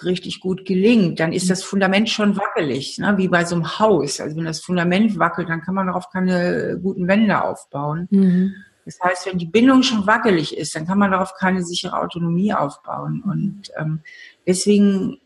richtig 0.04 0.40
gut 0.40 0.66
gelingt, 0.66 1.20
dann 1.20 1.34
ist 1.34 1.50
das 1.50 1.64
Fundament 1.64 2.10
schon 2.10 2.38
wackelig, 2.38 2.98
ne? 3.00 3.18
wie 3.18 3.28
bei 3.28 3.44
so 3.46 3.56
einem 3.56 3.80
Haus. 3.80 4.20
Also 4.20 4.36
wenn 4.38 4.46
das 4.46 4.62
Fundament 4.62 5.20
wackelt, 5.20 5.50
dann 5.50 5.62
kann 5.62 5.76
man 5.76 5.88
darauf 5.88 6.10
keine 6.10 6.80
guten 6.82 7.08
Wände 7.08 7.44
aufbauen. 7.44 8.08
Mhm. 8.10 8.54
Das 8.86 9.00
heißt, 9.02 9.26
wenn 9.28 9.38
die 9.38 9.46
Bindung 9.46 9.84
schon 9.84 10.08
wackelig 10.08 10.58
ist, 10.58 10.76
dann 10.76 10.88
kann 10.88 10.98
man 10.98 11.12
darauf 11.12 11.34
keine 11.36 11.64
sichere 11.64 12.00
Autonomie 12.00 12.54
aufbauen. 12.54 13.22
Und 13.24 13.72
ähm, 13.78 14.02
deswegen 14.48 15.20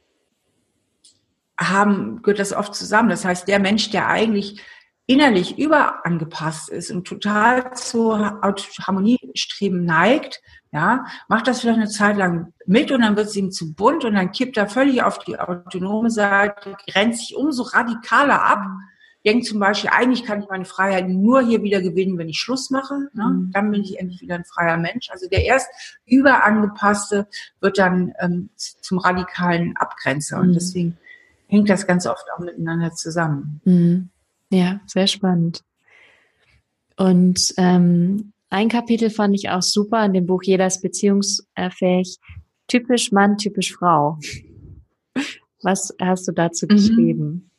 haben, 1.59 2.21
gehört 2.21 2.39
das 2.39 2.53
oft 2.53 2.75
zusammen. 2.75 3.09
Das 3.09 3.25
heißt, 3.25 3.47
der 3.47 3.59
Mensch, 3.59 3.89
der 3.91 4.07
eigentlich 4.07 4.61
innerlich 5.05 5.57
überangepasst 5.57 6.69
ist 6.69 6.91
und 6.91 7.05
total 7.05 7.73
zu 7.73 8.17
Harmoniestreben 8.17 9.85
neigt, 9.85 10.41
ja, 10.73 11.05
macht 11.27 11.47
das 11.47 11.61
vielleicht 11.61 11.77
eine 11.77 11.87
Zeit 11.87 12.17
lang 12.17 12.51
mit 12.65 12.91
und 12.91 13.01
dann 13.01 13.15
wird 13.15 13.27
es 13.27 13.35
ihm 13.35 13.51
zu 13.51 13.73
bunt 13.75 14.03
und 14.05 14.15
dann 14.15 14.31
kippt 14.31 14.57
er 14.57 14.67
völlig 14.67 15.03
auf 15.03 15.19
die 15.19 15.37
autonome 15.37 16.09
Seite, 16.09 16.75
grenzt 16.87 17.19
sich 17.19 17.35
umso 17.35 17.61
radikaler 17.61 18.43
ab. 18.43 18.65
Denkt 19.23 19.45
zum 19.45 19.59
Beispiel, 19.59 19.91
eigentlich 19.93 20.25
kann 20.25 20.41
ich 20.41 20.49
meine 20.49 20.65
Freiheit 20.65 21.07
nur 21.07 21.41
hier 21.43 21.61
wieder 21.61 21.79
gewinnen, 21.79 22.17
wenn 22.17 22.27
ich 22.27 22.39
Schluss 22.39 22.71
mache. 22.71 23.07
Ne? 23.13 23.23
Mhm. 23.23 23.51
Dann 23.53 23.71
bin 23.71 23.83
ich 23.83 23.99
endlich 23.99 24.19
wieder 24.21 24.35
ein 24.35 24.45
freier 24.45 24.77
Mensch. 24.77 25.11
Also 25.11 25.29
der 25.29 25.45
erst 25.45 25.69
überangepasste 26.05 27.27
wird 27.61 27.77
dann 27.77 28.13
ähm, 28.19 28.49
zum 28.57 28.97
radikalen 28.97 29.77
Abgrenzer. 29.77 30.39
Und 30.39 30.49
mhm. 30.49 30.53
deswegen 30.53 30.97
hängt 31.47 31.69
das 31.69 31.87
ganz 31.87 32.05
oft 32.05 32.25
auch 32.35 32.39
miteinander 32.39 32.91
zusammen. 32.93 33.61
Mhm. 33.63 34.09
Ja, 34.49 34.81
sehr 34.87 35.07
spannend. 35.07 35.63
Und 36.97 37.53
ähm, 37.57 38.33
ein 38.53 38.69
Kapitel 38.69 39.09
fand 39.09 39.33
ich 39.33 39.49
auch 39.49 39.63
super 39.63 40.05
in 40.05 40.13
dem 40.13 40.27
Buch 40.27 40.43
Jeder 40.43 40.67
ist 40.67 40.81
beziehungsfähig. 40.81 42.19
Typisch 42.67 43.11
Mann, 43.11 43.37
typisch 43.37 43.73
Frau. 43.73 44.19
Was 45.63 45.93
hast 45.99 46.27
du 46.27 46.33
dazu 46.33 46.67
mhm. 46.67 46.69
geschrieben? 46.69 47.51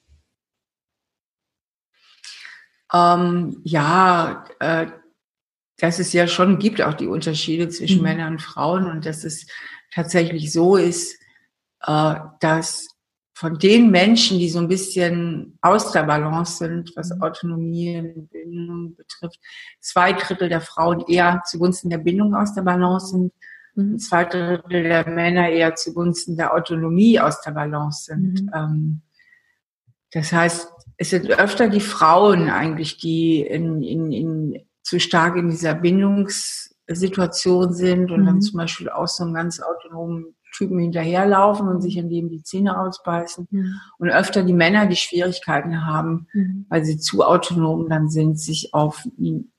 Ähm, 2.93 3.61
ja, 3.65 4.45
äh, 4.61 4.87
dass 5.79 5.99
es 5.99 6.13
ja 6.13 6.29
schon 6.29 6.61
gibt 6.61 6.81
auch 6.81 6.95
die 6.95 7.09
Unterschiede 7.09 7.69
zwischen 7.69 7.99
mhm. 7.99 8.05
Männern 8.05 8.33
und 8.35 8.43
Frauen 8.43 8.89
und 8.89 9.05
dass 9.05 9.25
es 9.25 9.49
tatsächlich 9.93 10.53
so 10.53 10.77
ist, 10.77 11.21
äh, 11.81 12.15
dass 12.39 12.87
von 13.35 13.59
den 13.59 13.91
Menschen, 13.91 14.39
die 14.39 14.49
so 14.49 14.61
ein 14.61 14.69
bisschen 14.69 15.59
aus 15.61 15.91
der 15.91 16.05
Balance 16.05 16.59
sind, 16.59 16.93
was 16.95 17.11
mhm. 17.11 17.21
Autonomie 17.21 17.99
und 17.99 18.31
Bindung 18.31 18.95
betrifft, 18.95 19.41
zwei 19.81 20.13
Drittel 20.13 20.49
der 20.49 20.61
Frauen 20.61 21.05
eher 21.09 21.43
zugunsten 21.45 21.91
der 21.91 21.99
Bindung 21.99 22.35
aus 22.35 22.55
der 22.55 22.63
Balance 22.63 23.09
sind, 23.09 23.33
mhm. 23.75 23.99
zwei 23.99 24.25
Drittel 24.25 24.85
der 24.85 25.09
Männer 25.09 25.49
eher 25.49 25.75
zugunsten 25.75 26.37
der 26.37 26.55
Autonomie 26.55 27.19
aus 27.19 27.41
der 27.41 27.51
Balance 27.51 28.05
sind. 28.05 28.43
Mhm. 28.43 28.51
Ähm, 28.55 29.03
das 30.13 30.33
heißt, 30.33 30.69
es 30.97 31.11
sind 31.11 31.29
öfter 31.29 31.69
die 31.69 31.81
Frauen 31.81 32.49
eigentlich, 32.49 32.99
die 32.99 33.41
in, 33.41 33.83
in, 33.83 34.13
in 34.13 34.65
zu 34.85 35.01
stark 35.01 35.37
in 35.37 35.51
dieser 35.51 35.75
Bindungssituation 35.75 37.75
sind 37.75 38.13
und 38.13 38.27
dann 38.27 38.37
mhm. 38.37 38.43
zum 38.43 38.59
Beispiel 38.59 38.91
auch 38.91 39.09
so 39.09 39.25
einen 39.25 39.35
ganz 39.35 39.61
autonomen 39.61 40.37
Typen 40.55 40.79
hinterherlaufen 40.79 41.69
und 41.69 41.81
sich 41.81 41.97
in 41.97 42.09
dem 42.09 42.31
die 42.31 42.43
Zähne 42.43 42.79
ausbeißen. 42.79 43.49
Mhm. 43.51 43.81
Und 43.99 44.11
öfter 44.11 44.43
die 44.43 44.53
Männer, 44.53 44.87
die 44.87 44.97
Schwierigkeiten 44.97 45.85
haben, 45.85 46.29
mhm. 46.33 46.67
weil 46.69 46.85
sie 46.85 46.99
zu 46.99 47.25
autonom 47.25 47.89
dann 47.89 48.09
sind, 48.09 48.39
sich 48.39 48.73
auf 48.73 49.07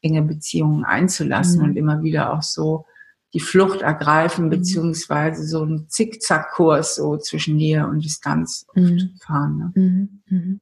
enge 0.01 0.21
Beziehungen 0.21 0.85
einzulassen 0.85 1.61
mhm. 1.61 1.69
und 1.69 1.75
immer 1.77 2.01
wieder 2.03 2.33
auch 2.33 2.41
so 2.41 2.85
die 3.33 3.39
Flucht 3.41 3.81
ergreifen, 3.81 4.45
mhm. 4.45 4.49
beziehungsweise 4.49 5.45
so 5.45 5.61
einen 5.61 5.89
Zickzackkurs 5.89 6.95
so 6.95 7.17
zwischen 7.17 7.57
Nähe 7.57 7.85
und 7.85 8.03
Distanz 8.03 8.65
mhm. 8.73 9.17
fahren. 9.21 9.73
Ne? 9.75 10.21
Mhm. 10.29 10.59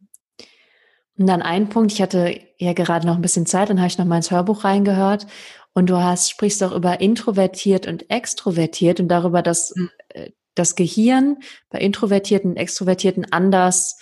Und 1.15 1.27
dann 1.27 1.43
ein 1.43 1.69
Punkt, 1.69 1.91
ich 1.91 2.01
hatte 2.01 2.39
ja 2.57 2.73
gerade 2.73 3.05
noch 3.05 3.15
ein 3.15 3.21
bisschen 3.21 3.45
Zeit, 3.45 3.69
dann 3.69 3.77
habe 3.77 3.87
ich 3.87 3.99
noch 3.99 4.05
mal 4.05 4.17
ins 4.17 4.31
Hörbuch 4.31 4.63
reingehört 4.63 5.27
und 5.73 5.89
du 5.89 5.97
hast, 5.97 6.29
sprichst 6.29 6.63
auch 6.63 6.71
über 6.71 7.01
introvertiert 7.01 7.87
und 7.87 8.09
extrovertiert 8.09 8.99
und 8.99 9.07
darüber, 9.07 9.41
dass 9.41 9.75
mhm. 9.75 9.89
Äh, 10.53 10.55
das 10.55 10.75
Gehirn 10.75 11.37
bei 11.69 11.79
Introvertierten 11.79 12.51
und 12.51 12.57
Extrovertierten 12.57 13.31
anders, 13.31 13.97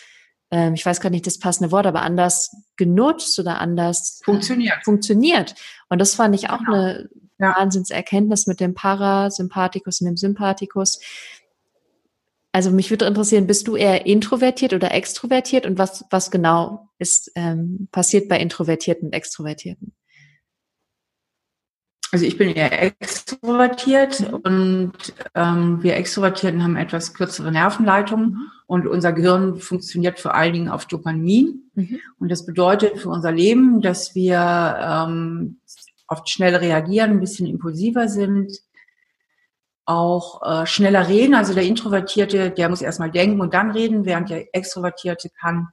ähm, 0.51 0.73
ich 0.73 0.85
weiß 0.85 1.01
gar 1.01 1.09
nicht 1.09 1.27
das 1.27 1.39
passende 1.39 1.71
Wort, 1.71 1.85
aber 1.85 2.01
anders 2.01 2.51
genutzt 2.77 3.39
oder 3.39 3.59
anders 3.59 4.21
funktioniert. 4.23 4.77
Äh, 4.79 4.83
funktioniert. 4.83 5.55
Und 5.89 5.99
das 5.99 6.15
fand 6.15 6.35
ich 6.35 6.49
auch 6.49 6.59
genau. 6.59 6.73
eine 6.73 7.09
ja. 7.39 7.55
Wahnsinnserkenntnis 7.57 8.47
mit 8.47 8.59
dem 8.59 8.73
Parasympathikus 8.73 10.01
und 10.01 10.07
dem 10.07 10.17
Sympathikus. 10.17 10.99
also 12.51 12.69
mich 12.71 12.89
würde 12.89 13.05
interessieren, 13.05 13.47
bist 13.47 13.67
du 13.67 13.75
eher 13.75 14.05
introvertiert 14.05 14.73
oder 14.73 14.91
extrovertiert 14.93 15.65
und 15.65 15.77
was, 15.77 16.05
was 16.09 16.31
genau 16.31 16.89
ist 16.99 17.31
ähm, 17.35 17.87
passiert 17.91 18.27
bei 18.27 18.39
Introvertierten 18.39 19.07
und 19.07 19.13
Extrovertierten? 19.13 19.93
Also 22.11 22.25
ich 22.25 22.37
bin 22.37 22.49
eher 22.49 22.83
extrovertiert 22.83 24.33
und 24.43 24.91
ähm, 25.33 25.81
wir 25.81 25.95
Extrovertierten 25.95 26.61
haben 26.61 26.75
etwas 26.75 27.13
kürzere 27.13 27.53
Nervenleitungen 27.53 28.31
mhm. 28.31 28.51
und 28.67 28.85
unser 28.85 29.13
Gehirn 29.13 29.55
funktioniert 29.57 30.19
vor 30.19 30.35
allen 30.35 30.51
Dingen 30.51 30.69
auf 30.69 30.85
Dopamin. 30.85 31.71
Mhm. 31.73 31.99
Und 32.19 32.29
das 32.29 32.45
bedeutet 32.45 32.99
für 32.99 33.09
unser 33.09 33.31
Leben, 33.31 33.81
dass 33.81 34.13
wir 34.13 34.37
ähm, 34.37 35.59
oft 36.07 36.29
schnell 36.29 36.55
reagieren, 36.55 37.11
ein 37.11 37.19
bisschen 37.21 37.47
impulsiver 37.47 38.09
sind, 38.09 38.59
auch 39.85 40.41
äh, 40.43 40.65
schneller 40.65 41.07
reden. 41.07 41.33
Also 41.33 41.53
der 41.53 41.63
Introvertierte, 41.63 42.51
der 42.51 42.67
muss 42.67 42.81
erstmal 42.81 43.11
denken 43.11 43.39
und 43.39 43.53
dann 43.53 43.71
reden, 43.71 44.03
während 44.03 44.29
der 44.29 44.53
Extrovertierte 44.53 45.29
kann 45.29 45.69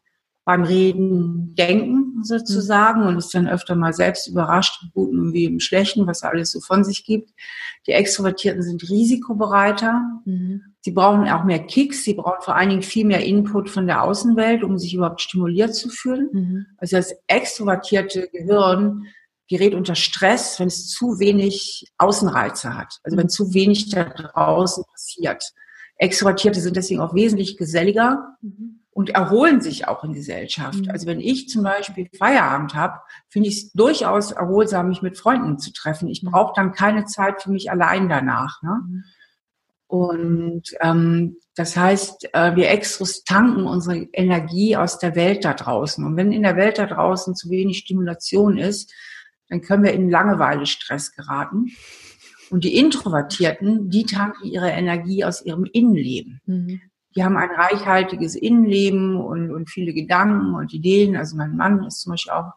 beim 0.48 0.64
Reden 0.64 1.54
denken 1.56 2.24
sozusagen 2.24 3.02
und 3.02 3.18
ist 3.18 3.34
dann 3.34 3.46
öfter 3.46 3.76
mal 3.76 3.92
selbst 3.92 4.28
überrascht, 4.28 4.82
im 4.82 4.88
Guten 4.94 5.32
wie 5.34 5.44
im 5.44 5.60
Schlechten, 5.60 6.06
was 6.06 6.22
er 6.22 6.30
alles 6.30 6.52
so 6.52 6.60
von 6.60 6.84
sich 6.84 7.04
gibt. 7.04 7.34
Die 7.86 7.92
Extrovertierten 7.92 8.62
sind 8.62 8.88
risikobereiter. 8.88 10.00
Mhm. 10.24 10.62
Sie 10.80 10.92
brauchen 10.92 11.28
auch 11.28 11.44
mehr 11.44 11.58
Kicks. 11.58 12.02
Sie 12.02 12.14
brauchen 12.14 12.40
vor 12.40 12.56
allen 12.56 12.70
Dingen 12.70 12.80
viel 12.80 13.04
mehr 13.04 13.26
Input 13.26 13.68
von 13.68 13.86
der 13.86 14.02
Außenwelt, 14.02 14.64
um 14.64 14.78
sich 14.78 14.94
überhaupt 14.94 15.20
stimuliert 15.20 15.74
zu 15.74 15.90
fühlen. 15.90 16.30
Mhm. 16.32 16.66
Also 16.78 16.96
das 16.96 17.14
extrovertierte 17.26 18.30
Gehirn 18.32 19.02
gerät 19.50 19.74
unter 19.74 19.96
Stress, 19.96 20.58
wenn 20.58 20.68
es 20.68 20.88
zu 20.88 21.18
wenig 21.18 21.92
Außenreize 21.98 22.74
hat. 22.74 23.00
Also 23.02 23.18
wenn 23.18 23.28
zu 23.28 23.52
wenig 23.52 23.90
da 23.90 24.04
draußen 24.04 24.82
passiert. 24.90 25.52
Extrovertierte 25.98 26.60
sind 26.62 26.74
deswegen 26.74 27.00
auch 27.00 27.14
wesentlich 27.14 27.58
geselliger. 27.58 28.38
Mhm 28.40 28.77
und 28.98 29.10
erholen 29.10 29.60
sich 29.60 29.86
auch 29.86 30.02
in 30.02 30.12
Gesellschaft. 30.12 30.80
Mhm. 30.80 30.90
Also 30.90 31.06
wenn 31.06 31.20
ich 31.20 31.48
zum 31.48 31.62
Beispiel 31.62 32.08
Feierabend 32.18 32.74
habe, 32.74 32.98
finde 33.28 33.48
ich 33.48 33.56
es 33.58 33.72
durchaus 33.72 34.32
erholsam, 34.32 34.88
mich 34.88 35.02
mit 35.02 35.16
Freunden 35.16 35.60
zu 35.60 35.72
treffen. 35.72 36.08
Ich 36.08 36.24
mhm. 36.24 36.32
brauche 36.32 36.52
dann 36.56 36.72
keine 36.72 37.04
Zeit 37.04 37.40
für 37.40 37.52
mich 37.52 37.70
allein 37.70 38.08
danach. 38.08 38.60
Ne? 38.60 38.80
Mhm. 38.88 39.04
Und 39.86 40.62
ähm, 40.80 41.36
das 41.54 41.76
heißt, 41.76 42.34
äh, 42.34 42.56
wir 42.56 42.70
Extros 42.70 43.22
tanken 43.22 43.68
unsere 43.68 43.98
Energie 44.12 44.74
aus 44.74 44.98
der 44.98 45.14
Welt 45.14 45.44
da 45.44 45.54
draußen. 45.54 46.04
Und 46.04 46.16
wenn 46.16 46.32
in 46.32 46.42
der 46.42 46.56
Welt 46.56 46.78
da 46.78 46.86
draußen 46.86 47.36
zu 47.36 47.50
wenig 47.50 47.78
Stimulation 47.78 48.58
ist, 48.58 48.92
dann 49.48 49.60
können 49.60 49.84
wir 49.84 49.92
in 49.92 50.10
Langeweile-Stress 50.10 51.12
geraten. 51.12 51.66
Und 52.50 52.64
die 52.64 52.76
Introvertierten, 52.76 53.90
die 53.90 54.06
tanken 54.06 54.44
ihre 54.44 54.70
Energie 54.70 55.24
aus 55.24 55.46
ihrem 55.46 55.66
Innenleben. 55.66 56.40
Mhm 56.46 56.80
die 57.18 57.24
haben 57.24 57.36
ein 57.36 57.50
reichhaltiges 57.50 58.36
Innenleben 58.36 59.16
und, 59.16 59.50
und 59.50 59.68
viele 59.68 59.92
Gedanken 59.92 60.54
und 60.54 60.72
Ideen. 60.72 61.16
Also 61.16 61.36
mein 61.36 61.56
Mann 61.56 61.82
ist 61.82 62.02
zum 62.02 62.12
Beispiel 62.12 62.32
auch 62.32 62.52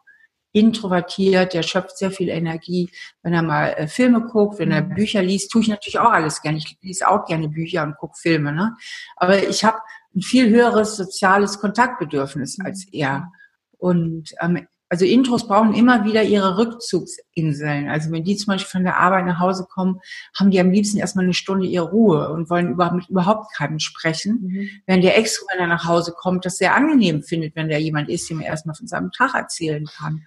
introvertiert, 0.52 1.52
der 1.52 1.64
schöpft 1.64 1.98
sehr 1.98 2.12
viel 2.12 2.28
Energie, 2.28 2.88
wenn 3.24 3.32
er 3.32 3.42
mal 3.42 3.70
äh, 3.70 3.88
Filme 3.88 4.20
guckt, 4.20 4.60
wenn 4.60 4.70
er 4.70 4.84
mhm. 4.84 4.94
Bücher 4.94 5.20
liest, 5.20 5.50
tue 5.50 5.62
ich 5.62 5.68
natürlich 5.68 5.98
auch 5.98 6.12
alles 6.12 6.42
gerne. 6.42 6.58
Ich 6.58 6.78
lese 6.80 7.08
auch 7.08 7.24
gerne 7.24 7.48
Bücher 7.48 7.82
und 7.82 7.96
gucke 7.96 8.14
Filme. 8.16 8.52
Ne? 8.52 8.76
Aber 9.16 9.48
ich 9.48 9.64
habe 9.64 9.78
ein 10.14 10.22
viel 10.22 10.48
höheres 10.48 10.96
soziales 10.96 11.58
Kontaktbedürfnis 11.58 12.60
als 12.60 12.86
er. 12.92 13.32
Und 13.78 14.32
ähm, 14.40 14.68
also 14.92 15.06
Intros 15.06 15.48
brauchen 15.48 15.72
immer 15.72 16.04
wieder 16.04 16.22
ihre 16.22 16.58
Rückzugsinseln. 16.58 17.88
Also 17.88 18.12
wenn 18.12 18.24
die 18.24 18.36
zum 18.36 18.52
Beispiel 18.52 18.70
von 18.70 18.84
der 18.84 18.98
Arbeit 18.98 19.24
nach 19.24 19.40
Hause 19.40 19.64
kommen, 19.64 20.00
haben 20.38 20.50
die 20.50 20.60
am 20.60 20.70
liebsten 20.70 20.98
erstmal 20.98 21.24
eine 21.24 21.32
Stunde 21.32 21.66
ihre 21.66 21.88
Ruhe 21.88 22.28
und 22.28 22.50
wollen 22.50 22.72
überhaupt 22.72 22.96
mit 22.96 23.08
überhaupt 23.08 23.54
keinem 23.54 23.78
sprechen. 23.78 24.40
Mhm. 24.42 24.68
Während 24.84 25.02
der 25.02 25.16
Extro, 25.16 25.46
wenn 25.50 25.60
er 25.60 25.66
nach 25.66 25.86
Hause 25.86 26.12
kommt, 26.14 26.44
das 26.44 26.58
sehr 26.58 26.74
angenehm 26.74 27.22
findet, 27.22 27.56
wenn 27.56 27.70
da 27.70 27.78
jemand 27.78 28.10
ist, 28.10 28.28
dem 28.28 28.42
er 28.42 28.48
erstmal 28.48 28.74
von 28.74 28.86
seinem 28.86 29.10
Tag 29.12 29.34
erzählen 29.34 29.86
kann. 29.86 30.26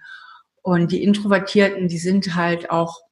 Und 0.62 0.90
die 0.90 1.04
Introvertierten, 1.04 1.86
die 1.86 1.98
sind 1.98 2.34
halt 2.34 2.68
auch 2.68 3.02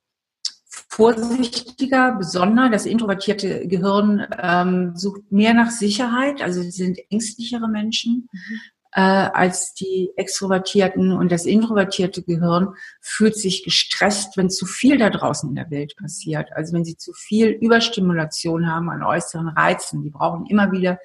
vorsichtiger, 0.66 2.16
besonder. 2.16 2.68
Das 2.68 2.84
introvertierte 2.84 3.68
Gehirn 3.68 4.26
ähm, 4.42 4.96
sucht 4.96 5.30
mehr 5.30 5.54
nach 5.54 5.70
Sicherheit, 5.70 6.42
also 6.42 6.62
sie 6.62 6.72
sind 6.72 6.98
ängstlichere 7.10 7.68
Menschen. 7.68 8.28
Mhm 8.32 8.60
äh, 8.94 9.00
als 9.00 9.74
die 9.74 10.12
Extrovertierten 10.16 11.12
und 11.12 11.32
das 11.32 11.46
introvertierte 11.46 12.22
Gehirn 12.22 12.74
fühlt 13.00 13.36
sich 13.36 13.64
gestresst, 13.64 14.36
wenn 14.36 14.50
zu 14.50 14.66
viel 14.66 14.98
da 14.98 15.10
draußen 15.10 15.48
in 15.48 15.56
der 15.56 15.70
Welt 15.70 15.96
passiert. 15.96 16.52
Also 16.52 16.72
wenn 16.74 16.84
sie 16.84 16.96
zu 16.96 17.12
viel 17.12 17.48
Überstimulation 17.48 18.70
haben 18.70 18.88
an 18.90 19.02
äußeren 19.02 19.48
Reizen. 19.48 20.04
Die 20.04 20.10
brauchen 20.10 20.46
immer 20.46 20.70
wieder 20.70 21.00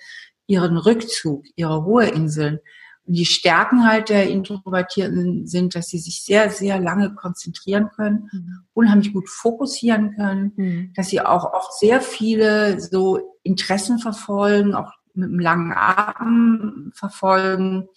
ihren 0.45 0.77
Rückzug, 0.77 1.45
ihre 1.55 1.77
Ruheinseln. 1.77 2.59
Und 3.07 3.17
die 3.17 3.25
Stärken 3.25 3.87
halt 3.87 4.09
der 4.09 4.29
Introvertierten 4.29 5.47
sind, 5.47 5.73
dass 5.73 5.87
sie 5.87 5.97
sich 5.97 6.21
sehr, 6.21 6.51
sehr 6.51 6.79
lange 6.79 7.15
konzentrieren 7.15 7.89
können, 7.95 8.29
mhm. 8.31 8.59
unheimlich 8.73 9.13
gut 9.13 9.27
fokussieren 9.27 10.15
können, 10.15 10.53
mhm. 10.55 10.93
dass 10.95 11.09
sie 11.09 11.21
auch 11.21 11.53
oft 11.53 11.73
sehr 11.79 12.01
viele 12.01 12.79
so 12.79 13.35
Interessen 13.41 13.97
verfolgen, 13.97 14.75
auch 14.75 14.91
mit 15.19 15.29
einem 15.29 15.39
langen 15.39 15.73
Atem 15.73 16.91
verfolgen, 16.95 17.87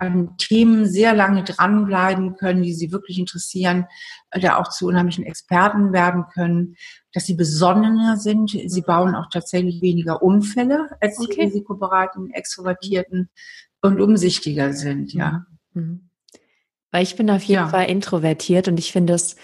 an 0.00 0.36
Themen 0.38 0.86
sehr 0.86 1.14
lange 1.14 1.44
dranbleiben 1.44 2.36
können, 2.36 2.62
die 2.62 2.74
sie 2.74 2.92
wirklich 2.92 3.18
interessieren, 3.18 3.86
äh, 4.30 4.40
da 4.40 4.56
auch 4.56 4.68
zu 4.68 4.86
unheimlichen 4.86 5.24
Experten 5.24 5.92
werden 5.92 6.24
können, 6.32 6.76
dass 7.12 7.26
sie 7.26 7.34
besonnener 7.34 8.16
sind. 8.16 8.50
Sie 8.50 8.82
bauen 8.82 9.14
auch 9.14 9.28
tatsächlich 9.32 9.82
weniger 9.82 10.22
Unfälle 10.22 10.88
als 11.00 11.18
okay. 11.18 11.34
die 11.34 11.40
risikobereiten, 11.42 12.30
extrovertierten 12.30 13.28
und 13.82 14.00
umsichtiger 14.00 14.72
sind, 14.72 15.12
ja. 15.12 15.46
Mhm. 15.72 16.10
Weil 16.90 17.02
ich 17.02 17.16
bin 17.16 17.30
auf 17.30 17.42
jeden 17.42 17.62
ja. 17.62 17.68
Fall 17.68 17.90
introvertiert 17.90 18.68
und 18.68 18.78
ich 18.78 18.92
finde 18.92 19.14
es 19.14 19.36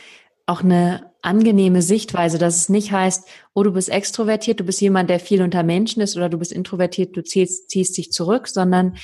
auch 0.46 0.62
eine 0.62 1.13
angenehme 1.24 1.82
Sichtweise, 1.82 2.38
dass 2.38 2.56
es 2.56 2.68
nicht 2.68 2.92
heißt, 2.92 3.28
oh, 3.54 3.62
du 3.62 3.72
bist 3.72 3.88
extrovertiert, 3.88 4.60
du 4.60 4.64
bist 4.64 4.80
jemand, 4.80 5.10
der 5.10 5.20
viel 5.20 5.42
unter 5.42 5.62
Menschen 5.62 6.02
ist 6.02 6.16
oder 6.16 6.28
du 6.28 6.38
bist 6.38 6.52
introvertiert, 6.52 7.16
du 7.16 7.22
ziehst, 7.22 7.70
ziehst 7.70 7.96
dich 7.96 8.12
zurück, 8.12 8.48
sondern 8.48 8.96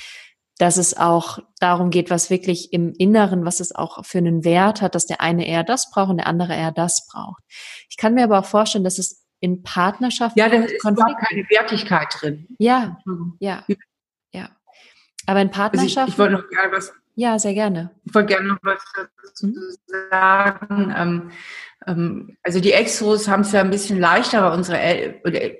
dass 0.57 0.77
es 0.77 0.95
auch 0.95 1.39
darum 1.59 1.89
geht, 1.89 2.11
was 2.11 2.29
wirklich 2.29 2.71
im 2.71 2.93
Inneren, 2.93 3.45
was 3.45 3.59
es 3.59 3.73
auch 3.73 4.05
für 4.05 4.19
einen 4.19 4.43
Wert 4.43 4.81
hat, 4.81 4.93
dass 4.93 5.07
der 5.07 5.19
eine 5.19 5.47
eher 5.47 5.63
das 5.63 5.89
braucht 5.89 6.11
und 6.11 6.17
der 6.17 6.27
andere 6.27 6.53
eher 6.55 6.71
das 6.71 7.07
braucht. 7.07 7.41
Ich 7.89 7.97
kann 7.97 8.13
mir 8.13 8.23
aber 8.23 8.37
auch 8.37 8.45
vorstellen, 8.45 8.83
dass 8.83 8.99
es 8.99 9.25
in 9.39 9.63
Partnerschaften. 9.63 10.37
Ja, 10.39 10.49
da 10.49 10.57
ist 10.57 10.85
überhaupt 10.85 11.27
keine 11.27 11.49
Wertigkeit 11.49 12.07
drin. 12.19 12.47
Ja, 12.59 12.99
ja, 13.39 13.65
ja. 14.31 14.49
Aber 15.25 15.41
in 15.41 15.49
Partnerschaften. 15.49 15.99
Also 15.99 16.09
ich, 16.09 16.13
ich 16.13 16.19
wollte 16.19 16.33
noch 16.33 16.49
gerne 16.49 16.71
was 16.71 16.93
ja, 17.15 17.37
sehr 17.39 17.53
gerne. 17.53 17.91
Ich 18.05 18.13
wollte 18.13 18.33
gerne 18.33 18.47
noch 18.49 18.57
was 18.61 18.83
dazu 19.23 19.47
mhm. 19.47 19.55
sagen. 20.09 20.93
Ähm, 20.95 21.31
ähm, 21.87 22.37
also 22.43 22.59
die 22.59 22.73
Extros 22.73 23.27
haben 23.27 23.41
es 23.41 23.51
ja 23.51 23.61
ein 23.61 23.69
bisschen 23.69 23.99
leichter 23.99 24.41
bei 24.41 24.53
unserer, 24.53 24.79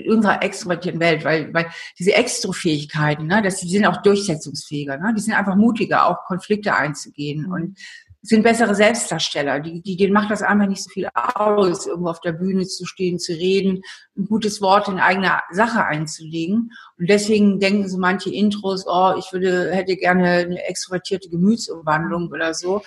unserer 0.07 0.43
extrovertierten 0.43 1.01
Welt, 1.01 1.23
weil, 1.23 1.53
weil 1.53 1.67
diese 1.97 2.13
Extrofähigkeiten, 2.13 3.27
ne, 3.27 3.41
das, 3.41 3.59
die 3.59 3.69
sind 3.69 3.85
auch 3.85 4.01
durchsetzungsfähiger, 4.01 4.97
ne, 4.97 5.13
die 5.15 5.21
sind 5.21 5.33
einfach 5.33 5.55
mutiger, 5.55 6.07
auch 6.07 6.25
Konflikte 6.25 6.75
einzugehen. 6.75 7.47
Mhm. 7.47 7.51
Und 7.51 7.79
sind 8.23 8.43
bessere 8.43 8.75
Selbstdarsteller. 8.75 9.59
Die, 9.59 9.81
die, 9.81 9.97
denen 9.97 10.13
macht 10.13 10.29
das 10.29 10.43
einfach 10.43 10.67
nicht 10.67 10.83
so 10.83 10.89
viel 10.89 11.09
aus, 11.13 11.87
irgendwo 11.87 12.09
auf 12.09 12.21
der 12.21 12.33
Bühne 12.33 12.65
zu 12.67 12.85
stehen, 12.85 13.17
zu 13.17 13.33
reden, 13.33 13.81
ein 14.15 14.25
gutes 14.25 14.61
Wort 14.61 14.87
in 14.87 14.99
eigener 14.99 15.41
Sache 15.49 15.83
einzulegen. 15.85 16.71
Und 16.99 17.09
deswegen 17.09 17.59
denken 17.59 17.89
so 17.89 17.97
manche 17.97 18.31
Intros, 18.31 18.85
oh, 18.87 19.13
ich 19.17 19.33
würde, 19.33 19.71
hätte 19.71 19.95
gerne 19.97 20.27
eine 20.27 20.63
extrovertierte 20.65 21.29
Gemütsumwandlung 21.29 22.29
oder 22.31 22.53
so. 22.53 22.83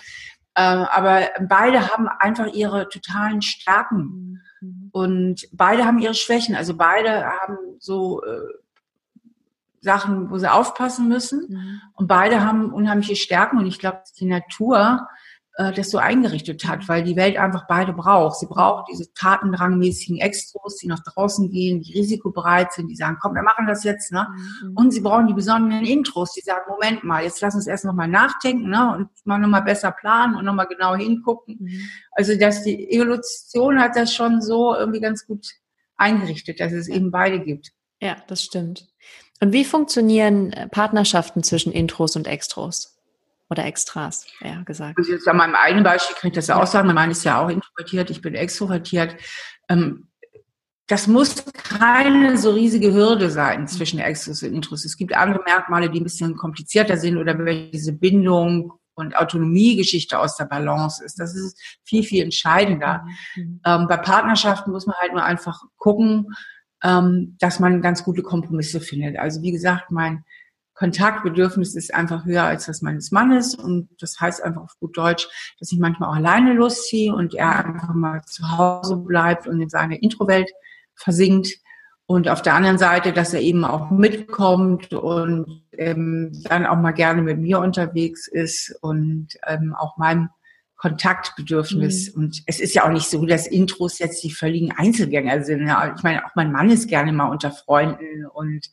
Ähm, 0.57 0.87
aber 0.93 1.28
beide 1.49 1.91
haben 1.91 2.07
einfach 2.07 2.53
ihre 2.55 2.89
totalen 2.89 3.43
Stärken. 3.43 4.41
Mhm. 4.61 4.91
Und 4.93 5.49
beide 5.53 5.85
haben 5.85 5.99
ihre 5.99 6.14
Schwächen. 6.14 6.55
Also 6.55 6.76
beide 6.76 7.24
haben 7.24 7.57
so 7.80 8.22
äh, 8.22 8.39
Sachen, 9.80 10.30
wo 10.30 10.39
sie 10.39 10.51
aufpassen 10.51 11.09
müssen. 11.09 11.47
Mhm. 11.49 11.80
Und 11.95 12.07
beide 12.07 12.45
haben 12.45 12.72
unheimliche 12.72 13.16
Stärken. 13.16 13.59
Und 13.59 13.66
ich 13.66 13.80
glaube, 13.80 14.03
die 14.16 14.26
Natur 14.26 15.09
äh, 15.57 15.72
das 15.72 15.90
so 15.90 15.98
eingerichtet 15.98 16.66
hat, 16.66 16.88
weil 16.88 17.05
die 17.05 17.14
Welt 17.14 17.36
einfach 17.36 17.66
beide 17.68 17.92
braucht. 17.92 18.40
Sie 18.40 18.46
braucht 18.46 18.88
diese 18.90 19.12
tatendrangmäßigen 19.14 20.18
Extros, 20.18 20.78
die 20.78 20.88
nach 20.88 21.00
draußen 21.05 21.50
gehen, 21.50 21.80
die 21.80 21.92
risikobereit 21.92 22.72
sind, 22.72 22.88
die 22.88 22.96
sagen, 22.96 23.18
komm, 23.20 23.34
wir 23.34 23.42
machen 23.42 23.66
das 23.68 23.84
jetzt. 23.84 24.11
Ne? 24.11 24.26
Mhm. 24.62 24.76
Und 24.76 24.90
sie 24.90 25.00
brauchen 25.00 25.28
die 25.28 25.34
besonderen 25.34 25.84
Intros, 25.84 26.32
die 26.32 26.40
sagen, 26.40 26.62
Moment 26.68 27.05
mal, 27.05 27.22
jetzt 27.22 27.40
lass 27.40 27.55
uns 27.55 27.68
erst 27.68 27.84
nochmal 27.84 28.09
nachdenken 28.09 28.68
ne? 28.68 28.94
und 28.96 29.09
mal 29.24 29.38
nochmal 29.38 29.62
besser 29.62 29.92
planen 29.92 30.34
und 30.34 30.44
nochmal 30.44 30.66
genau 30.66 30.96
hingucken. 30.96 31.59
Mhm. 31.61 31.80
Also 32.11 32.36
dass 32.36 32.64
die 32.64 32.90
Evolution 32.90 33.80
hat 33.80 33.94
das 33.94 34.12
schon 34.12 34.42
so 34.42 34.74
irgendwie 34.74 35.00
ganz 35.00 35.24
gut 35.26 35.46
eingerichtet, 35.96 36.59
dass 36.59 36.72
es 36.72 36.88
eben 36.88 37.12
beide 37.12 37.38
gibt. 37.38 37.70
Ja, 38.00 38.16
das 38.26 38.42
stimmt. 38.42 38.88
Und 39.40 39.52
wie 39.52 39.64
funktionieren 39.64 40.52
äh, 40.52 40.68
Partnerschaften 40.68 41.42
zwischen 41.42 41.72
Intros 41.72 42.16
und 42.16 42.26
Extros? 42.26 42.93
Oder 43.51 43.66
Extras, 43.66 44.26
ja, 44.40 44.62
gesagt. 44.62 44.99
Also 44.99 45.12
jetzt 45.12 45.28
an 45.28 45.36
meinem 45.36 45.55
eigenen 45.55 45.84
Beispiel 45.84 46.16
kann 46.16 46.28
ich 46.28 46.34
das 46.34 46.47
ja 46.47 46.61
auch 46.61 46.66
sagen. 46.66 46.86
Mein 46.86 46.95
Mann 46.95 47.11
ist 47.11 47.24
ja 47.24 47.42
auch 47.42 47.51
introvertiert, 47.51 48.11
ich 48.11 48.22
bin 48.22 48.34
extrovertiert. 48.34 49.16
Ähm, 49.68 50.09
das 50.86 51.07
muss 51.07 51.45
keine 51.53 52.36
so 52.36 52.51
riesige 52.51 52.92
Hürde 52.92 53.30
sein 53.30 53.66
zwischen 53.68 53.99
Extros 53.99 54.42
und 54.42 54.53
Intros. 54.53 54.84
Es 54.84 54.97
gibt 54.97 55.14
andere 55.14 55.42
Merkmale, 55.45 55.90
die 55.90 56.01
ein 56.01 56.05
bisschen 56.05 56.36
komplizierter 56.36 56.97
sind 56.97 57.16
oder 57.16 57.38
wenn 57.38 57.70
diese 57.70 57.92
Bindung 57.92 58.72
und 58.95 59.16
Autonomiegeschichte 59.16 60.18
aus 60.18 60.36
der 60.36 60.45
Balance 60.45 61.05
ist. 61.05 61.18
Das 61.18 61.34
ist 61.34 61.59
viel, 61.84 62.03
viel 62.03 62.22
entscheidender. 62.22 63.05
Mhm. 63.34 63.61
Ähm, 63.64 63.86
bei 63.88 63.97
Partnerschaften 63.97 64.70
muss 64.70 64.86
man 64.86 64.97
halt 64.97 65.12
nur 65.12 65.24
einfach 65.24 65.62
gucken, 65.76 66.34
ähm, 66.82 67.36
dass 67.40 67.61
man 67.61 67.82
ganz 67.82 68.05
gute 68.05 68.22
Kompromisse 68.22 68.80
findet. 68.80 69.18
Also 69.18 69.42
wie 69.42 69.53
gesagt, 69.53 69.90
mein 69.90 70.24
Kontaktbedürfnis 70.75 71.75
ist 71.75 71.95
einfach 71.95 72.25
höher 72.25 72.43
als 72.43 72.66
das 72.66 72.83
meines 72.83 73.12
Mannes 73.12 73.55
und 73.55 73.89
das 74.01 74.20
heißt 74.20 74.43
einfach 74.43 74.62
auf 74.62 74.77
gut 74.81 74.97
Deutsch, 74.97 75.29
dass 75.61 75.70
ich 75.70 75.79
manchmal 75.79 76.11
auch 76.11 76.16
alleine 76.16 76.53
losziehe 76.53 77.14
und 77.14 77.35
er 77.35 77.64
einfach 77.64 77.95
mal 77.95 78.22
zu 78.22 78.59
Hause 78.59 78.97
bleibt 78.97 79.47
und 79.47 79.61
in 79.61 79.68
seine 79.68 79.99
Introwelt 80.01 80.51
versinkt 80.97 81.49
und 82.07 82.29
auf 82.29 82.43
der 82.43 82.55
anderen 82.55 82.79
Seite, 82.79 83.12
dass 83.12 83.33
er 83.33 83.41
eben 83.41 83.64
auch 83.64 83.91
mitkommt 83.91 84.93
und 84.93 85.62
ähm, 85.72 86.33
dann 86.45 86.66
auch 86.66 86.77
mal 86.77 86.93
gerne 86.93 87.22
mit 87.22 87.39
mir 87.39 87.61
unterwegs 87.61 88.29
ist 88.29 88.77
und 88.83 89.29
ähm, 89.47 89.75
auch 89.75 89.97
meinem 89.97 90.29
Kontaktbedürfnis. 90.77 92.14
Mhm. 92.14 92.22
Und 92.22 92.43
es 92.45 92.61
ist 92.61 92.75
ja 92.75 92.85
auch 92.85 92.91
nicht 92.91 93.09
so, 93.09 93.25
dass 93.25 93.47
Intros 93.47 93.99
jetzt 94.01 94.22
die 94.22 94.33
völligen 94.33 94.70
Einzelgänger 94.72 95.45
sind. 95.45 95.66
Ja, 95.66 95.95
ich 95.97 96.03
meine, 96.03 96.27
auch 96.27 96.35
mein 96.35 96.53
Mann 96.53 96.68
ist 96.68 96.89
gerne 96.89 97.11
mal 97.11 97.31
unter 97.31 97.51
Freunden 97.51 98.27
und 98.27 98.68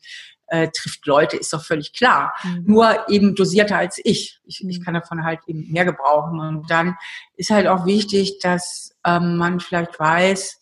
äh, 0.52 0.68
trifft 0.68 1.06
Leute, 1.06 1.38
ist 1.38 1.52
doch 1.54 1.64
völlig 1.64 1.94
klar. 1.94 2.34
Mhm. 2.44 2.64
Nur 2.66 3.08
eben 3.08 3.34
dosierter 3.34 3.78
als 3.78 3.98
ich. 4.04 4.38
ich. 4.44 4.62
Ich 4.68 4.78
mhm. 4.78 4.84
kann 4.84 4.94
davon 4.94 5.24
halt 5.24 5.40
eben 5.46 5.72
mehr 5.72 5.86
gebrauchen. 5.86 6.38
Und 6.40 6.70
dann 6.70 6.96
ist 7.36 7.50
halt 7.50 7.66
auch 7.66 7.86
wichtig, 7.86 8.38
dass 8.40 8.94
ähm, 9.06 9.36
man 9.36 9.60
vielleicht 9.60 9.98
weiß, 9.98 10.58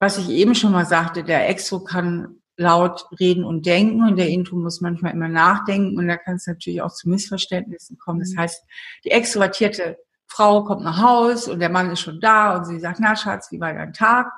was 0.00 0.16
ich 0.16 0.30
eben 0.30 0.54
schon 0.54 0.72
mal 0.72 0.86
sagte, 0.86 1.24
der 1.24 1.46
Extro 1.46 1.80
kann 1.80 2.40
laut 2.56 3.06
reden 3.20 3.44
und 3.44 3.66
denken 3.66 4.02
und 4.02 4.16
der 4.16 4.28
Intro 4.30 4.56
muss 4.56 4.80
manchmal 4.80 5.12
immer 5.12 5.28
nachdenken 5.28 5.96
und 5.96 6.08
da 6.08 6.16
kann 6.16 6.36
es 6.36 6.46
natürlich 6.46 6.80
auch 6.80 6.92
zu 6.92 7.08
Missverständnissen 7.08 7.98
kommen. 7.98 8.20
Das 8.20 8.30
mhm. 8.30 8.38
heißt, 8.38 8.64
die 9.04 9.10
extrovertierte 9.10 9.98
Frau 10.26 10.64
kommt 10.64 10.82
nach 10.82 11.02
Haus 11.02 11.48
und 11.48 11.60
der 11.60 11.68
Mann 11.68 11.90
ist 11.90 12.00
schon 12.00 12.18
da 12.18 12.56
und 12.56 12.64
sie 12.64 12.80
sagt, 12.80 12.98
na 13.00 13.14
Schatz, 13.14 13.52
wie 13.52 13.60
war 13.60 13.74
dein 13.74 13.92
Tag? 13.92 14.32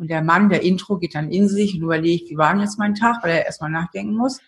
Und 0.00 0.08
der 0.08 0.22
Mann, 0.22 0.48
der 0.48 0.62
Intro, 0.62 0.96
geht 0.98 1.14
dann 1.14 1.30
in 1.30 1.46
sich 1.46 1.74
und 1.74 1.82
überlegt, 1.82 2.30
wie 2.30 2.38
war 2.38 2.52
denn 2.52 2.62
jetzt 2.62 2.78
mein 2.78 2.94
Tag, 2.94 3.22
weil 3.22 3.32
er 3.32 3.44
erstmal 3.44 3.70
nachdenken 3.70 4.14
muss. 4.14 4.40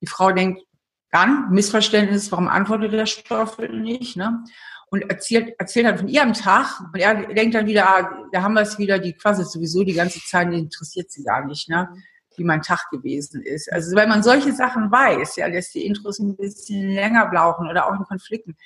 Die 0.00 0.06
Frau 0.06 0.30
denkt, 0.30 0.62
dann, 1.10 1.50
Missverständnis, 1.50 2.30
warum 2.30 2.46
antwortet 2.46 2.92
der 2.92 3.06
Stoffel 3.06 3.80
nicht, 3.80 4.16
ne? 4.16 4.44
Und 4.88 5.10
erzählt, 5.10 5.54
erzählt 5.58 5.86
dann 5.86 5.98
von 5.98 6.06
ihrem 6.06 6.32
Tag 6.32 6.80
und 6.92 7.00
er 7.00 7.26
denkt 7.34 7.56
dann 7.56 7.66
wieder, 7.66 7.88
ah, 7.88 8.28
da 8.30 8.42
haben 8.42 8.54
wir 8.54 8.60
es 8.60 8.78
wieder, 8.78 9.00
die 9.00 9.14
quasi 9.14 9.42
sowieso 9.42 9.82
die 9.82 9.94
ganze 9.94 10.20
Zeit, 10.20 10.52
interessiert 10.52 11.10
sie 11.10 11.24
gar 11.24 11.44
nicht, 11.44 11.68
ne? 11.68 11.88
wie 12.36 12.44
mein 12.44 12.62
Tag 12.62 12.88
gewesen 12.90 13.42
ist. 13.42 13.72
Also 13.72 13.96
wenn 13.96 14.08
man 14.08 14.22
solche 14.22 14.52
Sachen 14.52 14.90
weiß, 14.92 15.36
ja, 15.36 15.50
dass 15.50 15.70
die 15.70 15.84
Intros 15.84 16.18
ein 16.18 16.36
bisschen 16.36 16.90
länger 16.90 17.26
brauchen 17.26 17.68
oder 17.68 17.86
auch 17.86 17.98
in 17.98 18.04
Konflikten, 18.04 18.56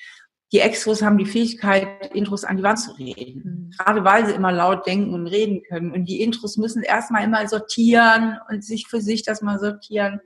die 0.53 0.61
Extros 0.61 1.03
haben 1.03 1.19
die 1.19 1.27
Fähigkeit, 1.27 2.15
Intros 2.15 2.45
an 2.45 2.57
die 2.57 2.63
Wand 2.63 2.81
zu 2.81 2.93
reden. 2.93 3.43
Mhm. 3.45 3.71
Gerade 3.77 4.05
weil 4.05 4.27
sie 4.27 4.33
immer 4.33 4.51
laut 4.51 4.87
denken 4.87 5.15
und 5.15 5.27
reden 5.27 5.63
können. 5.63 5.93
Und 5.93 6.07
die 6.07 6.23
Intros 6.23 6.57
müssen 6.57 6.83
erstmal 6.83 7.25
immer 7.25 7.47
sortieren 7.47 8.39
und 8.49 8.65
sich 8.65 8.89
für 8.89 9.01
sich 9.01 9.23
das 9.23 9.43
mal 9.43 9.61
sortieren. 9.61 10.21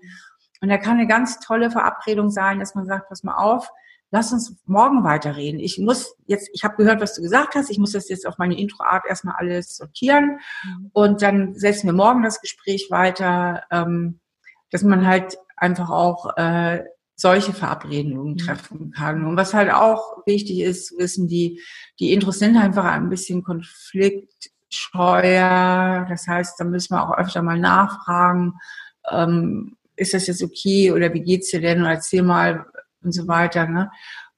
Und 0.61 0.71
da 0.71 0.79
kann 0.79 0.99
eine 0.99 1.07
ganz 1.07 1.41
tolle 1.41 1.71
Verabredung 1.71 2.31
sein, 2.31 2.59
dass 2.59 2.75
man 2.75 2.87
sagt, 2.87 3.09
pass 3.09 3.23
mal 3.23 3.37
auf, 3.37 3.69
lass 4.11 4.33
uns 4.33 4.57
morgen 4.65 5.05
weiterreden. 5.05 5.61
Ich 5.61 5.79
muss 5.79 6.17
jetzt, 6.25 6.49
ich 6.55 6.65
habe 6.65 6.77
gehört, 6.77 7.03
was 7.03 7.15
du 7.15 7.21
gesagt 7.21 7.55
hast, 7.55 7.71
ich 7.71 7.79
muss 7.79 7.93
das 7.93 8.09
jetzt 8.09 8.27
auf 8.27 8.39
meine 8.39 8.59
Introart 8.59 9.05
erstmal 9.07 9.35
alles 9.37 9.77
sortieren. 9.77 10.39
Mhm. 10.63 10.91
Und 10.95 11.21
dann 11.21 11.55
setzen 11.55 11.87
wir 11.87 11.93
morgen 11.93 12.23
das 12.23 12.41
Gespräch 12.41 12.87
weiter, 12.91 13.65
ähm, 13.71 14.21
dass 14.71 14.83
man 14.83 15.07
halt 15.07 15.37
einfach 15.57 15.91
auch 15.91 16.37
äh, 16.37 16.85
solche 17.17 17.53
Verabredungen 17.53 18.33
mhm. 18.33 18.39
treffen 18.39 18.91
kann. 18.91 19.25
Und 19.25 19.37
was 19.37 19.55
halt 19.55 19.73
auch 19.73 20.27
wichtig 20.27 20.61
ist, 20.61 20.87
zu 20.87 20.99
wissen, 20.99 21.29
die, 21.29 21.61
die 22.01 22.13
Intros 22.13 22.39
sind 22.39 22.57
einfach 22.57 22.85
ein 22.85 23.09
bisschen 23.09 23.43
konfliktscheuer. 23.43 26.07
Das 26.09 26.27
heißt, 26.27 26.59
da 26.59 26.65
müssen 26.65 26.95
wir 26.95 27.09
auch 27.09 27.17
öfter 27.17 27.43
mal 27.43 27.59
nachfragen, 27.59 28.55
ähm, 29.11 29.77
ist 29.97 30.15
das 30.15 30.27
jetzt 30.27 30.43
okay 30.43 30.91
oder 30.91 31.13
wie 31.15 31.23
geht's 31.23 31.51
dir 31.51 31.61
denn? 31.61 31.85
erzähl 31.85 32.23
mal 32.23 32.67
und 33.03 33.13
so 33.13 33.29
weiter. 33.29 33.67
Ne? 33.67 33.91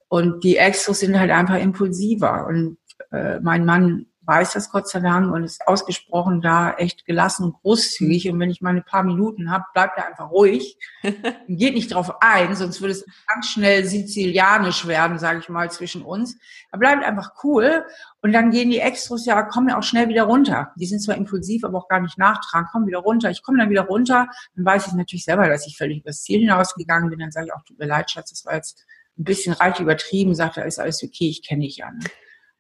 Und 0.09 0.45
die 0.45 0.57
Extros 0.57 1.01
sind 1.01 1.19
halt 1.19 1.31
einfach 1.31 1.59
impulsiver. 1.59 2.47
Und 2.47 2.79
äh, 3.11 3.41
mein 3.41 3.65
Mann 3.65 4.07
weiß 4.27 4.53
das 4.53 4.71
Gott 4.71 4.89
sei 4.89 5.01
Dank 5.01 5.33
und 5.33 5.45
ist 5.45 5.67
ausgesprochen 5.67 6.41
da 6.41 6.73
echt 6.73 7.07
gelassen 7.07 7.45
und 7.45 7.55
großzügig. 7.63 8.29
Und 8.31 8.41
wenn 8.41 8.51
ich 8.51 8.61
mal 8.61 8.75
ein 8.75 8.85
paar 8.85 9.05
Minuten 9.05 9.51
habe, 9.51 9.65
bleibt 9.73 9.97
er 9.99 10.09
einfach 10.09 10.31
ruhig 10.31 10.77
und 11.03 11.57
geht 11.57 11.75
nicht 11.75 11.95
drauf 11.95 12.21
ein, 12.21 12.55
sonst 12.57 12.81
würde 12.81 12.93
es 12.93 13.07
ganz 13.29 13.47
schnell 13.47 13.85
sizilianisch 13.85 14.87
werden, 14.87 15.19
sage 15.19 15.39
ich 15.39 15.49
mal, 15.49 15.71
zwischen 15.71 16.03
uns. 16.03 16.37
Er 16.73 16.79
bleibt 16.79 17.05
einfach 17.05 17.33
cool 17.45 17.85
und 18.21 18.33
dann 18.33 18.51
gehen 18.51 18.71
die 18.71 18.81
Extros 18.81 19.25
ja, 19.27 19.43
kommen 19.43 19.69
ja 19.69 19.79
auch 19.79 19.85
schnell 19.85 20.09
wieder 20.09 20.25
runter. 20.25 20.73
Die 20.77 20.87
sind 20.87 21.01
zwar 21.01 21.17
impulsiv, 21.17 21.65
aber 21.65 21.79
auch 21.79 21.89
gar 21.89 22.01
nicht 22.01 22.19
nachtragen, 22.19 22.69
kommen 22.73 22.87
wieder 22.87 22.99
runter. 22.99 23.31
Ich 23.31 23.43
komme 23.43 23.59
dann 23.59 23.71
wieder 23.71 23.83
runter, 23.83 24.29
dann 24.57 24.65
weiß 24.65 24.89
ich 24.89 24.93
natürlich 24.95 25.25
selber, 25.25 25.49
dass 25.49 25.67
ich 25.67 25.77
völlig 25.77 26.01
übers 26.01 26.23
Ziel 26.23 26.41
hinausgegangen 26.41 27.11
bin. 27.11 27.21
Dann 27.21 27.31
sage 27.31 27.47
ich 27.47 27.53
auch, 27.53 27.63
tut 27.63 27.79
mir 27.79 27.87
leid, 27.87 28.11
Schatz, 28.11 28.31
das 28.31 28.45
war 28.45 28.55
jetzt 28.55 28.85
ein 29.19 29.25
bisschen 29.25 29.55
reich 29.55 29.81
übertrieben, 29.81 30.35
sagt 30.35 30.57
er, 30.57 30.67
ist 30.67 30.79
alles 30.79 31.03
okay, 31.03 31.29
ich 31.29 31.47
kenne 31.47 31.63
dich 31.63 31.77
ja. 31.77 31.91
Ne? 31.91 32.01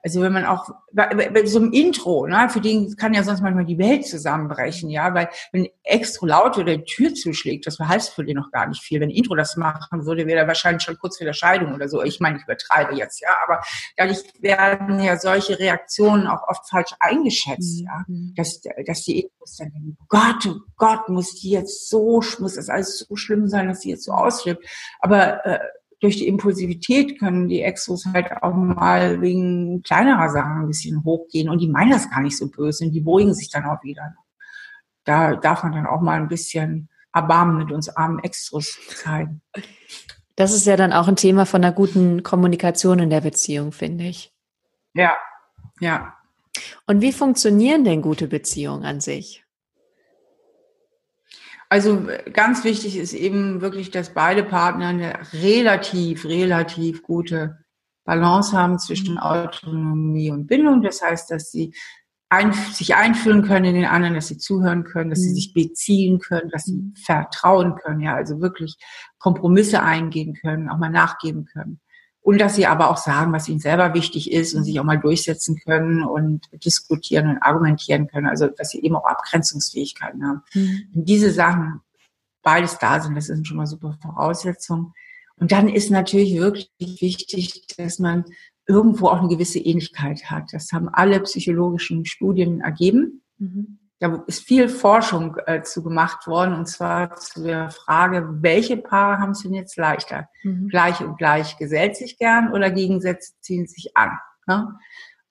Also 0.07 0.23
wenn 0.23 0.33
man 0.33 0.45
auch 0.45 0.69
bei, 0.93 1.45
so 1.47 1.59
einem 1.59 1.73
Intro, 1.73 2.29
ne, 2.29 2.49
für 2.49 2.61
den 2.61 2.95
kann 2.95 3.13
ja 3.13 3.25
sonst 3.25 3.41
manchmal 3.41 3.65
die 3.65 3.77
Welt 3.77 4.07
zusammenbrechen, 4.07 4.89
ja, 4.89 5.13
weil 5.15 5.29
wenn 5.51 5.67
extra 5.83 6.29
laut 6.29 6.57
oder 6.59 6.77
die 6.77 6.85
Tür 6.85 7.13
zuschlägt, 7.13 7.67
das 7.67 7.81
heißt 7.81 8.15
für 8.15 8.25
den 8.25 8.37
noch 8.37 8.53
gar 8.53 8.69
nicht 8.69 8.81
viel. 8.81 9.01
Wenn 9.01 9.11
Intro 9.11 9.35
das 9.35 9.57
machen 9.57 10.07
würde, 10.07 10.29
wäre 10.29 10.39
er 10.39 10.47
wahrscheinlich 10.47 10.85
schon 10.85 10.97
kurz 10.97 11.19
vor 11.19 11.25
der 11.25 11.33
Scheidung 11.33 11.75
oder 11.75 11.89
so. 11.89 12.05
Ich 12.05 12.21
meine, 12.21 12.37
ich 12.37 12.45
übertreibe 12.45 12.95
jetzt, 12.95 13.21
ja, 13.21 13.31
aber 13.45 13.63
dadurch 13.97 14.23
werden 14.39 15.01
ja 15.03 15.19
solche 15.19 15.59
Reaktionen 15.59 16.29
auch 16.29 16.47
oft 16.47 16.71
falsch 16.71 16.95
eingeschätzt, 17.01 17.81
mhm. 17.81 17.87
ja, 17.87 18.05
dass, 18.37 18.61
dass 18.87 19.03
die 19.03 19.23
Intros 19.23 19.57
dann 19.57 19.73
denken, 19.73 19.99
Gott, 20.09 20.47
oh 20.47 20.61
Gott, 20.77 21.09
muss 21.09 21.35
die 21.35 21.51
jetzt 21.51 21.91
so, 21.91 22.23
muss 22.39 22.55
das 22.55 22.69
alles 22.69 23.01
so 23.01 23.17
schlimm 23.17 23.49
sein, 23.49 23.67
dass 23.67 23.81
sie 23.81 23.91
jetzt 23.91 24.05
so 24.05 24.13
ausflippt. 24.13 24.65
Aber 25.01 25.45
äh, 25.45 25.59
durch 26.01 26.17
die 26.17 26.29
Impulsivität 26.29 27.19
können 27.19 27.49
die 27.49 27.63
Exos 27.63 28.07
halt 28.07 28.31
auch 28.43 28.55
mal 28.55 29.21
wegen 29.21 29.83
kleinerer 29.83 30.29
Sachen 30.29 30.63
ein 30.63 30.67
bisschen 30.67 31.03
hochgehen 31.05 31.49
und 31.49 31.61
die 31.61 31.69
meinen 31.69 31.93
das 31.93 32.11
gar 32.11 32.21
nicht 32.21 32.37
so 32.37 32.51
böse 32.51 32.85
und 32.85 32.93
die 32.93 33.01
beruhigen 33.01 33.35
sich 33.35 33.51
dann 33.51 33.65
auch 33.65 33.83
wieder. 33.83 34.15
Da 35.05 35.37
darf 35.37 35.63
man 35.63 35.73
dann 35.73 35.87
auch 35.87 36.01
mal 36.01 36.21
ein 36.21 36.29
bisschen 36.29 36.89
Erbarmen 37.15 37.57
mit 37.57 37.73
uns 37.73 37.89
armen 37.89 38.19
Extros 38.19 38.79
zeigen. 38.95 39.41
Das 40.35 40.53
ist 40.53 40.67
ja 40.67 40.77
dann 40.77 40.93
auch 40.93 41.09
ein 41.09 41.17
Thema 41.17 41.47
von 41.47 41.65
einer 41.65 41.73
guten 41.73 42.23
Kommunikation 42.23 42.99
in 42.99 43.09
der 43.09 43.23
Beziehung, 43.23 43.73
finde 43.73 44.05
ich. 44.05 44.35
Ja, 44.93 45.17
ja. 45.81 46.15
Und 46.87 47.01
wie 47.01 47.13
funktionieren 47.13 47.85
denn 47.85 48.03
gute 48.03 48.29
Beziehungen 48.29 48.85
an 48.85 49.01
sich? 49.01 49.46
Also 51.69 52.07
ganz 52.33 52.65
wichtig 52.65 52.97
ist 52.97 53.13
eben 53.13 53.61
wirklich, 53.61 53.91
dass 53.91 54.15
beide 54.15 54.45
Partner 54.45 54.89
eine 54.89 55.19
relativ, 55.33 56.25
relativ 56.25 57.03
gute 57.03 57.59
Balance 58.05 58.57
haben 58.57 58.79
zwischen 58.79 59.15
mhm. 59.15 59.19
Autonomie 59.19 60.31
und 60.31 60.47
Bindung. 60.47 60.83
Das 60.83 61.03
heißt, 61.03 61.31
dass 61.31 61.51
sie 61.51 61.75
ein, 62.29 62.53
sich 62.53 62.95
einfühlen 62.95 63.43
können 63.43 63.67
in 63.67 63.75
den 63.75 63.85
anderen, 63.85 64.15
dass 64.15 64.29
sie 64.29 64.39
zuhören 64.39 64.85
können, 64.85 65.11
dass 65.11 65.21
mhm. 65.21 65.25
sie 65.25 65.35
sich 65.35 65.55
beziehen 65.55 66.19
können, 66.19 66.51
dass 66.51 66.65
sie 66.65 66.77
mhm. 66.77 66.95
vertrauen 66.97 67.75
können, 67.77 68.01
ja, 68.01 68.15
also 68.15 68.41
wirklich 68.41 68.77
Kompromisse 69.19 69.83
eingehen 69.83 70.35
können, 70.35 70.69
auch 70.69 70.79
mal 70.79 70.91
nachgeben 70.91 71.45
können. 71.45 71.81
Und 72.27 72.41
dass 72.41 72.57
sie 72.57 72.67
aber 72.67 72.91
auch 72.91 72.97
sagen, 72.97 73.33
was 73.33 73.49
ihnen 73.49 73.61
selber 73.61 73.95
wichtig 73.95 74.33
ist 74.33 74.53
und 74.53 74.65
sich 74.65 74.81
auch 74.81 74.85
mal 74.85 74.99
durchsetzen 74.99 75.61
können 75.65 76.03
und 76.03 76.49
diskutieren 76.65 77.29
und 77.29 77.39
argumentieren 77.39 78.09
können. 78.09 78.27
Also, 78.27 78.49
dass 78.49 78.71
sie 78.71 78.83
eben 78.83 78.97
auch 78.97 79.05
Abgrenzungsfähigkeiten 79.05 80.27
haben. 80.27 80.43
Mhm. 80.53 80.89
Wenn 80.93 81.05
diese 81.05 81.31
Sachen 81.31 81.83
beides 82.43 82.79
da 82.79 82.99
sind, 82.99 83.15
das 83.15 83.27
sind 83.27 83.47
schon 83.47 83.59
mal 83.59 83.69
super 83.69 83.97
Voraussetzungen. 84.03 84.93
Und 85.37 85.53
dann 85.53 85.69
ist 85.69 85.93
natürlich 85.93 86.35
wirklich 86.35 86.73
wichtig, 87.01 87.65
dass 87.77 88.01
man 88.01 88.25
irgendwo 88.67 89.07
auch 89.07 89.21
eine 89.21 89.29
gewisse 89.29 89.61
Ähnlichkeit 89.61 90.29
hat. 90.29 90.53
Das 90.53 90.73
haben 90.73 90.89
alle 90.89 91.21
psychologischen 91.21 92.07
Studien 92.07 92.61
ergeben. 92.61 93.23
Mhm 93.39 93.79
da 93.99 94.23
ist 94.27 94.45
viel 94.45 94.69
Forschung 94.69 95.37
äh, 95.47 95.63
zu 95.63 95.83
gemacht 95.83 96.27
worden, 96.27 96.55
und 96.55 96.67
zwar 96.67 97.17
zu 97.17 97.43
der 97.43 97.71
Frage, 97.71 98.29
welche 98.43 98.77
Paare 98.77 99.19
haben 99.19 99.31
es 99.31 99.43
denn 99.43 99.55
jetzt 99.55 99.77
leichter? 99.77 100.29
Mhm. 100.43 100.69
Gleich 100.69 101.01
und 101.01 101.17
gleich 101.17 101.57
gesellt 101.57 101.97
sich 101.97 102.19
gern 102.19 102.53
oder 102.53 102.71
Gegensätze 102.71 103.33
ziehen 103.41 103.67
sich 103.67 103.97
an? 103.97 104.19
Ne? 104.47 104.75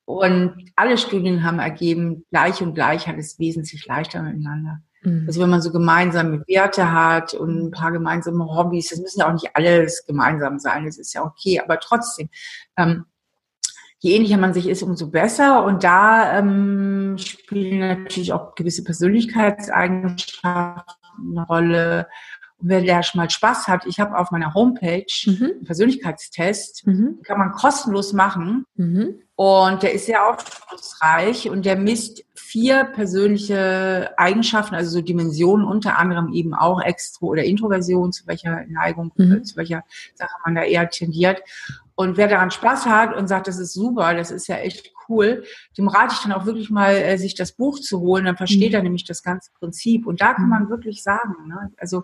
Und 0.06 0.72
alle 0.76 0.98
Studien 0.98 1.44
haben 1.44 1.60
ergeben, 1.60 2.26
gleich 2.32 2.62
und 2.62 2.74
gleich 2.76 3.08
hat 3.08 3.18
es 3.18 3.40
wesentlich 3.40 3.86
leichter 3.86 4.22
miteinander. 4.22 4.80
Mhm. 5.04 5.26
Also 5.28 5.42
wenn 5.42 5.50
man 5.50 5.62
so 5.62 5.72
gemeinsame 5.72 6.44
Werte 6.48 6.92
hat 6.92 7.34
und 7.34 7.68
ein 7.68 7.72
paar 7.72 7.92
gemeinsame 7.92 8.46
Hobbys, 8.46 8.90
das 8.90 9.00
müssen 9.00 9.20
ja 9.20 9.28
auch 9.28 9.34
nicht 9.34 9.56
alles 9.56 10.06
gemeinsam 10.08 10.60
sein, 10.60 10.86
das 10.86 10.98
ist 10.98 11.14
ja 11.14 11.24
okay, 11.24 11.60
aber 11.60 11.80
trotzdem, 11.80 12.30
ähm, 12.78 13.06
je 14.00 14.16
ähnlicher 14.16 14.38
man 14.38 14.54
sich 14.54 14.68
ist, 14.68 14.84
umso 14.84 15.10
besser. 15.10 15.66
Und 15.66 15.84
da 15.84 16.38
ähm, 16.38 17.16
spielen 17.18 17.80
natürlich 17.80 18.34
auch 18.34 18.54
gewisse 18.56 18.84
Persönlichkeitseigenschaften 18.84 20.96
eine 21.20 21.48
Rolle. 21.48 22.08
Und 22.58 22.70
wer 22.70 22.84
da 22.84 23.04
schon 23.04 23.20
mal 23.20 23.30
Spaß 23.30 23.68
hat, 23.68 23.86
ich 23.86 24.00
habe 24.00 24.18
auf 24.18 24.32
meiner 24.32 24.54
Homepage 24.54 25.06
mhm. 25.26 25.44
einen 25.44 25.66
Persönlichkeitstest, 25.66 26.88
mhm. 26.88 27.20
kann 27.24 27.38
man 27.38 27.52
kostenlos 27.52 28.14
machen. 28.14 28.66
Mhm. 28.76 29.20
Und 29.36 29.84
der 29.84 29.94
ist 29.94 30.06
sehr 30.06 30.26
aufschlussreich 30.26 31.50
und 31.50 31.66
der 31.66 31.76
misst 31.76 32.24
vier 32.36 32.86
persönliche 32.86 34.14
Eigenschaften, 34.18 34.76
also 34.76 34.92
so 34.92 35.02
Dimensionen, 35.02 35.66
unter 35.66 35.98
anderem 35.98 36.32
eben 36.32 36.54
auch 36.54 36.82
Extro- 36.82 37.28
oder 37.28 37.44
Introversion, 37.44 38.14
zu 38.14 38.26
welcher 38.28 38.66
Neigung, 38.68 39.12
mhm. 39.18 39.44
zu 39.44 39.58
welcher 39.58 39.84
Sache 40.14 40.36
man 40.46 40.56
da 40.56 40.64
eher 40.64 40.90
tendiert. 40.90 41.42
Und 41.96 42.18
wer 42.18 42.28
daran 42.28 42.52
Spaß 42.52 42.86
hat 42.86 43.16
und 43.16 43.28
sagt, 43.28 43.48
das 43.48 43.58
ist 43.58 43.74
super, 43.74 44.14
das 44.14 44.30
ist 44.30 44.48
ja 44.48 44.58
echt 44.58 44.92
cool, 45.08 45.44
dem 45.78 45.88
rate 45.88 46.14
ich 46.14 46.22
dann 46.22 46.34
auch 46.34 46.46
wirklich 46.46 46.70
mal, 46.70 46.94
äh, 46.94 47.18
sich 47.18 47.36
das 47.36 47.54
Buch 47.54 47.80
zu 47.80 48.02
holen. 48.02 48.26
Dann 48.26 48.38
versteht 48.38 48.72
mhm. 48.72 48.76
er 48.76 48.84
nämlich 48.84 49.06
das 49.06 49.24
ganze 49.24 49.52
Prinzip. 49.54 50.06
Und 50.06 50.22
da 50.22 50.34
kann 50.34 50.50
man 50.50 50.66
mhm. 50.66 50.70
wirklich 50.70 51.04
sagen, 51.04 51.48
ne? 51.48 51.72
also 51.78 52.04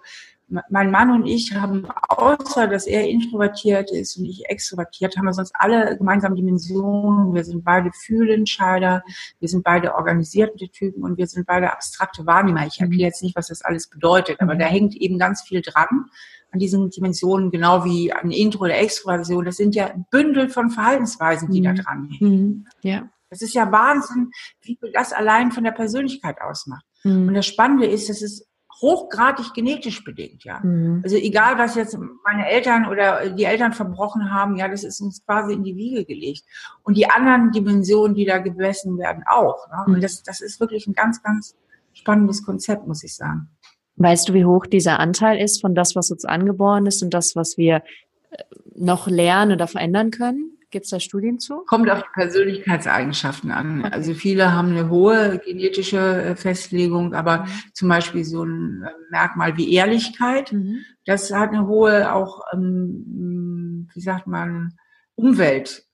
mein 0.69 0.91
Mann 0.91 1.11
und 1.11 1.25
ich 1.25 1.53
haben, 1.53 1.87
außer 2.09 2.67
dass 2.67 2.85
er 2.85 3.07
introvertiert 3.07 3.91
ist 3.91 4.17
und 4.17 4.25
ich 4.25 4.49
extrovertiert, 4.49 5.17
haben 5.17 5.25
wir 5.25 5.33
sonst 5.33 5.53
alle 5.55 5.97
gemeinsame 5.97 6.35
Dimensionen. 6.35 7.33
Wir 7.33 7.43
sind 7.43 7.63
beide 7.63 7.91
Fühlentscheider, 7.93 9.03
wir 9.39 9.47
sind 9.47 9.63
beide 9.63 9.95
organisierte 9.95 10.67
Typen 10.69 11.03
und 11.03 11.17
wir 11.17 11.27
sind 11.27 11.47
beide 11.47 11.71
abstrakte 11.71 12.25
Wahrnehmer. 12.25 12.67
Ich 12.67 12.81
erkläre 12.81 13.07
jetzt 13.07 13.23
nicht, 13.23 13.35
was 13.35 13.47
das 13.47 13.61
alles 13.61 13.87
bedeutet, 13.87 14.41
aber 14.41 14.55
da 14.55 14.65
mhm. 14.67 14.71
hängt 14.71 14.95
eben 14.95 15.17
ganz 15.17 15.41
viel 15.41 15.61
dran 15.61 16.05
an 16.51 16.59
diesen 16.59 16.89
Dimensionen, 16.89 17.49
genau 17.49 17.85
wie 17.85 18.11
an 18.11 18.31
Intro- 18.31 18.65
oder 18.65 18.77
Extroversion. 18.77 19.45
Das 19.45 19.55
sind 19.55 19.73
ja 19.73 19.93
Bündel 20.11 20.49
von 20.49 20.69
Verhaltensweisen, 20.69 21.49
die 21.49 21.61
mhm. 21.61 21.63
da 21.63 21.73
dran 21.73 22.09
hängen. 22.09 22.41
Mhm. 22.41 22.67
Ja. 22.81 23.09
Das 23.29 23.41
ist 23.41 23.53
ja 23.53 23.71
Wahnsinn, 23.71 24.31
wie 24.61 24.77
das 24.93 25.13
allein 25.13 25.53
von 25.53 25.63
der 25.63 25.71
Persönlichkeit 25.71 26.41
ausmacht. 26.41 26.85
Mhm. 27.03 27.29
Und 27.29 27.33
das 27.33 27.47
Spannende 27.47 27.85
ist, 27.85 28.09
dass 28.09 28.21
es 28.21 28.50
hochgradig 28.81 29.53
genetisch 29.53 30.03
bedingt, 30.03 30.43
ja. 30.43 30.59
Mhm. 30.61 31.01
Also 31.03 31.15
egal, 31.15 31.57
was 31.57 31.75
jetzt 31.75 31.97
meine 32.23 32.49
Eltern 32.49 32.87
oder 32.87 33.29
die 33.29 33.43
Eltern 33.43 33.73
verbrochen 33.73 34.33
haben, 34.33 34.55
ja, 34.55 34.67
das 34.67 34.83
ist 34.83 35.01
uns 35.01 35.23
quasi 35.25 35.53
in 35.53 35.63
die 35.63 35.75
Wiege 35.75 36.03
gelegt. 36.03 36.43
Und 36.83 36.97
die 36.97 37.09
anderen 37.09 37.51
Dimensionen, 37.51 38.15
die 38.15 38.25
da 38.25 38.39
gemessen 38.39 38.97
werden, 38.97 39.23
auch. 39.29 39.67
Ne? 39.69 39.83
Und 39.85 39.93
mhm. 39.97 40.01
das, 40.01 40.23
das 40.23 40.41
ist 40.41 40.59
wirklich 40.59 40.87
ein 40.87 40.93
ganz, 40.93 41.21
ganz 41.21 41.55
spannendes 41.93 42.43
Konzept, 42.43 42.87
muss 42.87 43.03
ich 43.03 43.15
sagen. 43.15 43.49
Weißt 43.97 44.29
du, 44.29 44.33
wie 44.33 44.45
hoch 44.45 44.65
dieser 44.65 44.99
Anteil 44.99 45.39
ist 45.39 45.61
von 45.61 45.75
das, 45.75 45.95
was 45.95 46.09
uns 46.09 46.25
angeboren 46.25 46.87
ist 46.87 47.03
und 47.03 47.13
das, 47.13 47.35
was 47.35 47.57
wir 47.57 47.83
äh, 48.31 48.43
noch 48.75 49.07
lernen 49.07 49.51
oder 49.51 49.67
verändern 49.67 50.09
können? 50.09 50.57
Gibt 50.71 50.85
es 50.85 50.91
da 50.91 50.99
Studien 50.99 51.37
zu? 51.37 51.63
Kommt 51.65 51.89
auf 51.89 52.01
die 52.01 52.09
Persönlichkeitseigenschaften 52.13 53.51
an. 53.51 53.81
Okay. 53.81 53.93
Also 53.93 54.13
viele 54.13 54.53
haben 54.53 54.69
eine 54.69 54.89
hohe 54.89 55.37
genetische 55.39 55.99
äh, 55.99 56.35
Festlegung, 56.35 57.13
aber 57.13 57.39
mhm. 57.39 57.47
zum 57.73 57.89
Beispiel 57.89 58.23
so 58.23 58.43
ein 58.43 58.83
äh, 58.83 58.89
Merkmal 59.11 59.57
wie 59.57 59.73
Ehrlichkeit, 59.73 60.53
mhm. 60.53 60.79
das 61.05 61.31
hat 61.33 61.49
eine 61.49 61.67
hohe 61.67 62.13
auch, 62.13 62.41
ähm, 62.53 63.89
wie 63.93 64.01
sagt 64.01 64.27
man, 64.27 64.73
Umwelt. 65.15 65.85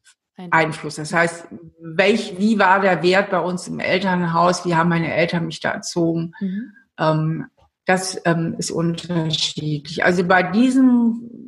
Einfluss. 0.51 0.97
Das 0.97 1.13
heißt, 1.13 1.47
welch, 1.81 2.37
wie 2.37 2.59
war 2.59 2.79
der 2.79 3.01
Wert 3.01 3.31
bei 3.31 3.39
uns 3.39 3.67
im 3.67 3.79
Elternhaus? 3.79 4.65
Wie 4.65 4.75
haben 4.75 4.89
meine 4.89 5.11
Eltern 5.11 5.47
mich 5.47 5.61
da 5.61 5.71
erzogen? 5.71 6.33
Mhm. 6.39 6.73
Ähm, 6.99 7.45
das 7.87 8.21
ähm, 8.25 8.53
ist 8.59 8.69
unterschiedlich. 8.69 10.03
Also 10.03 10.23
bei 10.23 10.43
diesen 10.43 11.46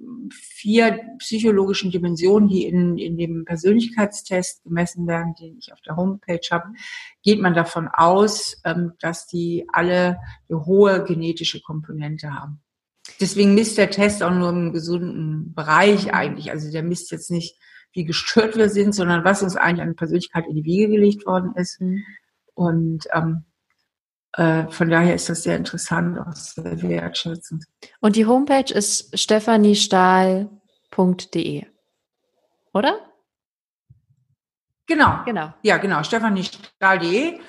vier 0.59 0.99
psychologischen 1.19 1.89
Dimensionen, 1.89 2.49
die 2.49 2.65
in, 2.65 2.97
in 2.97 3.17
dem 3.17 3.45
Persönlichkeitstest 3.45 4.63
gemessen 4.63 5.07
werden, 5.07 5.33
den 5.39 5.57
ich 5.57 5.71
auf 5.71 5.79
der 5.81 5.95
Homepage 5.95 6.41
habe, 6.51 6.73
geht 7.23 7.39
man 7.39 7.53
davon 7.53 7.87
aus, 7.87 8.61
ähm, 8.65 8.93
dass 8.99 9.25
die 9.25 9.65
alle 9.71 10.19
eine 10.49 10.65
hohe 10.65 11.03
genetische 11.05 11.61
Komponente 11.61 12.33
haben. 12.33 12.61
Deswegen 13.21 13.53
misst 13.53 13.77
der 13.77 13.89
Test 13.89 14.21
auch 14.21 14.33
nur 14.33 14.49
im 14.49 14.73
gesunden 14.73 15.53
Bereich 15.53 16.13
eigentlich. 16.13 16.51
Also 16.51 16.71
der 16.71 16.83
misst 16.83 17.11
jetzt 17.11 17.31
nicht, 17.31 17.57
wie 17.93 18.05
gestört 18.05 18.57
wir 18.57 18.69
sind, 18.69 18.93
sondern 18.93 19.23
was 19.23 19.41
uns 19.41 19.55
eigentlich 19.55 19.81
an 19.81 19.95
Persönlichkeit 19.95 20.45
in 20.47 20.55
die 20.55 20.65
Wiege 20.65 20.89
gelegt 20.89 21.25
worden 21.25 21.53
ist. 21.55 21.79
Mhm. 21.79 22.03
Und 22.53 23.05
ähm, 23.13 23.45
äh, 23.47 23.48
von 24.35 24.89
daher 24.89 25.15
ist 25.15 25.29
das 25.29 25.43
sehr 25.43 25.55
interessant, 25.57 26.19
auch 26.19 26.33
sehr 26.33 26.81
wertschätzend. 26.83 27.65
Und 27.99 28.15
die 28.15 28.27
Homepage 28.27 28.71
ist 28.73 29.19
stephaniestahl.de, 29.19 31.65
oder? 32.73 32.99
Genau. 34.85 35.19
Genau. 35.25 35.53
Ja, 35.63 35.77
genau. 35.77 36.03
stephaniestahl.de. 36.03 37.39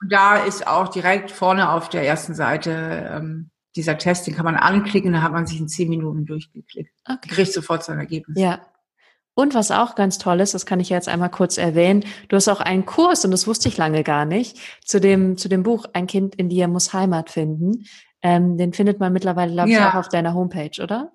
Und 0.00 0.12
da 0.12 0.44
ist 0.44 0.66
auch 0.66 0.88
direkt 0.88 1.30
vorne 1.30 1.70
auf 1.70 1.88
der 1.88 2.06
ersten 2.06 2.34
Seite 2.34 3.10
ähm, 3.12 3.50
dieser 3.76 3.98
Test, 3.98 4.26
den 4.26 4.34
kann 4.34 4.44
man 4.44 4.56
anklicken, 4.56 5.12
da 5.12 5.22
hat 5.22 5.32
man 5.32 5.46
sich 5.46 5.58
in 5.58 5.68
zehn 5.68 5.88
Minuten 5.88 6.26
durchgeklickt. 6.26 6.92
Okay. 7.04 7.28
Kriegt 7.28 7.52
sofort 7.52 7.84
sein 7.84 7.98
Ergebnis. 7.98 8.40
Ja, 8.40 8.60
und 9.34 9.54
was 9.54 9.70
auch 9.70 9.96
ganz 9.96 10.18
toll 10.18 10.40
ist, 10.40 10.54
das 10.54 10.64
kann 10.64 10.80
ich 10.80 10.88
jetzt 10.88 11.08
einmal 11.08 11.30
kurz 11.30 11.58
erwähnen, 11.58 12.04
du 12.28 12.36
hast 12.36 12.48
auch 12.48 12.60
einen 12.60 12.86
Kurs, 12.86 13.24
und 13.24 13.32
das 13.32 13.46
wusste 13.46 13.68
ich 13.68 13.76
lange 13.76 14.04
gar 14.04 14.24
nicht, 14.24 14.58
zu 14.84 15.00
dem, 15.00 15.36
zu 15.36 15.48
dem 15.48 15.62
Buch 15.62 15.86
Ein 15.92 16.06
Kind 16.06 16.36
in 16.36 16.48
dir 16.48 16.68
muss 16.68 16.92
Heimat 16.92 17.30
finden. 17.30 17.84
Ähm, 18.22 18.56
den 18.56 18.72
findet 18.72 19.00
man 19.00 19.12
mittlerweile, 19.12 19.52
glaube 19.52 19.70
ich, 19.70 19.76
ja. 19.76 19.90
auch 19.90 19.94
auf 19.94 20.08
deiner 20.08 20.34
Homepage, 20.34 20.82
oder? 20.82 21.12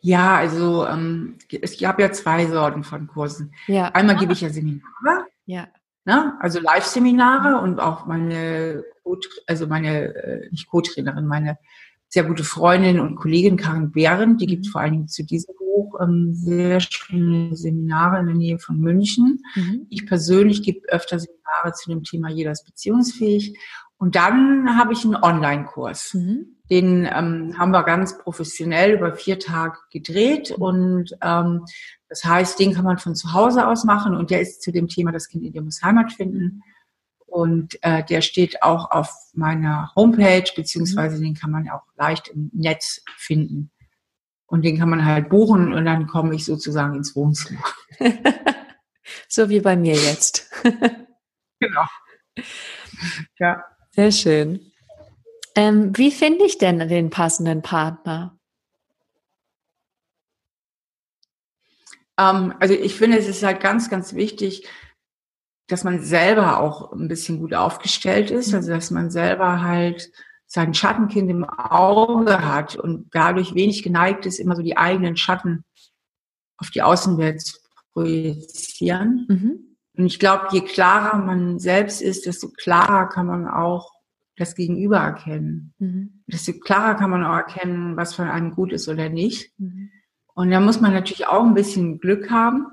Ja, 0.00 0.36
also 0.36 0.84
ähm, 0.86 1.38
es 1.62 1.78
gab 1.78 2.00
ja 2.00 2.10
zwei 2.10 2.46
Sorten 2.46 2.82
von 2.82 3.06
Kursen. 3.06 3.54
Ja. 3.68 3.86
Einmal 3.88 4.16
ah. 4.16 4.18
gebe 4.18 4.32
ich 4.32 4.40
ja 4.40 4.50
Seminare. 4.50 5.26
Ja. 5.46 5.68
Ne? 6.04 6.36
Also 6.40 6.58
Live-Seminare 6.58 7.60
und 7.60 7.78
auch 7.78 8.06
meine, 8.06 8.84
also 9.46 9.66
meine, 9.68 10.14
äh, 10.14 10.50
nicht 10.50 10.66
Co-Trainerin, 10.66 11.26
meine 11.26 11.56
sehr 12.08 12.24
gute 12.24 12.44
Freundin 12.44 13.00
und 13.00 13.14
Kollegin 13.14 13.56
Karin 13.56 13.92
Behren, 13.92 14.36
die 14.36 14.46
gibt 14.46 14.66
mhm. 14.66 14.70
vor 14.70 14.80
allen 14.80 14.92
Dingen 14.92 15.08
zu 15.08 15.24
diesem 15.24 15.54
Buch 15.72 15.98
ähm, 16.00 16.34
sehr 16.34 16.80
schöne 16.80 17.56
Seminare 17.56 18.20
in 18.20 18.26
der 18.26 18.36
Nähe 18.36 18.58
von 18.58 18.78
München. 18.78 19.42
Mhm. 19.54 19.86
Ich 19.88 20.06
persönlich 20.06 20.62
gebe 20.62 20.88
öfter 20.88 21.18
Seminare 21.18 21.72
zu 21.74 21.90
dem 21.90 22.02
Thema 22.02 22.28
Jeder 22.28 22.52
ist 22.52 22.64
beziehungsfähig. 22.64 23.58
Und 23.96 24.16
dann 24.16 24.76
habe 24.76 24.92
ich 24.92 25.04
einen 25.04 25.16
Online-Kurs. 25.16 26.14
Mhm. 26.14 26.56
Den 26.68 27.04
ähm, 27.04 27.56
haben 27.56 27.70
wir 27.70 27.84
ganz 27.84 28.18
professionell 28.18 28.94
über 28.94 29.14
vier 29.14 29.38
Tage 29.38 29.78
gedreht 29.90 30.54
mhm. 30.56 30.62
und 30.62 31.16
ähm, 31.22 31.64
das 32.08 32.24
heißt, 32.24 32.58
den 32.58 32.74
kann 32.74 32.84
man 32.84 32.98
von 32.98 33.14
zu 33.14 33.32
Hause 33.32 33.66
aus 33.66 33.84
machen 33.84 34.14
und 34.14 34.30
der 34.30 34.40
ist 34.40 34.62
zu 34.62 34.72
dem 34.72 34.88
Thema 34.88 35.12
Das 35.12 35.28
Kind 35.28 35.44
in 35.44 35.52
dir 35.52 35.62
muss 35.62 35.82
Heimat 35.82 36.12
finden 36.12 36.62
und 37.26 37.78
äh, 37.82 38.04
der 38.04 38.20
steht 38.20 38.62
auch 38.62 38.90
auf 38.90 39.10
meiner 39.32 39.90
Homepage, 39.96 40.44
beziehungsweise 40.54 41.18
den 41.18 41.34
kann 41.34 41.50
man 41.50 41.68
auch 41.70 41.84
leicht 41.96 42.28
im 42.28 42.50
Netz 42.52 43.02
finden. 43.16 43.70
Und 44.52 44.66
den 44.66 44.78
kann 44.78 44.90
man 44.90 45.06
halt 45.06 45.30
buchen 45.30 45.72
und 45.72 45.86
dann 45.86 46.06
komme 46.06 46.34
ich 46.34 46.44
sozusagen 46.44 46.94
ins 46.94 47.16
Wohnzimmer. 47.16 47.64
so 49.28 49.48
wie 49.48 49.60
bei 49.60 49.76
mir 49.76 49.94
jetzt. 49.94 50.50
genau. 51.58 51.84
Ja. 53.38 53.64
Sehr 53.92 54.12
schön. 54.12 54.70
Ähm, 55.56 55.96
wie 55.96 56.10
finde 56.10 56.44
ich 56.44 56.58
denn 56.58 56.86
den 56.86 57.08
passenden 57.08 57.62
Partner? 57.62 58.38
Ähm, 62.18 62.52
also 62.60 62.74
ich 62.74 62.94
finde, 62.94 63.16
es 63.16 63.28
ist 63.28 63.42
halt 63.42 63.60
ganz, 63.62 63.88
ganz 63.88 64.12
wichtig, 64.12 64.68
dass 65.66 65.82
man 65.82 66.02
selber 66.02 66.60
auch 66.60 66.92
ein 66.92 67.08
bisschen 67.08 67.38
gut 67.38 67.54
aufgestellt 67.54 68.30
ist, 68.30 68.52
also 68.52 68.70
dass 68.70 68.90
man 68.90 69.10
selber 69.10 69.62
halt 69.62 70.12
sein 70.52 70.74
Schattenkind 70.74 71.30
im 71.30 71.44
Auge 71.44 72.44
hat 72.44 72.76
und 72.76 73.06
dadurch 73.12 73.54
wenig 73.54 73.82
geneigt 73.82 74.26
ist, 74.26 74.38
immer 74.38 74.54
so 74.54 74.60
die 74.60 74.76
eigenen 74.76 75.16
Schatten 75.16 75.64
auf 76.58 76.68
die 76.68 76.82
Außenwelt 76.82 77.40
zu 77.40 77.58
projizieren. 77.94 79.26
Mhm. 79.28 79.76
Und 79.96 80.06
ich 80.06 80.18
glaube, 80.18 80.48
je 80.52 80.60
klarer 80.60 81.16
man 81.16 81.58
selbst 81.58 82.02
ist, 82.02 82.26
desto 82.26 82.50
klarer 82.50 83.08
kann 83.08 83.26
man 83.26 83.48
auch 83.48 83.92
das 84.36 84.54
Gegenüber 84.54 84.98
erkennen. 84.98 85.72
Mhm. 85.78 86.22
Desto 86.26 86.52
klarer 86.52 86.96
kann 86.96 87.10
man 87.10 87.24
auch 87.24 87.36
erkennen, 87.36 87.96
was 87.96 88.14
von 88.14 88.28
einem 88.28 88.50
gut 88.54 88.72
ist 88.72 88.88
oder 88.88 89.08
nicht. 89.08 89.58
Mhm. 89.58 89.88
Und 90.34 90.50
da 90.50 90.60
muss 90.60 90.82
man 90.82 90.92
natürlich 90.92 91.26
auch 91.26 91.44
ein 91.44 91.54
bisschen 91.54 91.98
Glück 91.98 92.30
haben 92.30 92.66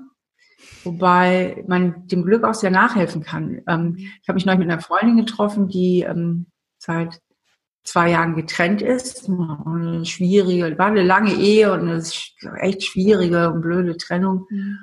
wobei 0.84 1.64
man 1.66 2.06
dem 2.08 2.22
Glück 2.22 2.44
auch 2.44 2.52
sehr 2.52 2.70
nachhelfen 2.70 3.22
kann. 3.22 3.62
Ähm, 3.66 3.96
ich 3.96 4.28
habe 4.28 4.34
mich 4.34 4.44
neulich 4.44 4.60
mit 4.60 4.70
einer 4.70 4.82
Freundin 4.82 5.16
getroffen, 5.16 5.68
die 5.68 6.02
ähm, 6.02 6.46
seit 6.78 7.20
zwei 7.84 8.10
Jahren 8.10 8.36
getrennt 8.36 8.82
ist. 8.82 9.28
Eine 9.28 10.04
schwierige, 10.04 10.78
war 10.78 10.86
eine 10.86 11.02
lange 11.02 11.34
Ehe 11.34 11.72
und 11.72 11.80
eine 11.80 12.02
echt 12.60 12.84
schwierige 12.84 13.50
und 13.50 13.62
blöde 13.62 13.96
Trennung. 13.96 14.46
Mhm. 14.50 14.78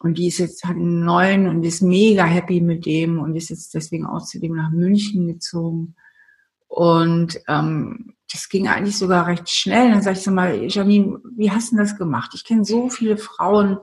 Und 0.00 0.16
die 0.16 0.28
ist 0.28 0.38
jetzt 0.38 0.64
hat 0.64 0.76
einen 0.76 1.04
neuen 1.04 1.46
und 1.46 1.62
ist 1.62 1.82
mega 1.82 2.24
happy 2.24 2.62
mit 2.62 2.86
dem 2.86 3.18
und 3.18 3.36
ist 3.36 3.50
jetzt 3.50 3.74
deswegen 3.74 4.06
auch 4.06 4.24
zu 4.24 4.40
dem 4.40 4.54
nach 4.54 4.70
München 4.70 5.26
gezogen. 5.26 5.94
Und 6.68 7.38
ähm, 7.48 8.14
das 8.32 8.48
ging 8.48 8.68
eigentlich 8.68 8.96
sogar 8.96 9.26
recht 9.26 9.50
schnell. 9.50 9.90
Dann 9.90 10.02
sag 10.02 10.12
ich 10.12 10.22
so 10.22 10.30
mal, 10.30 10.64
Janine, 10.68 11.20
wie 11.36 11.50
hast 11.50 11.72
du 11.72 11.76
das 11.76 11.98
gemacht? 11.98 12.30
Ich 12.34 12.44
kenne 12.44 12.64
so 12.64 12.88
viele 12.88 13.18
Frauen, 13.18 13.78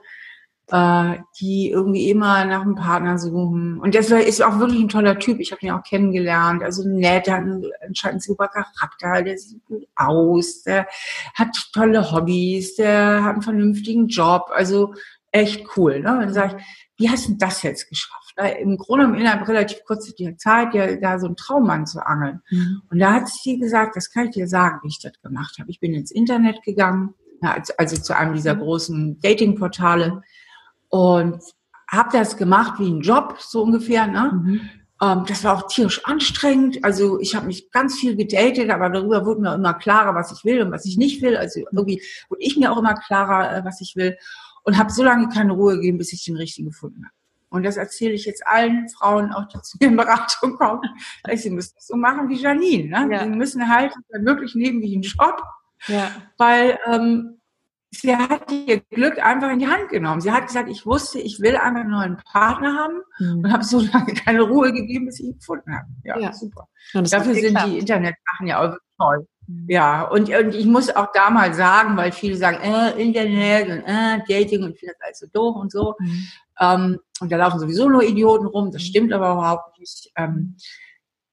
äh, 0.71 1.17
die 1.39 1.69
irgendwie 1.69 2.09
immer 2.09 2.43
nach 2.45 2.61
einem 2.61 2.75
Partner 2.75 3.17
suchen. 3.17 3.79
Und 3.79 3.93
der 3.93 4.01
ist 4.01 4.41
auch 4.41 4.59
wirklich 4.59 4.81
ein 4.81 4.89
toller 4.89 5.17
Typ. 5.17 5.39
Ich 5.39 5.51
habe 5.51 5.65
ihn 5.65 5.71
auch 5.71 5.83
kennengelernt. 5.83 6.63
Also 6.63 6.87
nett, 6.87 7.27
der 7.27 7.35
hat 7.35 7.43
einen 7.43 7.65
anscheinend 7.85 8.23
super 8.23 8.49
Charakter, 8.49 9.23
der 9.23 9.37
sieht 9.37 9.63
gut 9.65 9.87
aus, 9.95 10.63
der 10.63 10.87
hat 11.35 11.55
tolle 11.73 12.11
Hobbys, 12.11 12.75
der 12.75 13.23
hat 13.23 13.33
einen 13.33 13.41
vernünftigen 13.41 14.07
Job. 14.07 14.49
Also 14.53 14.93
echt 15.31 15.65
cool. 15.77 16.01
Ne? 16.01 16.11
Und 16.13 16.19
dann 16.19 16.33
sage 16.33 16.57
ich, 16.57 16.63
wie 16.97 17.09
hast 17.09 17.29
du 17.29 17.35
das 17.37 17.63
jetzt 17.63 17.87
geschafft? 17.89 18.33
Weil 18.35 18.57
Im 18.57 18.77
Grunde 18.77 19.05
im 19.05 19.13
innerhalb 19.13 19.47
relativ 19.47 19.83
kurzer 19.85 20.13
Zeit, 20.37 20.73
ja, 20.73 20.95
da 20.97 21.19
so 21.19 21.27
einen 21.27 21.35
Traummann 21.35 21.85
zu 21.85 22.05
angeln. 22.05 22.41
Mhm. 22.49 22.81
Und 22.89 22.99
da 22.99 23.13
hat 23.13 23.29
sie 23.29 23.57
gesagt, 23.57 23.95
das 23.95 24.11
kann 24.11 24.25
ich 24.25 24.31
dir 24.31 24.47
sagen, 24.47 24.79
wie 24.83 24.89
ich 24.89 24.99
das 24.99 25.13
gemacht 25.21 25.57
habe. 25.59 25.69
Ich 25.69 25.79
bin 25.79 25.93
ins 25.93 26.11
Internet 26.11 26.61
gegangen, 26.63 27.13
also 27.77 27.97
zu 27.97 28.15
einem 28.15 28.33
dieser 28.33 28.55
mhm. 28.55 28.59
großen 28.59 29.21
Datingportale 29.21 30.23
und 30.89 31.41
habe 31.89 32.09
das 32.11 32.37
gemacht 32.37 32.79
wie 32.79 32.89
ein 32.89 33.01
Job, 33.01 33.37
so 33.39 33.63
ungefähr. 33.63 34.07
Ne? 34.07 34.31
Mhm. 34.33 34.69
Ähm, 35.01 35.23
das 35.27 35.43
war 35.43 35.55
auch 35.55 35.67
tierisch 35.67 36.05
anstrengend. 36.05 36.83
Also 36.83 37.19
ich 37.19 37.35
habe 37.35 37.47
mich 37.47 37.71
ganz 37.71 37.97
viel 37.99 38.15
gedatet, 38.15 38.69
aber 38.69 38.89
darüber 38.89 39.25
wurde 39.25 39.41
mir 39.41 39.55
immer 39.55 39.73
klarer, 39.73 40.15
was 40.15 40.31
ich 40.31 40.43
will 40.43 40.61
und 40.61 40.71
was 40.71 40.85
ich 40.85 40.97
nicht 40.97 41.21
will. 41.21 41.37
Also 41.37 41.59
irgendwie 41.59 42.01
wurde 42.29 42.41
ich 42.41 42.57
mir 42.57 42.71
auch 42.71 42.77
immer 42.77 42.95
klarer, 42.95 43.57
äh, 43.57 43.65
was 43.65 43.81
ich 43.81 43.95
will. 43.95 44.17
Und 44.63 44.77
habe 44.77 44.91
so 44.91 45.03
lange 45.03 45.29
keine 45.29 45.53
Ruhe 45.53 45.75
gegeben, 45.75 45.97
bis 45.97 46.11
ich 46.11 46.25
den 46.25 46.35
richtigen 46.35 46.69
gefunden 46.69 47.05
habe. 47.05 47.13
Und 47.49 47.63
das 47.63 47.77
erzähle 47.77 48.13
ich 48.13 48.25
jetzt 48.25 48.45
allen 48.45 48.89
Frauen, 48.89 49.31
auch 49.31 49.47
die 49.47 49.61
zu 49.61 49.77
mir 49.79 49.87
in 49.87 49.95
Beratung 49.95 50.57
kommen. 50.57 50.81
Sie 51.35 51.49
müssen 51.49 51.75
das 51.75 51.87
so 51.87 51.95
machen 51.95 52.27
wie 52.27 52.35
Janine. 52.35 52.89
Ne? 52.89 53.15
Ja. 53.15 53.23
Sie 53.23 53.29
müssen 53.29 53.69
halt 53.69 53.93
wirklich 54.11 54.55
nehmen 54.55 54.81
wie 54.81 54.97
ein 54.97 55.01
Job. 55.01 55.41
Ja. 55.87 56.11
Weil 56.37 56.77
ähm, 56.85 57.36
sie 57.91 58.15
hat 58.15 58.51
ihr 58.51 58.81
Glück 58.81 59.23
einfach 59.23 59.51
in 59.51 59.59
die 59.59 59.67
Hand 59.67 59.89
genommen. 59.89 60.21
Sie 60.21 60.31
hat 60.31 60.47
gesagt, 60.47 60.69
ich 60.69 60.85
wusste, 60.85 61.19
ich 61.19 61.39
will 61.39 61.55
einfach 61.55 61.81
einen 61.81 61.91
neuen 61.91 62.17
Partner 62.17 62.75
haben 62.75 63.01
mhm. 63.19 63.43
und 63.43 63.53
habe 63.53 63.63
so 63.63 63.79
lange 63.93 64.13
keine 64.13 64.41
Ruhe 64.41 64.73
gegeben, 64.73 65.05
bis 65.05 65.19
ich 65.19 65.27
ihn 65.27 65.37
gefunden 65.37 65.75
habe. 65.75 65.87
Ja, 66.03 66.19
ja. 66.19 66.33
super. 66.33 66.67
Dafür 66.93 67.33
sind 67.33 67.43
geklappt. 67.43 67.67
die 67.67 67.79
Internetsachen 67.79 68.47
ja 68.47 68.59
auch 68.59 68.71
wirklich 68.71 68.91
toll. 68.99 69.27
Mhm. 69.47 69.65
Ja, 69.69 70.03
und, 70.03 70.29
und 70.29 70.55
ich 70.55 70.65
muss 70.65 70.95
auch 70.95 71.07
da 71.13 71.29
mal 71.29 71.53
sagen, 71.53 71.95
weil 71.97 72.11
viele 72.11 72.35
sagen, 72.35 72.57
äh, 72.61 73.01
Internet 73.01 73.69
und 73.69 73.83
äh, 73.85 74.19
Dating 74.27 74.63
und 74.63 74.73
ich 74.73 74.79
finde 74.79 74.95
das 74.99 75.05
alles 75.05 75.19
so 75.19 75.27
doof 75.31 75.55
und 75.55 75.71
so. 75.71 75.95
Mhm. 75.99 76.27
Ähm, 76.59 76.99
und 77.19 77.31
da 77.31 77.37
laufen 77.37 77.59
sowieso 77.59 77.89
nur 77.89 78.03
Idioten 78.03 78.47
rum, 78.47 78.71
das 78.71 78.81
mhm. 78.81 78.85
stimmt 78.85 79.13
aber 79.13 79.31
überhaupt 79.33 79.79
nicht. 79.79 80.11
Ähm, 80.15 80.57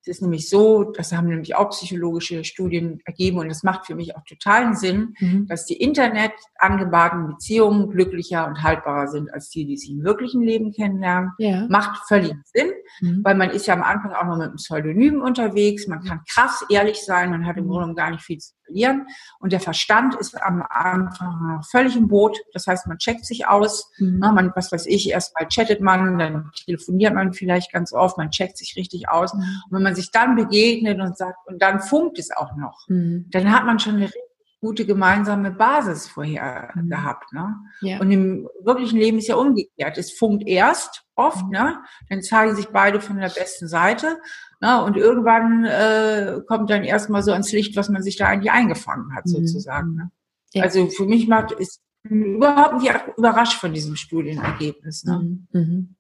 es 0.06 0.16
ist 0.18 0.22
nämlich 0.22 0.50
so, 0.50 0.84
das 0.84 1.12
haben 1.12 1.28
nämlich 1.28 1.54
auch 1.56 1.70
psychologische 1.70 2.44
Studien 2.44 3.00
ergeben 3.06 3.38
und 3.38 3.48
das 3.48 3.62
macht 3.62 3.86
für 3.86 3.94
mich 3.94 4.14
auch 4.14 4.22
totalen 4.24 4.74
Sinn, 4.76 5.14
mhm. 5.18 5.46
dass 5.46 5.64
die 5.64 5.80
Internet 5.80 6.32
angebahnten 6.58 7.28
Beziehungen 7.28 7.88
glücklicher 7.88 8.46
und 8.46 8.62
haltbarer 8.62 9.08
sind 9.08 9.32
als 9.32 9.48
die, 9.48 9.64
die 9.64 9.78
sich 9.78 9.90
im 9.90 10.04
wirklichen 10.04 10.42
Leben 10.42 10.72
kennenlernen. 10.72 11.32
Ja. 11.38 11.66
Macht 11.70 12.06
völlig 12.06 12.34
Sinn, 12.44 12.70
mhm. 13.00 13.20
weil 13.24 13.34
man 13.34 13.48
ist 13.48 13.66
ja 13.66 13.72
am 13.72 13.82
Anfang 13.82 14.12
auch 14.12 14.24
noch 14.24 14.36
mit 14.36 14.48
einem 14.48 14.56
Pseudonym 14.56 15.22
unterwegs, 15.22 15.86
man 15.86 16.04
kann 16.04 16.20
krass 16.28 16.62
ehrlich 16.68 17.02
sein, 17.02 17.30
man 17.30 17.46
hat 17.46 17.56
im 17.56 17.64
mhm. 17.64 17.70
Grunde 17.70 17.94
gar 17.94 18.10
nicht 18.10 18.22
viel 18.22 18.38
zu 18.38 18.52
verlieren. 18.64 19.06
Und 19.38 19.52
der 19.52 19.60
Verstand 19.60 20.14
ist 20.16 20.40
am 20.40 20.64
Anfang 20.68 21.56
noch 21.56 21.64
völlig 21.64 21.96
im 21.96 22.08
Boot. 22.08 22.38
Das 22.52 22.66
heißt, 22.66 22.86
man 22.86 22.98
checkt 22.98 23.24
sich 23.24 23.46
aus. 23.46 23.90
Mhm. 23.98 24.18
Na, 24.20 24.32
man, 24.32 24.52
was 24.54 24.72
weiß 24.72 24.86
ich, 24.86 25.10
erstmal 25.10 25.48
chattet 25.48 25.80
man, 25.80 26.18
dann 26.18 26.50
telefoniert 26.64 27.14
man 27.14 27.32
vielleicht 27.32 27.72
ganz 27.72 27.92
oft, 27.92 28.18
man 28.18 28.30
checkt 28.30 28.56
sich 28.58 28.74
richtig 28.76 29.08
aus. 29.08 29.34
Mhm. 29.34 29.40
Und 29.40 29.72
wenn 29.72 29.82
man 29.82 29.93
sich 29.94 30.10
dann 30.10 30.36
begegnet 30.36 31.00
und 31.00 31.16
sagt, 31.16 31.38
und 31.46 31.60
dann 31.60 31.80
funkt 31.80 32.18
es 32.18 32.30
auch 32.30 32.56
noch, 32.56 32.86
mhm. 32.88 33.26
dann 33.30 33.50
hat 33.50 33.64
man 33.64 33.78
schon 33.78 33.96
eine 33.96 34.04
richtig 34.04 34.22
gute 34.60 34.86
gemeinsame 34.86 35.50
Basis 35.50 36.08
vorher 36.08 36.70
mhm. 36.74 36.88
gehabt. 36.88 37.32
Ne? 37.32 37.54
Ja. 37.82 38.00
Und 38.00 38.10
im 38.10 38.48
wirklichen 38.62 38.98
Leben 38.98 39.18
ist 39.18 39.28
ja 39.28 39.36
umgekehrt. 39.36 39.98
Es 39.98 40.12
funkt 40.12 40.46
erst 40.46 41.04
oft, 41.14 41.44
mhm. 41.44 41.50
ne? 41.50 41.78
dann 42.08 42.22
zeigen 42.22 42.56
sich 42.56 42.68
beide 42.68 43.00
von 43.00 43.18
der 43.18 43.28
besten 43.28 43.68
Seite 43.68 44.18
na, 44.60 44.80
und 44.80 44.96
irgendwann 44.96 45.66
äh, 45.66 46.40
kommt 46.48 46.70
dann 46.70 46.84
erstmal 46.84 47.22
so 47.22 47.32
ans 47.32 47.52
Licht, 47.52 47.76
was 47.76 47.90
man 47.90 48.02
sich 48.02 48.16
da 48.16 48.28
eigentlich 48.28 48.50
eingefangen 48.50 49.14
hat, 49.14 49.26
mhm. 49.26 49.32
sozusagen. 49.32 49.94
Ne? 49.94 50.10
Ja. 50.54 50.62
Also 50.62 50.88
für 50.88 51.04
mich 51.04 51.28
macht 51.28 51.52
ist 51.52 51.82
überhaupt 52.02 52.80
nicht 52.80 52.94
überrascht 53.18 53.60
von 53.60 53.74
diesem 53.74 53.96
Studienergebnis. 53.96 55.04
Ne? 55.04 55.18
Mhm. 55.18 55.48
mhm. 55.52 55.96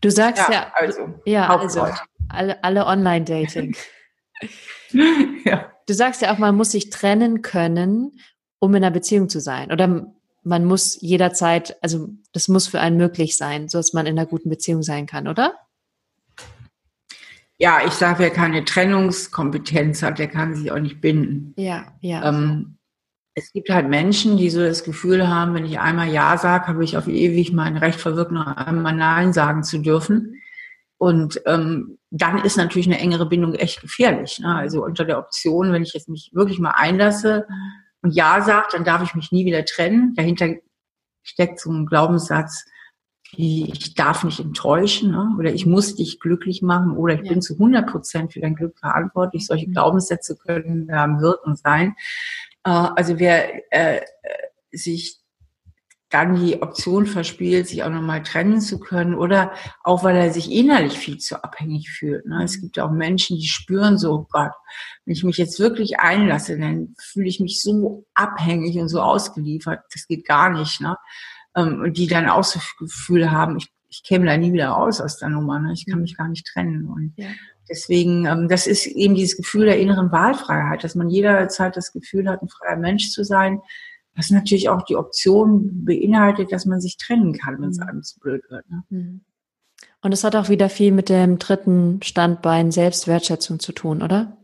Du 0.00 0.10
sagst 0.10 0.48
ja, 0.48 0.52
ja 0.52 0.72
also, 0.74 1.14
ja, 1.24 1.56
also 1.56 1.86
alle, 2.28 2.62
alle 2.64 2.86
Online-Dating. 2.86 3.76
ja. 5.44 5.72
Du 5.86 5.94
sagst 5.94 6.22
ja 6.22 6.32
auch, 6.32 6.38
man 6.38 6.56
muss 6.56 6.72
sich 6.72 6.90
trennen 6.90 7.42
können, 7.42 8.18
um 8.58 8.74
in 8.74 8.84
einer 8.84 8.92
Beziehung 8.92 9.28
zu 9.28 9.40
sein. 9.40 9.72
Oder 9.72 10.12
man 10.42 10.64
muss 10.64 11.00
jederzeit, 11.00 11.76
also 11.82 12.08
das 12.32 12.48
muss 12.48 12.66
für 12.66 12.80
einen 12.80 12.96
möglich 12.96 13.36
sein, 13.36 13.68
so 13.68 13.78
dass 13.78 13.92
man 13.92 14.06
in 14.06 14.18
einer 14.18 14.26
guten 14.26 14.48
Beziehung 14.48 14.82
sein 14.82 15.06
kann, 15.06 15.28
oder? 15.28 15.54
ja, 17.62 17.78
ich 17.86 17.92
sage, 17.92 18.18
wer 18.18 18.30
keine 18.30 18.64
Trennungskompetenz 18.64 20.02
hat, 20.02 20.18
der 20.18 20.26
kann 20.26 20.52
sich 20.56 20.72
auch 20.72 20.80
nicht 20.80 21.00
binden. 21.00 21.54
Ja, 21.56 21.84
ja. 22.00 22.28
Ähm, 22.28 22.76
es 23.34 23.52
gibt 23.52 23.70
halt 23.70 23.88
Menschen, 23.88 24.36
die 24.36 24.50
so 24.50 24.58
das 24.58 24.82
Gefühl 24.82 25.28
haben, 25.28 25.54
wenn 25.54 25.64
ich 25.64 25.78
einmal 25.78 26.10
Ja 26.10 26.36
sage, 26.38 26.66
habe 26.66 26.82
ich 26.82 26.96
auf 26.96 27.06
ewig 27.06 27.52
mein 27.52 27.76
Recht 27.76 28.00
verwirkt, 28.00 28.32
noch 28.32 28.48
einmal 28.48 28.96
Nein 28.96 29.32
sagen 29.32 29.62
zu 29.62 29.78
dürfen. 29.78 30.42
Und 30.98 31.40
ähm, 31.46 31.98
dann 32.14 32.44
ist 32.44 32.58
natürlich 32.58 32.86
eine 32.86 32.98
engere 32.98 33.26
Bindung 33.26 33.54
echt 33.54 33.80
gefährlich. 33.80 34.38
Ne? 34.38 34.54
Also 34.54 34.84
unter 34.84 35.06
der 35.06 35.18
Option, 35.18 35.72
wenn 35.72 35.82
ich 35.82 35.94
jetzt 35.94 36.10
mich 36.10 36.30
wirklich 36.34 36.58
mal 36.58 36.72
einlasse 36.72 37.46
und 38.02 38.14
Ja 38.14 38.42
sage, 38.42 38.68
dann 38.72 38.84
darf 38.84 39.02
ich 39.02 39.14
mich 39.14 39.32
nie 39.32 39.46
wieder 39.46 39.64
trennen. 39.64 40.14
Dahinter 40.14 40.50
steckt 41.22 41.58
so 41.58 41.72
ein 41.72 41.86
Glaubenssatz, 41.86 42.66
wie 43.34 43.70
ich 43.72 43.94
darf 43.94 44.24
nicht 44.24 44.40
enttäuschen 44.40 45.12
ne? 45.12 45.34
oder 45.38 45.54
ich 45.54 45.64
muss 45.64 45.94
dich 45.94 46.20
glücklich 46.20 46.60
machen 46.60 46.98
oder 46.98 47.14
ich 47.14 47.22
ja. 47.22 47.32
bin 47.32 47.40
zu 47.40 47.54
100 47.54 47.88
Prozent 47.88 48.34
für 48.34 48.40
dein 48.40 48.56
Glück 48.56 48.78
verantwortlich. 48.78 49.46
Solche 49.46 49.68
mhm. 49.68 49.72
Glaubenssätze 49.72 50.36
können 50.36 50.88
da 50.88 51.06
wirken 51.18 51.56
sein. 51.56 51.94
Äh, 52.64 52.70
also 52.70 53.18
wer 53.18 53.72
äh, 53.72 54.02
sich 54.70 55.21
dann 56.12 56.36
die 56.36 56.62
Option 56.62 57.06
verspielt, 57.06 57.68
sich 57.68 57.82
auch 57.82 57.90
nochmal 57.90 58.22
trennen 58.22 58.60
zu 58.60 58.78
können 58.78 59.14
oder 59.14 59.52
auch 59.82 60.04
weil 60.04 60.16
er 60.16 60.32
sich 60.32 60.52
innerlich 60.52 60.98
viel 60.98 61.18
zu 61.18 61.42
abhängig 61.42 61.90
fühlt. 61.90 62.26
Ne? 62.26 62.44
Es 62.44 62.60
gibt 62.60 62.78
auch 62.78 62.90
Menschen, 62.90 63.36
die 63.36 63.48
spüren 63.48 63.98
so, 63.98 64.12
oh 64.12 64.26
Gott, 64.30 64.52
wenn 65.04 65.14
ich 65.14 65.24
mich 65.24 65.38
jetzt 65.38 65.58
wirklich 65.58 66.00
einlasse, 66.00 66.58
dann 66.58 66.94
fühle 67.00 67.28
ich 67.28 67.40
mich 67.40 67.60
so 67.60 68.04
abhängig 68.14 68.78
und 68.78 68.88
so 68.88 69.00
ausgeliefert, 69.00 69.80
das 69.92 70.06
geht 70.06 70.26
gar 70.26 70.50
nicht. 70.50 70.80
Ne? 70.80 70.96
ähm, 71.56 71.80
und 71.80 71.96
die 71.96 72.06
dann 72.06 72.28
auch 72.28 72.44
so 72.44 72.60
Gefühle 72.78 73.30
haben, 73.30 73.56
ich, 73.56 73.68
ich 73.88 74.02
käme 74.02 74.26
da 74.26 74.36
nie 74.36 74.52
wieder 74.52 74.68
raus 74.68 75.00
aus 75.00 75.18
der 75.18 75.28
Nummer, 75.28 75.58
ne? 75.58 75.72
ich 75.72 75.86
kann 75.86 75.96
mhm. 75.98 76.02
mich 76.02 76.16
gar 76.16 76.28
nicht 76.28 76.46
trennen. 76.46 76.88
Und 76.88 77.14
ja. 77.16 77.28
deswegen, 77.68 78.26
ähm, 78.26 78.48
das 78.48 78.66
ist 78.66 78.86
eben 78.86 79.14
dieses 79.14 79.36
Gefühl 79.36 79.66
der 79.66 79.78
inneren 79.78 80.12
Wahlfreiheit, 80.12 80.84
dass 80.84 80.94
man 80.94 81.08
jederzeit 81.08 81.76
das 81.76 81.92
Gefühl 81.92 82.28
hat, 82.28 82.42
ein 82.42 82.48
freier 82.48 82.76
Mensch 82.76 83.10
zu 83.10 83.24
sein, 83.24 83.60
was 84.14 84.30
natürlich 84.30 84.68
auch 84.68 84.82
die 84.82 84.96
Option 84.96 85.84
beinhaltet, 85.84 86.52
dass 86.52 86.66
man 86.66 86.80
sich 86.80 86.96
trennen 86.96 87.32
kann, 87.32 87.60
wenn 87.60 87.70
es 87.70 87.78
mhm. 87.78 87.88
einem 87.88 88.02
zu 88.02 88.20
blöd 88.20 88.42
wird. 88.50 88.68
Ne? 88.70 88.82
Mhm. 88.90 89.20
Und 90.00 90.12
es 90.12 90.24
hat 90.24 90.36
auch 90.36 90.48
wieder 90.48 90.68
viel 90.68 90.92
mit 90.92 91.08
dem 91.08 91.38
dritten 91.38 92.00
Standbein 92.02 92.72
Selbstwertschätzung 92.72 93.60
zu 93.60 93.72
tun, 93.72 94.02
oder? 94.02 94.36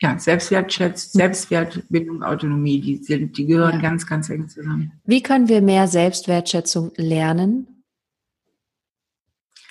ja, 0.00 0.18
Selbstwertschätzung, 0.18 1.18
Selbstwertbildung, 1.18 2.22
Autonomie, 2.22 2.80
die 2.80 2.96
sind, 2.96 3.36
die 3.36 3.46
gehören 3.46 3.74
ja. 3.74 3.80
ganz, 3.80 4.06
ganz 4.06 4.30
eng 4.30 4.48
zusammen. 4.48 4.92
Wie 5.04 5.22
können 5.22 5.48
wir 5.48 5.60
mehr 5.60 5.88
Selbstwertschätzung 5.88 6.92
lernen? 6.96 7.84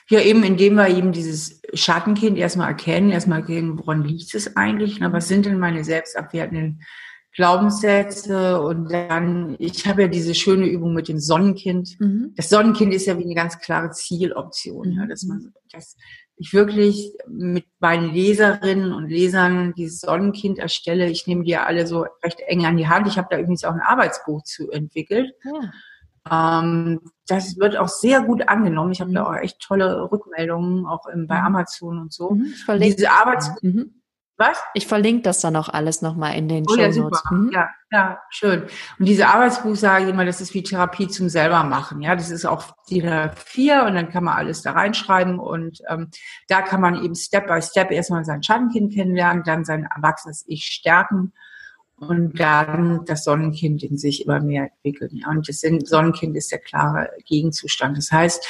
Ja, 0.08 0.22
eben 0.22 0.44
indem 0.44 0.76
wir 0.76 0.90
eben 0.90 1.12
dieses 1.12 1.62
Schattenkind 1.74 2.38
erstmal 2.38 2.70
erkennen, 2.70 3.12
erstmal 3.12 3.42
erkennen, 3.42 3.78
woran 3.78 4.04
liegt 4.04 4.34
es 4.34 4.56
eigentlich? 4.56 5.00
Na, 5.00 5.12
was 5.12 5.28
sind 5.28 5.46
denn 5.46 5.60
meine 5.60 5.84
selbstabwertenden 5.84 6.84
Glaubenssätze? 7.34 8.62
Und 8.62 8.92
dann, 8.92 9.56
ich 9.60 9.88
habe 9.88 10.04
ja 10.04 10.08
diese 10.08 10.36
schöne 10.36 10.68
Übung 10.68 10.94
mit 10.94 11.08
dem 11.08 11.20
Sonnenkind. 11.20 12.00
Mhm. 12.00 12.34
Das 12.36 12.50
Sonnenkind 12.50 12.94
ist 12.94 13.06
ja 13.06 13.18
wie 13.18 13.24
eine 13.24 13.36
ganz 13.36 13.60
klare 13.60 13.92
Zieloption, 13.92 14.90
mhm. 14.90 15.00
ja, 15.00 15.06
dass 15.06 15.24
man 15.24 15.54
das 15.72 15.96
ich 16.40 16.54
wirklich 16.54 17.14
mit 17.28 17.66
meinen 17.80 18.14
Leserinnen 18.14 18.94
und 18.94 19.10
Lesern 19.10 19.74
dieses 19.74 20.00
Sonnenkind 20.00 20.58
erstelle. 20.58 21.10
Ich 21.10 21.28
nehme 21.28 21.44
die 21.44 21.52
ja 21.52 21.66
alle 21.66 21.86
so 21.86 22.06
recht 22.24 22.40
eng 22.48 22.66
an 22.66 22.78
die 22.78 22.88
Hand. 22.88 23.08
Ich 23.08 23.18
habe 23.18 23.28
da 23.30 23.38
übrigens 23.38 23.66
auch 23.66 23.74
ein 23.74 23.82
Arbeitsbuch 23.82 24.44
zu 24.44 24.72
entwickelt. 24.72 25.34
Ja. 25.44 26.62
Ähm, 26.62 27.02
das 27.28 27.58
wird 27.58 27.76
auch 27.76 27.90
sehr 27.90 28.22
gut 28.22 28.48
angenommen. 28.48 28.94
Ich 28.94 29.02
habe 29.02 29.12
mhm. 29.12 29.16
da 29.16 29.26
auch 29.26 29.36
echt 29.36 29.60
tolle 29.60 30.10
Rückmeldungen, 30.10 30.86
auch 30.86 31.08
im, 31.08 31.28
bei 31.28 31.40
mhm. 31.40 31.46
Amazon 31.46 32.00
und 32.00 32.14
so. 32.14 32.32
Mhm, 32.32 32.54
Diese 32.80 33.12
Arbeitsbuch. 33.12 33.62
Mhm. 33.62 33.99
Was? 34.40 34.58
Ich 34.74 34.88
verlinke 34.88 35.24
das 35.24 35.42
dann 35.42 35.58
auch 35.58 35.68
alles 35.68 36.02
nochmal 36.02 36.38
in 36.38 36.48
den 36.48 36.66
oh, 36.66 36.74
Show 36.74 37.02
Notes. 37.02 37.22
Ja, 37.30 37.38
mhm. 37.38 37.52
ja, 37.52 37.70
ja, 37.92 38.22
schön. 38.30 38.64
Und 38.98 39.06
diese 39.06 39.28
Arbeitsbuch 39.28 39.76
sage 39.76 40.06
ich 40.06 40.10
immer, 40.10 40.24
das 40.24 40.40
ist 40.40 40.54
wie 40.54 40.64
Therapie 40.64 41.10
zum 41.10 41.28
selbermachen. 41.28 42.02
Ja, 42.02 42.16
das 42.16 42.30
ist 42.30 42.46
auch 42.46 42.64
die 42.90 43.02
vier 43.36 43.84
und 43.86 43.96
dann 43.96 44.10
kann 44.10 44.24
man 44.24 44.38
alles 44.38 44.62
da 44.62 44.72
reinschreiben 44.72 45.40
und 45.40 45.82
ähm, 45.90 46.10
da 46.48 46.62
kann 46.62 46.80
man 46.80 47.04
eben 47.04 47.16
Step 47.16 47.48
by 47.48 47.62
Step 47.62 47.92
erstmal 47.92 48.24
sein 48.24 48.42
Schattenkind 48.42 48.94
kennenlernen, 48.94 49.44
dann 49.44 49.66
sein 49.66 49.90
erwachsenes 49.94 50.46
Ich 50.48 50.64
stärken 50.64 51.34
und 51.98 52.40
dann 52.40 53.04
das 53.04 53.26
Sonnenkind 53.26 53.84
in 53.84 53.98
sich 53.98 54.24
immer 54.24 54.40
mehr 54.40 54.70
entwickeln. 54.72 55.18
Ja. 55.18 55.32
Und 55.32 55.50
das 55.50 55.60
Sonnenkind 55.60 56.38
ist 56.38 56.54
der 56.54 56.60
klare 56.60 57.10
Gegenzustand. 57.26 57.98
Das 57.98 58.10
heißt, 58.10 58.48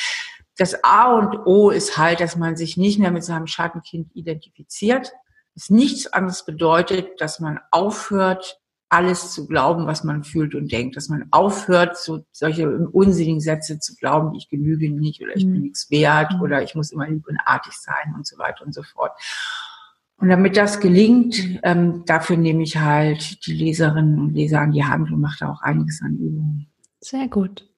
das 0.55 0.83
A 0.83 1.13
und 1.15 1.47
O 1.47 1.71
ist 1.71 1.97
halt, 1.97 2.19
dass 2.19 2.35
man 2.35 2.55
sich 2.55 2.77
nicht 2.77 2.99
mehr 2.99 3.09
mit 3.09 3.23
seinem 3.23 3.47
Schattenkind 3.47 4.15
identifiziert. 4.15 5.13
Das 5.59 5.69
nichts 5.69 6.07
anderes 6.07 6.45
bedeutet, 6.45 7.19
dass 7.19 7.41
man 7.41 7.59
aufhört, 7.69 8.61
alles 8.87 9.33
zu 9.33 9.45
glauben, 9.45 9.87
was 9.87 10.05
man 10.05 10.23
fühlt 10.23 10.55
und 10.55 10.71
denkt, 10.71 10.95
dass 10.95 11.09
man 11.09 11.27
aufhört, 11.31 11.97
so 11.97 12.23
solche 12.31 12.69
unsinnigen 12.87 13.41
Sätze 13.41 13.77
zu 13.77 13.93
glauben, 13.95 14.35
ich 14.35 14.47
genüge 14.47 14.89
nicht 14.89 15.21
oder 15.21 15.35
ich 15.35 15.43
bin 15.43 15.55
mhm. 15.55 15.61
nichts 15.63 15.91
wert 15.91 16.31
mhm. 16.35 16.41
oder 16.43 16.63
ich 16.63 16.75
muss 16.75 16.93
immer 16.93 17.09
lieb 17.09 17.27
und 17.27 17.37
artig 17.43 17.73
sein 17.73 18.15
und 18.15 18.25
so 18.25 18.37
weiter 18.37 18.65
und 18.65 18.73
so 18.73 18.83
fort. 18.83 19.11
Und 20.15 20.29
damit 20.29 20.55
das 20.55 20.79
gelingt, 20.79 21.59
ähm, 21.63 22.05
dafür 22.05 22.37
nehme 22.37 22.63
ich 22.63 22.77
halt 22.77 23.45
die 23.45 23.53
Leserinnen 23.53 24.17
und 24.17 24.35
Leser 24.35 24.61
an 24.61 24.71
die 24.71 24.85
Hand 24.85 25.11
und 25.11 25.19
mache 25.19 25.39
da 25.41 25.51
auch 25.51 25.61
einiges 25.61 26.01
an 26.01 26.13
Übungen. 26.13 26.67
Sehr 27.01 27.27
gut. 27.27 27.69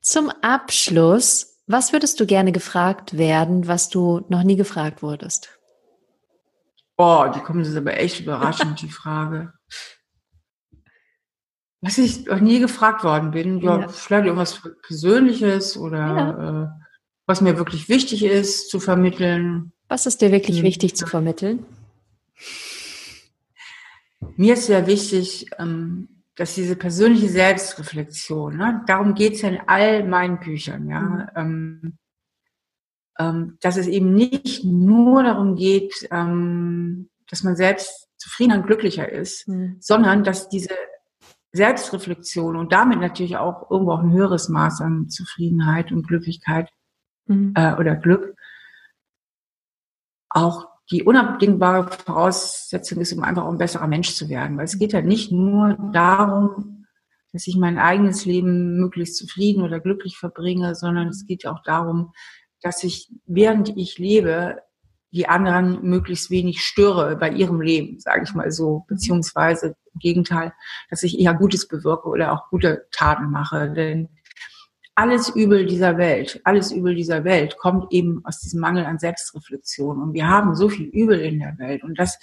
Zum 0.00 0.30
Abschluss, 0.40 1.58
was 1.66 1.92
würdest 1.92 2.18
du 2.18 2.24
gerne 2.24 2.52
gefragt 2.52 3.18
werden, 3.18 3.68
was 3.68 3.90
du 3.90 4.24
noch 4.30 4.42
nie 4.42 4.56
gefragt 4.56 5.02
wurdest? 5.02 5.59
Boah, 7.00 7.32
die 7.34 7.40
kommen 7.40 7.62
ist 7.62 7.74
aber 7.74 7.98
echt 7.98 8.20
überraschend, 8.20 8.82
die 8.82 8.90
Frage. 8.90 9.54
Was 11.80 11.96
ich 11.96 12.26
noch 12.26 12.40
nie 12.40 12.60
gefragt 12.60 13.04
worden 13.04 13.30
bin, 13.30 13.58
ja, 13.60 13.88
vielleicht 13.88 14.26
irgendwas 14.26 14.60
Persönliches 14.82 15.78
oder 15.78 15.98
ja. 15.98 16.62
äh, 16.64 16.68
was 17.24 17.40
mir 17.40 17.56
wirklich 17.56 17.88
wichtig 17.88 18.22
ist 18.22 18.68
zu 18.68 18.80
vermitteln. 18.80 19.72
Was 19.88 20.04
ist 20.04 20.20
dir 20.20 20.30
wirklich 20.30 20.58
hm. 20.58 20.64
wichtig 20.64 20.94
zu 20.94 21.06
vermitteln? 21.06 21.64
Mir 24.36 24.52
ist 24.52 24.66
sehr 24.66 24.86
wichtig, 24.86 25.46
ähm, 25.58 26.22
dass 26.34 26.54
diese 26.54 26.76
persönliche 26.76 27.30
Selbstreflexion, 27.30 28.58
ne, 28.58 28.82
darum 28.86 29.14
geht 29.14 29.36
es 29.36 29.40
ja 29.40 29.48
in 29.48 29.60
all 29.66 30.06
meinen 30.06 30.38
Büchern, 30.38 30.86
ja, 30.90 31.30
mhm. 31.34 31.96
Ähm, 33.20 33.58
dass 33.60 33.76
es 33.76 33.86
eben 33.86 34.14
nicht 34.14 34.64
nur 34.64 35.22
darum 35.22 35.54
geht, 35.54 36.08
ähm, 36.10 37.10
dass 37.28 37.42
man 37.42 37.54
selbst 37.54 38.08
zufriedener 38.16 38.60
und 38.60 38.66
glücklicher 38.66 39.10
ist, 39.10 39.46
mhm. 39.46 39.76
sondern 39.80 40.24
dass 40.24 40.48
diese 40.48 40.74
Selbstreflexion 41.52 42.56
und 42.56 42.72
damit 42.72 43.00
natürlich 43.00 43.36
auch 43.36 43.70
irgendwo 43.70 43.92
auch 43.92 44.00
ein 44.00 44.12
höheres 44.12 44.48
Maß 44.48 44.80
an 44.80 45.08
Zufriedenheit 45.10 45.92
und 45.92 46.06
Glücklichkeit 46.08 46.70
mhm. 47.26 47.52
äh, 47.56 47.74
oder 47.74 47.94
Glück 47.94 48.34
auch 50.30 50.68
die 50.90 51.02
unabdingbare 51.02 51.90
Voraussetzung 51.90 53.00
ist, 53.00 53.12
um 53.12 53.22
einfach 53.22 53.44
auch 53.44 53.52
ein 53.52 53.58
besserer 53.58 53.86
Mensch 53.86 54.14
zu 54.14 54.28
werden. 54.28 54.56
Weil 54.56 54.64
es 54.64 54.78
geht 54.78 54.92
ja 54.92 55.02
nicht 55.02 55.30
nur 55.30 55.76
darum, 55.92 56.86
dass 57.32 57.46
ich 57.46 57.56
mein 57.56 57.78
eigenes 57.78 58.24
Leben 58.24 58.76
möglichst 58.76 59.16
zufrieden 59.16 59.62
oder 59.62 59.78
glücklich 59.80 60.16
verbringe, 60.16 60.74
sondern 60.74 61.08
es 61.08 61.26
geht 61.26 61.44
ja 61.44 61.52
auch 61.52 61.62
darum, 61.62 62.12
dass 62.62 62.84
ich, 62.84 63.10
während 63.26 63.76
ich 63.76 63.98
lebe, 63.98 64.62
die 65.12 65.28
anderen 65.28 65.82
möglichst 65.82 66.30
wenig 66.30 66.62
störe 66.62 67.16
bei 67.16 67.30
ihrem 67.30 67.60
Leben, 67.60 67.98
sage 67.98 68.22
ich 68.24 68.34
mal 68.34 68.50
so, 68.52 68.84
beziehungsweise 68.88 69.74
im 69.92 69.98
Gegenteil, 69.98 70.52
dass 70.88 71.02
ich 71.02 71.18
eher 71.18 71.34
Gutes 71.34 71.66
bewirke 71.66 72.08
oder 72.08 72.32
auch 72.32 72.48
gute 72.50 72.86
Taten 72.92 73.30
mache. 73.30 73.70
Denn 73.70 74.08
alles 74.94 75.28
Übel 75.30 75.66
dieser 75.66 75.98
Welt, 75.98 76.40
alles 76.44 76.70
Übel 76.70 76.94
dieser 76.94 77.24
Welt 77.24 77.56
kommt 77.58 77.92
eben 77.92 78.20
aus 78.24 78.38
diesem 78.38 78.60
Mangel 78.60 78.84
an 78.84 78.98
Selbstreflexion. 78.98 80.00
Und 80.00 80.12
wir 80.12 80.28
haben 80.28 80.54
so 80.54 80.68
viel 80.68 80.86
Übel 80.86 81.20
in 81.20 81.40
der 81.40 81.58
Welt. 81.58 81.82
Und 81.82 81.98
das, 81.98 82.18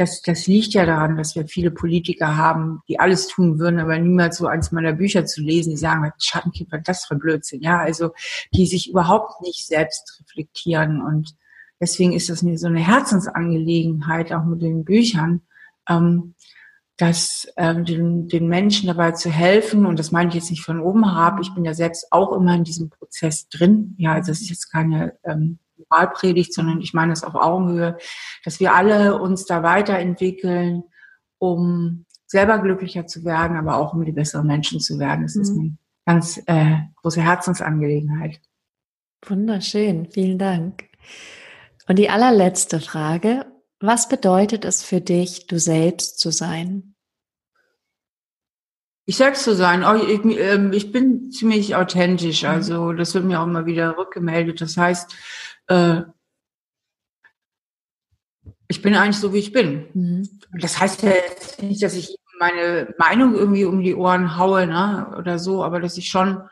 das, 0.00 0.22
das 0.22 0.46
liegt 0.46 0.72
ja 0.72 0.86
daran, 0.86 1.16
dass 1.16 1.34
wir 1.34 1.46
viele 1.46 1.70
Politiker 1.70 2.38
haben, 2.38 2.80
die 2.88 2.98
alles 2.98 3.28
tun 3.28 3.58
würden, 3.58 3.78
aber 3.78 3.98
niemals 3.98 4.38
so 4.38 4.46
eins 4.46 4.72
meiner 4.72 4.94
Bücher 4.94 5.26
zu 5.26 5.42
lesen, 5.42 5.70
die 5.70 5.76
sagen, 5.76 6.10
Schattenkind, 6.18 6.72
was 6.72 6.80
das 6.84 7.04
für 7.04 7.16
Blödsinn. 7.16 7.60
Ja, 7.60 7.80
also, 7.80 8.12
die 8.54 8.66
sich 8.66 8.88
überhaupt 8.88 9.42
nicht 9.42 9.66
selbst 9.66 10.22
reflektieren. 10.22 11.02
Und 11.02 11.36
deswegen 11.80 12.14
ist 12.14 12.30
das 12.30 12.42
mir 12.42 12.56
so 12.56 12.68
eine 12.68 12.80
Herzensangelegenheit, 12.80 14.32
auch 14.32 14.44
mit 14.44 14.62
den 14.62 14.86
Büchern, 14.86 15.42
ähm, 15.86 16.34
dass 16.96 17.46
ähm, 17.58 17.84
den, 17.84 18.28
den 18.28 18.48
Menschen 18.48 18.86
dabei 18.86 19.12
zu 19.12 19.30
helfen, 19.30 19.84
und 19.84 19.98
das 19.98 20.12
meine 20.12 20.30
ich 20.30 20.34
jetzt 20.34 20.50
nicht 20.50 20.64
von 20.64 20.80
oben 20.80 21.04
herab, 21.04 21.40
ich 21.42 21.54
bin 21.54 21.66
ja 21.66 21.74
selbst 21.74 22.10
auch 22.10 22.32
immer 22.32 22.54
in 22.54 22.64
diesem 22.64 22.88
Prozess 22.88 23.48
drin. 23.50 23.96
Ja, 23.98 24.14
also 24.14 24.32
das 24.32 24.40
ist 24.40 24.48
jetzt 24.48 24.72
keine 24.72 25.18
ähm, 25.24 25.58
Moralpredigt, 25.90 26.54
sondern 26.54 26.80
ich 26.80 26.94
meine 26.94 27.12
es 27.12 27.24
auf 27.24 27.34
Augenhöhe, 27.34 27.98
dass 28.44 28.60
wir 28.60 28.74
alle 28.74 29.20
uns 29.20 29.44
da 29.44 29.62
weiterentwickeln, 29.62 30.84
um 31.38 32.06
selber 32.26 32.58
glücklicher 32.58 33.06
zu 33.06 33.24
werden, 33.24 33.56
aber 33.56 33.76
auch 33.76 33.92
um 33.92 34.04
die 34.04 34.12
besseren 34.12 34.46
Menschen 34.46 34.80
zu 34.80 34.98
werden. 34.98 35.22
Das 35.22 35.34
mhm. 35.34 35.42
ist 35.42 35.50
eine 35.50 35.76
ganz 36.06 36.42
äh, 36.46 36.76
große 37.02 37.20
Herzensangelegenheit. 37.20 38.40
Wunderschön, 39.26 40.06
vielen 40.10 40.38
Dank. 40.38 40.84
Und 41.88 41.98
die 41.98 42.08
allerletzte 42.08 42.80
Frage, 42.80 43.46
was 43.80 44.08
bedeutet 44.08 44.64
es 44.64 44.82
für 44.82 45.00
dich, 45.00 45.46
du 45.46 45.58
selbst 45.58 46.18
zu 46.20 46.30
sein? 46.30 46.94
Ich 49.06 49.16
selbst 49.16 49.42
zu 49.42 49.56
sein, 49.56 49.82
oh, 49.82 49.94
ich, 49.94 50.20
ähm, 50.38 50.72
ich, 50.72 50.92
bin 50.92 51.32
ziemlich 51.32 51.74
authentisch, 51.74 52.44
mhm. 52.44 52.48
also 52.48 52.92
das 52.92 53.12
wird 53.14 53.24
mir 53.24 53.40
auch 53.40 53.46
immer 53.46 53.66
wieder 53.66 53.96
rückgemeldet. 53.98 54.60
Das 54.60 54.76
heißt, 54.76 55.16
äh, 55.70 56.02
ich 58.68 58.82
bin 58.82 58.94
eigentlich 58.94 59.18
so, 59.18 59.32
wie 59.32 59.38
ich 59.38 59.52
bin. 59.52 59.86
Mhm. 59.94 60.28
Das 60.60 60.78
heißt 60.78 61.02
ja 61.02 61.12
nicht, 61.62 61.82
dass 61.82 61.94
ich 61.94 62.16
meine 62.38 62.94
Meinung 62.98 63.34
irgendwie 63.34 63.64
um 63.64 63.82
die 63.82 63.94
Ohren 63.94 64.36
haue 64.36 64.66
ne, 64.66 65.14
oder 65.18 65.38
so, 65.38 65.64
aber 65.64 65.80
dass 65.80 65.98
ich 65.98 66.08
schon 66.08 66.42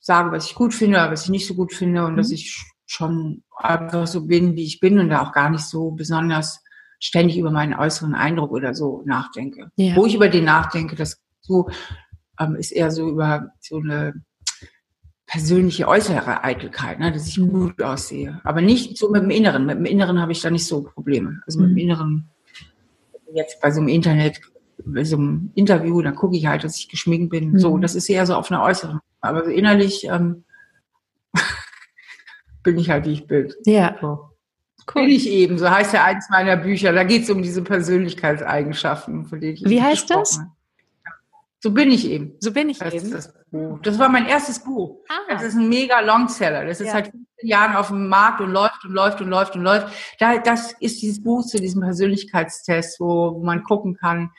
sage, 0.00 0.32
was 0.32 0.46
ich 0.46 0.54
gut 0.54 0.74
finde, 0.74 0.98
was 1.10 1.24
ich 1.24 1.30
nicht 1.30 1.46
so 1.46 1.54
gut 1.54 1.72
finde 1.72 2.04
und 2.04 2.12
mhm. 2.12 2.16
dass 2.16 2.30
ich 2.30 2.64
schon 2.86 3.42
einfach 3.56 4.06
so 4.06 4.26
bin, 4.26 4.56
wie 4.56 4.64
ich 4.64 4.80
bin 4.80 4.98
und 4.98 5.10
da 5.10 5.22
auch 5.22 5.32
gar 5.32 5.50
nicht 5.50 5.64
so 5.64 5.90
besonders 5.90 6.62
ständig 7.00 7.38
über 7.38 7.50
meinen 7.50 7.74
äußeren 7.74 8.14
Eindruck 8.14 8.50
oder 8.50 8.74
so 8.74 9.02
nachdenke. 9.04 9.70
Ja. 9.76 9.94
Wo 9.94 10.06
ich 10.06 10.14
über 10.14 10.28
den 10.28 10.44
nachdenke, 10.44 10.96
das 10.96 11.20
so 11.40 11.68
ähm, 12.40 12.56
ist 12.56 12.72
eher 12.72 12.90
so 12.90 13.08
über 13.08 13.52
so 13.60 13.78
eine 13.78 14.14
persönliche 15.28 15.86
äußere 15.86 16.42
Eitelkeit, 16.42 16.98
ne, 16.98 17.12
dass 17.12 17.28
ich 17.28 17.38
mhm. 17.38 17.52
gut 17.52 17.82
aussehe. 17.82 18.40
Aber 18.44 18.62
nicht 18.62 18.96
so 18.96 19.10
mit 19.10 19.22
dem 19.22 19.30
Inneren. 19.30 19.66
Mit 19.66 19.76
dem 19.76 19.84
Inneren 19.84 20.20
habe 20.20 20.32
ich 20.32 20.40
da 20.40 20.50
nicht 20.50 20.66
so 20.66 20.82
Probleme. 20.82 21.42
Also 21.46 21.60
mit 21.60 21.68
dem 21.68 21.72
mhm. 21.74 21.78
Inneren, 21.78 22.30
jetzt 23.34 23.60
bei 23.60 23.70
so 23.70 23.80
einem 23.80 23.88
Internet, 23.88 24.40
bei 24.84 25.04
so 25.04 25.16
einem 25.16 25.52
Interview, 25.54 26.00
dann 26.00 26.14
gucke 26.14 26.36
ich 26.36 26.46
halt, 26.46 26.64
dass 26.64 26.78
ich 26.78 26.88
geschminkt 26.88 27.30
bin. 27.30 27.52
Mhm. 27.52 27.58
So, 27.58 27.76
das 27.76 27.94
ist 27.94 28.08
eher 28.08 28.24
so 28.24 28.34
auf 28.34 28.50
einer 28.50 28.62
äußeren. 28.62 29.00
Aber 29.20 29.44
so 29.44 29.50
innerlich 29.50 30.04
ähm, 30.04 30.44
bin 32.62 32.78
ich 32.78 32.88
halt, 32.88 33.04
wie 33.04 33.12
ich 33.12 33.26
bin. 33.26 33.52
Ja. 33.66 33.96
So. 34.00 34.30
Cool. 34.94 35.02
Bin 35.02 35.10
ich 35.10 35.28
eben, 35.28 35.58
so 35.58 35.68
heißt 35.68 35.92
ja 35.92 36.04
eins 36.04 36.30
meiner 36.30 36.56
Bücher. 36.56 36.94
Da 36.94 37.04
geht 37.04 37.24
es 37.24 37.30
um 37.30 37.42
diese 37.42 37.60
Persönlichkeitseigenschaften, 37.60 39.26
von 39.26 39.38
denen 39.38 39.54
ich 39.54 39.64
Wie 39.66 39.82
heißt 39.82 40.08
das? 40.08 40.38
Habe. 40.38 40.52
So 41.60 41.72
bin 41.72 41.90
ich 41.90 42.08
eben. 42.08 42.36
So 42.38 42.52
bin 42.52 42.68
ich 42.68 42.78
das 42.78 42.94
eben. 42.94 43.10
Das, 43.10 43.34
das, 43.82 43.98
war 43.98 44.08
mein 44.08 44.26
erstes 44.26 44.62
Buch. 44.62 45.04
Ah. 45.08 45.14
Das 45.28 45.42
ist 45.42 45.56
ein 45.56 45.68
mega 45.68 46.00
Longseller. 46.00 46.64
Das 46.64 46.80
ist 46.80 46.86
ja. 46.86 46.92
seit 46.92 47.06
15 47.06 47.48
Jahren 47.48 47.76
auf 47.76 47.88
dem 47.88 48.08
Markt 48.08 48.40
und 48.40 48.52
läuft 48.52 48.84
und 48.84 48.92
läuft 48.92 49.20
und 49.20 49.28
läuft 49.28 49.56
und 49.56 49.62
läuft. 49.62 49.88
Da, 50.20 50.38
das 50.38 50.72
ist 50.80 51.02
dieses 51.02 51.22
Buch 51.22 51.44
zu 51.44 51.58
diesem 51.58 51.82
Persönlichkeitstest, 51.82 53.00
wo, 53.00 53.34
wo 53.34 53.42
man 53.44 53.64
gucken 53.64 53.96
kann, 53.96 54.30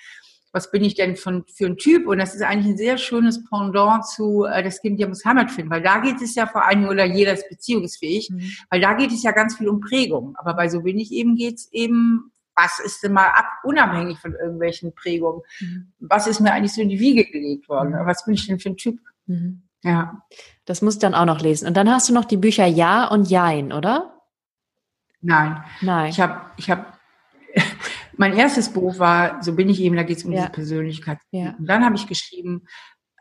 was 0.51 0.71
bin 0.71 0.83
ich 0.83 0.95
denn 0.95 1.15
von, 1.15 1.43
für 1.53 1.67
ein 1.67 1.77
Typ? 1.77 2.07
Und 2.07 2.17
das 2.17 2.33
ist 2.33 2.41
eigentlich 2.41 2.73
ein 2.73 2.77
sehr 2.77 2.97
schönes 2.97 3.43
Pendant 3.45 4.05
zu 4.05 4.45
äh, 4.45 4.63
das 4.63 4.81
Kind, 4.81 4.99
der 4.99 5.07
muss 5.07 5.25
Heimat 5.25 5.51
finden, 5.51 5.69
weil 5.69 5.83
da 5.83 5.99
geht 5.99 6.21
es 6.21 6.35
ja 6.35 6.47
vor 6.47 6.65
allem, 6.65 6.87
oder 6.87 7.05
jeder 7.05 7.33
ist 7.33 7.49
beziehungsfähig, 7.49 8.29
mhm. 8.29 8.51
weil 8.69 8.81
da 8.81 8.93
geht 8.93 9.11
es 9.11 9.23
ja 9.23 9.31
ganz 9.31 9.57
viel 9.57 9.69
um 9.69 9.79
Prägung. 9.79 10.35
Aber 10.37 10.55
bei 10.55 10.69
so 10.69 10.83
wenig 10.83 11.11
eben 11.11 11.35
geht 11.35 11.55
es 11.55 11.71
eben, 11.71 12.31
was 12.61 12.79
ist 12.79 13.03
denn 13.03 13.13
mal 13.13 13.27
ab, 13.27 13.45
unabhängig 13.63 14.19
von 14.19 14.33
irgendwelchen 14.33 14.93
Prägungen? 14.93 15.41
Mhm. 15.59 15.93
Was 15.99 16.27
ist 16.27 16.39
mir 16.39 16.51
eigentlich 16.51 16.73
so 16.73 16.81
in 16.81 16.89
die 16.89 16.99
Wiege 16.99 17.25
gelegt 17.25 17.69
worden? 17.69 17.91
Mhm. 17.91 18.05
Was 18.05 18.25
bin 18.25 18.33
ich 18.33 18.47
denn 18.47 18.59
für 18.59 18.69
ein 18.69 18.77
Typ? 18.77 18.99
Mhm. 19.25 19.63
Ja. 19.83 20.21
Das 20.65 20.81
muss 20.81 20.95
ich 20.95 20.99
dann 20.99 21.15
auch 21.15 21.25
noch 21.25 21.41
lesen. 21.41 21.67
Und 21.67 21.77
dann 21.77 21.89
hast 21.89 22.09
du 22.09 22.13
noch 22.13 22.25
die 22.25 22.37
Bücher 22.37 22.65
Ja 22.65 23.07
und 23.07 23.29
Jein, 23.29 23.71
oder? 23.71 24.19
Nein. 25.21 25.63
Nein. 25.81 26.09
Ich 26.09 26.19
habe, 26.19 26.41
ich 26.57 26.69
habe 26.69 26.85
mein 28.17 28.33
erstes 28.33 28.69
Buch 28.69 28.99
war, 28.99 29.41
so 29.41 29.55
bin 29.55 29.69
ich 29.69 29.79
eben, 29.81 29.95
da 29.95 30.03
geht 30.03 30.17
es 30.17 30.25
um 30.25 30.31
ja. 30.31 30.41
diese 30.41 30.51
Persönlichkeit. 30.51 31.19
Ja. 31.31 31.55
Und 31.57 31.67
dann 31.67 31.85
habe 31.85 31.95
ich 31.95 32.07
geschrieben, 32.07 32.67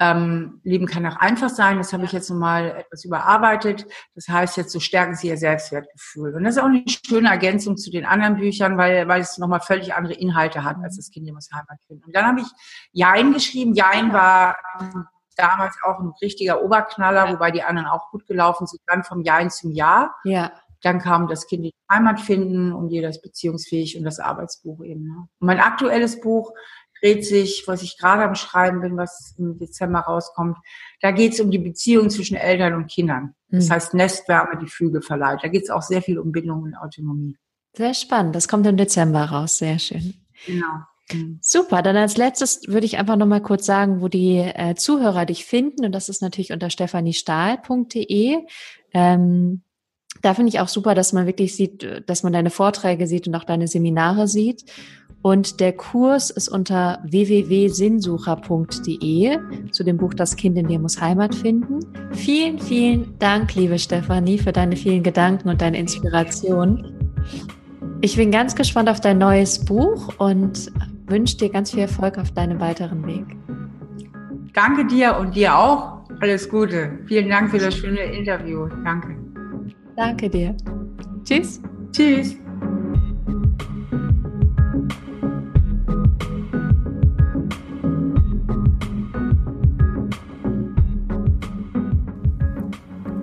ähm, 0.01 0.61
Leben 0.63 0.87
kann 0.87 1.07
auch 1.07 1.17
einfach 1.17 1.49
sein. 1.49 1.79
Das 1.79 1.93
habe 1.93 2.05
ich 2.05 2.13
jetzt 2.13 2.31
nochmal 2.31 2.77
etwas 2.79 3.05
überarbeitet. 3.05 3.87
Das 4.15 4.29
heißt 4.29 4.57
jetzt, 4.57 4.73
so 4.73 4.81
stärken 4.81 5.15
Sie 5.15 5.29
Ihr 5.29 5.37
Selbstwertgefühl. 5.37 6.35
Und 6.35 6.45
das 6.45 6.57
ist 6.57 6.63
auch 6.63 6.67
eine 6.67 6.85
schöne 6.87 7.29
Ergänzung 7.29 7.77
zu 7.77 7.91
den 7.91 8.05
anderen 8.05 8.37
Büchern, 8.37 8.79
weil, 8.79 9.09
weil 9.09 9.21
es 9.21 9.39
nochmal 9.39 9.61
völlig 9.61 9.95
andere 9.95 10.15
Inhalte 10.15 10.63
hat, 10.65 10.77
als 10.83 10.97
das 10.97 11.11
Kind 11.11 11.33
muss 11.33 11.51
Heimat 11.53 11.79
finden. 11.87 12.05
Und 12.05 12.15
dann 12.15 12.27
habe 12.27 12.41
ich 12.41 12.47
Jein 12.93 13.33
geschrieben. 13.33 13.75
Jein 13.75 14.13
war 14.13 14.57
damals 15.37 15.77
auch 15.83 15.99
ein 16.01 16.13
richtiger 16.21 16.63
Oberknaller, 16.63 17.33
wobei 17.33 17.51
die 17.51 17.63
anderen 17.63 17.89
auch 17.89 18.11
gut 18.11 18.27
gelaufen 18.27 18.67
sind. 18.67 18.81
Dann 18.87 19.05
vom 19.05 19.23
Jein 19.23 19.51
zum 19.51 19.73
Ja. 19.73 20.15
Ja. 20.25 20.53
Dann 20.83 21.01
kam 21.01 21.27
das 21.27 21.49
Kind 21.49 21.65
in 21.65 21.71
die 21.71 21.93
Heimat 21.93 22.21
finden 22.21 22.73
und 22.73 22.91
jeder 22.91 23.09
ist 23.09 23.21
beziehungsfähig 23.21 23.99
und 23.99 24.05
das 24.05 24.21
Arbeitsbuch 24.21 24.85
eben. 24.85 25.09
Ne? 25.09 25.17
Und 25.41 25.47
mein 25.47 25.59
aktuelles 25.59 26.21
Buch 26.21 26.53
dreht 27.01 27.25
sich, 27.25 27.65
was 27.67 27.83
ich 27.83 27.99
gerade 27.99 28.25
am 28.25 28.35
Schreiben 28.35 28.81
bin, 28.81 28.97
was 28.97 29.35
im 29.39 29.59
Dezember 29.59 30.01
rauskommt. 30.01 30.57
Da 31.01 31.11
geht 31.11 31.33
es 31.33 31.41
um 31.41 31.51
die 31.51 31.59
Beziehung 31.59 32.11
zwischen 32.11 32.37
Eltern 32.37 32.75
und 32.75 32.89
Kindern. 32.89 33.35
Das 33.49 33.69
mhm. 33.69 33.73
heißt 33.73 33.95
Nestwärme, 33.95 34.59
die 34.61 34.69
Flügel 34.69 35.03
verleiht. 35.03 35.41
Da 35.43 35.49
geht 35.49 35.65
es 35.65 35.71
auch 35.71 35.83
sehr 35.83 36.03
viel 36.03 36.19
um 36.19 36.33
Bindung 36.33 36.63
und 36.63 36.75
Autonomie. 36.75 37.37
Sehr 37.75 37.95
spannend. 37.95 38.35
Das 38.35 38.49
kommt 38.49 38.67
im 38.67 38.77
Dezember 38.77 39.25
raus. 39.25 39.59
Sehr 39.59 39.79
schön. 39.79 40.15
Genau. 40.47 40.83
Mhm. 41.13 41.39
Super, 41.41 41.83
dann 41.83 41.97
als 41.97 42.17
letztes 42.17 42.63
würde 42.67 42.87
ich 42.87 42.99
einfach 42.99 43.17
nochmal 43.17 43.43
kurz 43.43 43.65
sagen, 43.65 44.01
wo 44.01 44.09
die 44.09 44.39
äh, 44.39 44.75
Zuhörer 44.75 45.27
dich 45.27 45.45
finden. 45.45 45.85
Und 45.85 45.93
das 45.93 46.09
ist 46.09 46.23
natürlich 46.23 46.53
unter 46.53 46.71
stephaniestahl.de. 46.71 48.39
Ähm, 48.93 49.63
da 50.23 50.35
finde 50.35 50.49
ich 50.49 50.61
auch 50.61 50.69
super, 50.69 50.95
dass 50.95 51.13
man 51.13 51.27
wirklich 51.27 51.55
sieht, 51.55 52.03
dass 52.07 52.23
man 52.23 52.33
deine 52.33 52.51
Vorträge 52.51 53.07
sieht 53.07 53.29
und 53.29 53.35
auch 53.35 53.45
deine 53.45 53.69
Seminare 53.69 54.27
sieht. 54.27 54.65
Und 55.23 55.61
der 55.61 55.73
Kurs 55.73 56.31
ist 56.31 56.49
unter 56.49 57.01
www.sinnsucher.de 57.05 59.39
zu 59.73 59.85
dem 59.85 59.97
Buch 59.97 60.14
Das 60.14 60.37
Kind 60.37 60.57
in 60.57 60.69
dir 60.69 60.79
muss 60.79 61.01
Heimat 61.01 61.35
finden. 61.35 61.81
Vielen, 62.12 62.57
vielen 62.59 63.19
Dank, 63.19 63.57
liebe 63.57 63.79
Stefanie, 63.79 64.39
für 64.39 64.53
deine 64.53 64.77
vielen 64.77 65.03
Gedanken 65.03 65.49
und 65.49 65.61
deine 65.61 65.79
Inspiration. 65.79 66.95
Ich 68.01 68.16
bin 68.16 68.31
ganz 68.31 68.55
gespannt 68.55 68.89
auf 68.89 69.01
dein 69.01 69.19
neues 69.19 69.64
Buch 69.64 70.14
und 70.19 70.71
wünsche 71.09 71.37
dir 71.37 71.51
ganz 71.51 71.73
viel 71.73 71.81
Erfolg 71.81 72.16
auf 72.16 72.31
deinem 72.31 72.61
weiteren 72.61 73.05
Weg. 73.07 73.25
Danke 74.55 74.87
dir 74.87 75.16
und 75.19 75.35
dir 75.35 75.57
auch. 75.57 75.99
Alles 76.21 76.49
Gute. 76.49 76.99
Vielen 77.07 77.29
Dank 77.29 77.51
für 77.51 77.59
das 77.59 77.75
schöne 77.75 78.01
Interview. 78.01 78.69
Danke. 78.85 79.16
Danke 79.97 80.31
dir. 80.31 80.57
Tschüss. 81.25 81.61
Tschüss. 81.93 82.37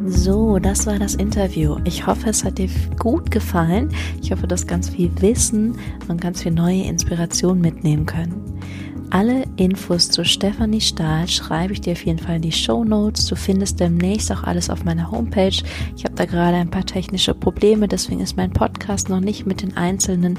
So, 0.07 0.59
das 0.59 0.85
war 0.85 0.99
das 0.99 1.15
Interview. 1.15 1.77
Ich 1.83 2.05
hoffe, 2.05 2.29
es 2.29 2.43
hat 2.43 2.59
dir 2.59 2.69
gut 2.99 3.31
gefallen. 3.31 3.89
Ich 4.21 4.31
hoffe, 4.31 4.45
du 4.45 4.53
hast 4.53 4.67
ganz 4.67 4.89
viel 4.89 5.09
Wissen 5.19 5.79
und 6.07 6.21
ganz 6.21 6.43
viel 6.43 6.51
neue 6.51 6.83
Inspiration 6.83 7.59
mitnehmen 7.59 8.05
können. 8.05 8.61
Alle 9.09 9.45
Infos 9.55 10.11
zu 10.11 10.23
Stefanie 10.23 10.81
Stahl 10.81 11.27
schreibe 11.27 11.73
ich 11.73 11.81
dir 11.81 11.93
auf 11.93 12.05
jeden 12.05 12.19
Fall 12.19 12.35
in 12.35 12.43
die 12.43 12.51
Show 12.51 12.83
Notes. 12.83 13.25
Du 13.25 13.35
findest 13.35 13.79
demnächst 13.79 14.31
auch 14.31 14.43
alles 14.43 14.69
auf 14.69 14.83
meiner 14.83 15.09
Homepage. 15.09 15.63
Ich 15.95 16.03
habe 16.03 16.15
da 16.15 16.25
gerade 16.25 16.57
ein 16.57 16.69
paar 16.69 16.85
technische 16.85 17.33
Probleme, 17.33 17.87
deswegen 17.87 18.21
ist 18.21 18.37
mein 18.37 18.51
Podcast 18.51 19.09
noch 19.09 19.21
nicht 19.21 19.47
mit 19.47 19.63
den 19.63 19.75
einzelnen, 19.75 20.37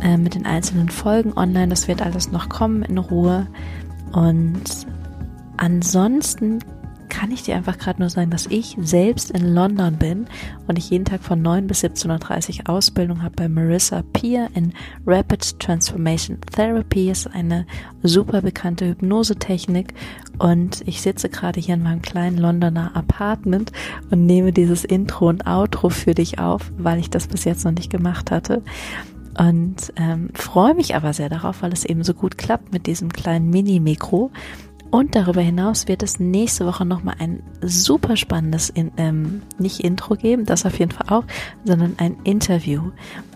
äh, 0.00 0.16
mit 0.16 0.36
den 0.36 0.46
einzelnen 0.46 0.90
Folgen 0.90 1.32
online. 1.32 1.68
Das 1.68 1.88
wird 1.88 2.02
alles 2.02 2.30
noch 2.30 2.48
kommen 2.48 2.82
in 2.82 2.98
Ruhe. 2.98 3.48
Und 4.12 4.62
ansonsten 5.56 6.60
kann 7.12 7.30
ich 7.30 7.42
dir 7.42 7.56
einfach 7.56 7.76
gerade 7.76 8.00
nur 8.00 8.08
sagen, 8.08 8.30
dass 8.30 8.46
ich 8.46 8.74
selbst 8.80 9.30
in 9.32 9.54
London 9.54 9.98
bin 9.98 10.26
und 10.66 10.78
ich 10.78 10.88
jeden 10.88 11.04
Tag 11.04 11.22
von 11.22 11.42
9 11.42 11.66
bis 11.66 11.84
17.30 11.84 12.60
Uhr 12.60 12.70
Ausbildung 12.70 13.22
habe 13.22 13.36
bei 13.36 13.48
Marissa 13.48 14.02
Peer 14.14 14.48
in 14.54 14.72
Rapid 15.06 15.60
Transformation 15.60 16.38
Therapy. 16.40 17.10
Ist 17.10 17.26
eine 17.26 17.66
super 18.02 18.40
bekannte 18.40 18.88
Hypnosetechnik. 18.88 19.92
Und 20.38 20.82
ich 20.86 21.02
sitze 21.02 21.28
gerade 21.28 21.60
hier 21.60 21.74
in 21.74 21.82
meinem 21.82 22.00
kleinen 22.00 22.38
Londoner 22.38 22.96
Apartment 22.96 23.72
und 24.10 24.24
nehme 24.24 24.50
dieses 24.50 24.82
Intro 24.82 25.28
und 25.28 25.46
Outro 25.46 25.90
für 25.90 26.14
dich 26.14 26.38
auf, 26.38 26.72
weil 26.78 26.98
ich 26.98 27.10
das 27.10 27.26
bis 27.26 27.44
jetzt 27.44 27.66
noch 27.66 27.72
nicht 27.72 27.90
gemacht 27.90 28.30
hatte. 28.30 28.62
Und 29.38 29.92
ähm, 29.96 30.30
freue 30.32 30.74
mich 30.74 30.94
aber 30.94 31.12
sehr 31.12 31.28
darauf, 31.28 31.60
weil 31.60 31.74
es 31.74 31.84
eben 31.84 32.04
so 32.04 32.14
gut 32.14 32.38
klappt 32.38 32.72
mit 32.72 32.86
diesem 32.86 33.12
kleinen 33.12 33.50
Mini-Mikro 33.50 34.30
und 34.92 35.16
darüber 35.16 35.40
hinaus 35.40 35.88
wird 35.88 36.02
es 36.02 36.20
nächste 36.20 36.66
Woche 36.66 36.84
nochmal 36.84 37.14
ein 37.18 37.42
super 37.62 38.14
spannendes, 38.14 38.68
in, 38.68 38.92
ähm, 38.98 39.40
nicht 39.58 39.80
Intro 39.80 40.16
geben, 40.16 40.44
das 40.44 40.66
auf 40.66 40.78
jeden 40.78 40.92
Fall 40.92 41.06
auch, 41.08 41.24
sondern 41.64 41.94
ein 41.96 42.16
Interview. 42.24 42.90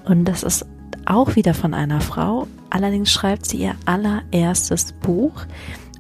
Und 0.04 0.26
das 0.26 0.42
ist 0.42 0.66
auch 1.06 1.34
wieder 1.34 1.54
von 1.54 1.72
einer 1.72 2.02
Frau. 2.02 2.46
Allerdings 2.68 3.10
schreibt 3.10 3.46
sie 3.46 3.56
ihr 3.56 3.74
allererstes 3.86 4.92
Buch. 4.92 5.46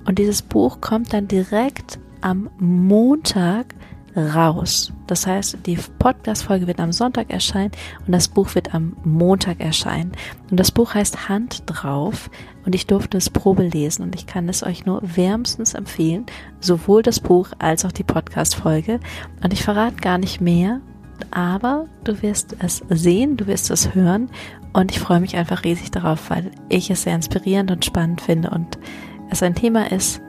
Und 0.04 0.18
dieses 0.18 0.42
Buch 0.42 0.82
kommt 0.82 1.14
dann 1.14 1.26
direkt 1.26 1.98
am 2.20 2.50
Montag 2.58 3.74
raus. 4.16 4.92
Das 5.06 5.26
heißt, 5.26 5.58
die 5.66 5.78
Podcast-Folge 5.98 6.66
wird 6.66 6.80
am 6.80 6.92
Sonntag 6.92 7.30
erscheinen 7.30 7.72
und 8.06 8.12
das 8.12 8.28
Buch 8.28 8.54
wird 8.54 8.74
am 8.74 8.96
Montag 9.04 9.60
erscheinen. 9.60 10.12
Und 10.50 10.58
das 10.58 10.70
Buch 10.70 10.94
heißt 10.94 11.28
Hand 11.28 11.62
drauf 11.66 12.30
und 12.64 12.74
ich 12.74 12.86
durfte 12.86 13.18
es 13.18 13.30
Probe 13.30 13.64
lesen 13.64 14.02
und 14.02 14.14
ich 14.14 14.26
kann 14.26 14.48
es 14.48 14.62
euch 14.62 14.86
nur 14.86 15.00
wärmstens 15.02 15.74
empfehlen, 15.74 16.26
sowohl 16.60 17.02
das 17.02 17.20
Buch 17.20 17.50
als 17.58 17.84
auch 17.84 17.92
die 17.92 18.04
Podcast-Folge. 18.04 19.00
Und 19.42 19.52
ich 19.52 19.62
verrate 19.62 19.96
gar 19.96 20.18
nicht 20.18 20.40
mehr, 20.40 20.80
aber 21.30 21.86
du 22.04 22.22
wirst 22.22 22.56
es 22.58 22.82
sehen, 22.88 23.36
du 23.36 23.46
wirst 23.46 23.70
es 23.70 23.94
hören 23.94 24.30
und 24.72 24.90
ich 24.90 24.98
freue 24.98 25.20
mich 25.20 25.36
einfach 25.36 25.64
riesig 25.64 25.90
darauf, 25.90 26.30
weil 26.30 26.50
ich 26.68 26.90
es 26.90 27.02
sehr 27.02 27.14
inspirierend 27.14 27.70
und 27.70 27.84
spannend 27.84 28.20
finde 28.20 28.50
und 28.50 28.78
es 29.30 29.42
ein 29.42 29.54
Thema 29.54 29.90
ist, 29.90 30.20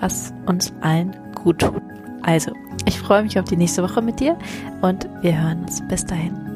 was 0.00 0.32
uns 0.46 0.72
allen 0.80 1.16
gut 1.34 1.60
tut. 1.60 1.82
Also, 2.22 2.52
ich 2.86 2.98
freue 2.98 3.22
mich 3.22 3.38
auf 3.38 3.46
die 3.46 3.56
nächste 3.56 3.82
Woche 3.82 4.02
mit 4.02 4.20
dir 4.20 4.36
und 4.82 5.08
wir 5.22 5.40
hören 5.40 5.62
uns. 5.62 5.82
Bis 5.88 6.04
dahin. 6.04 6.47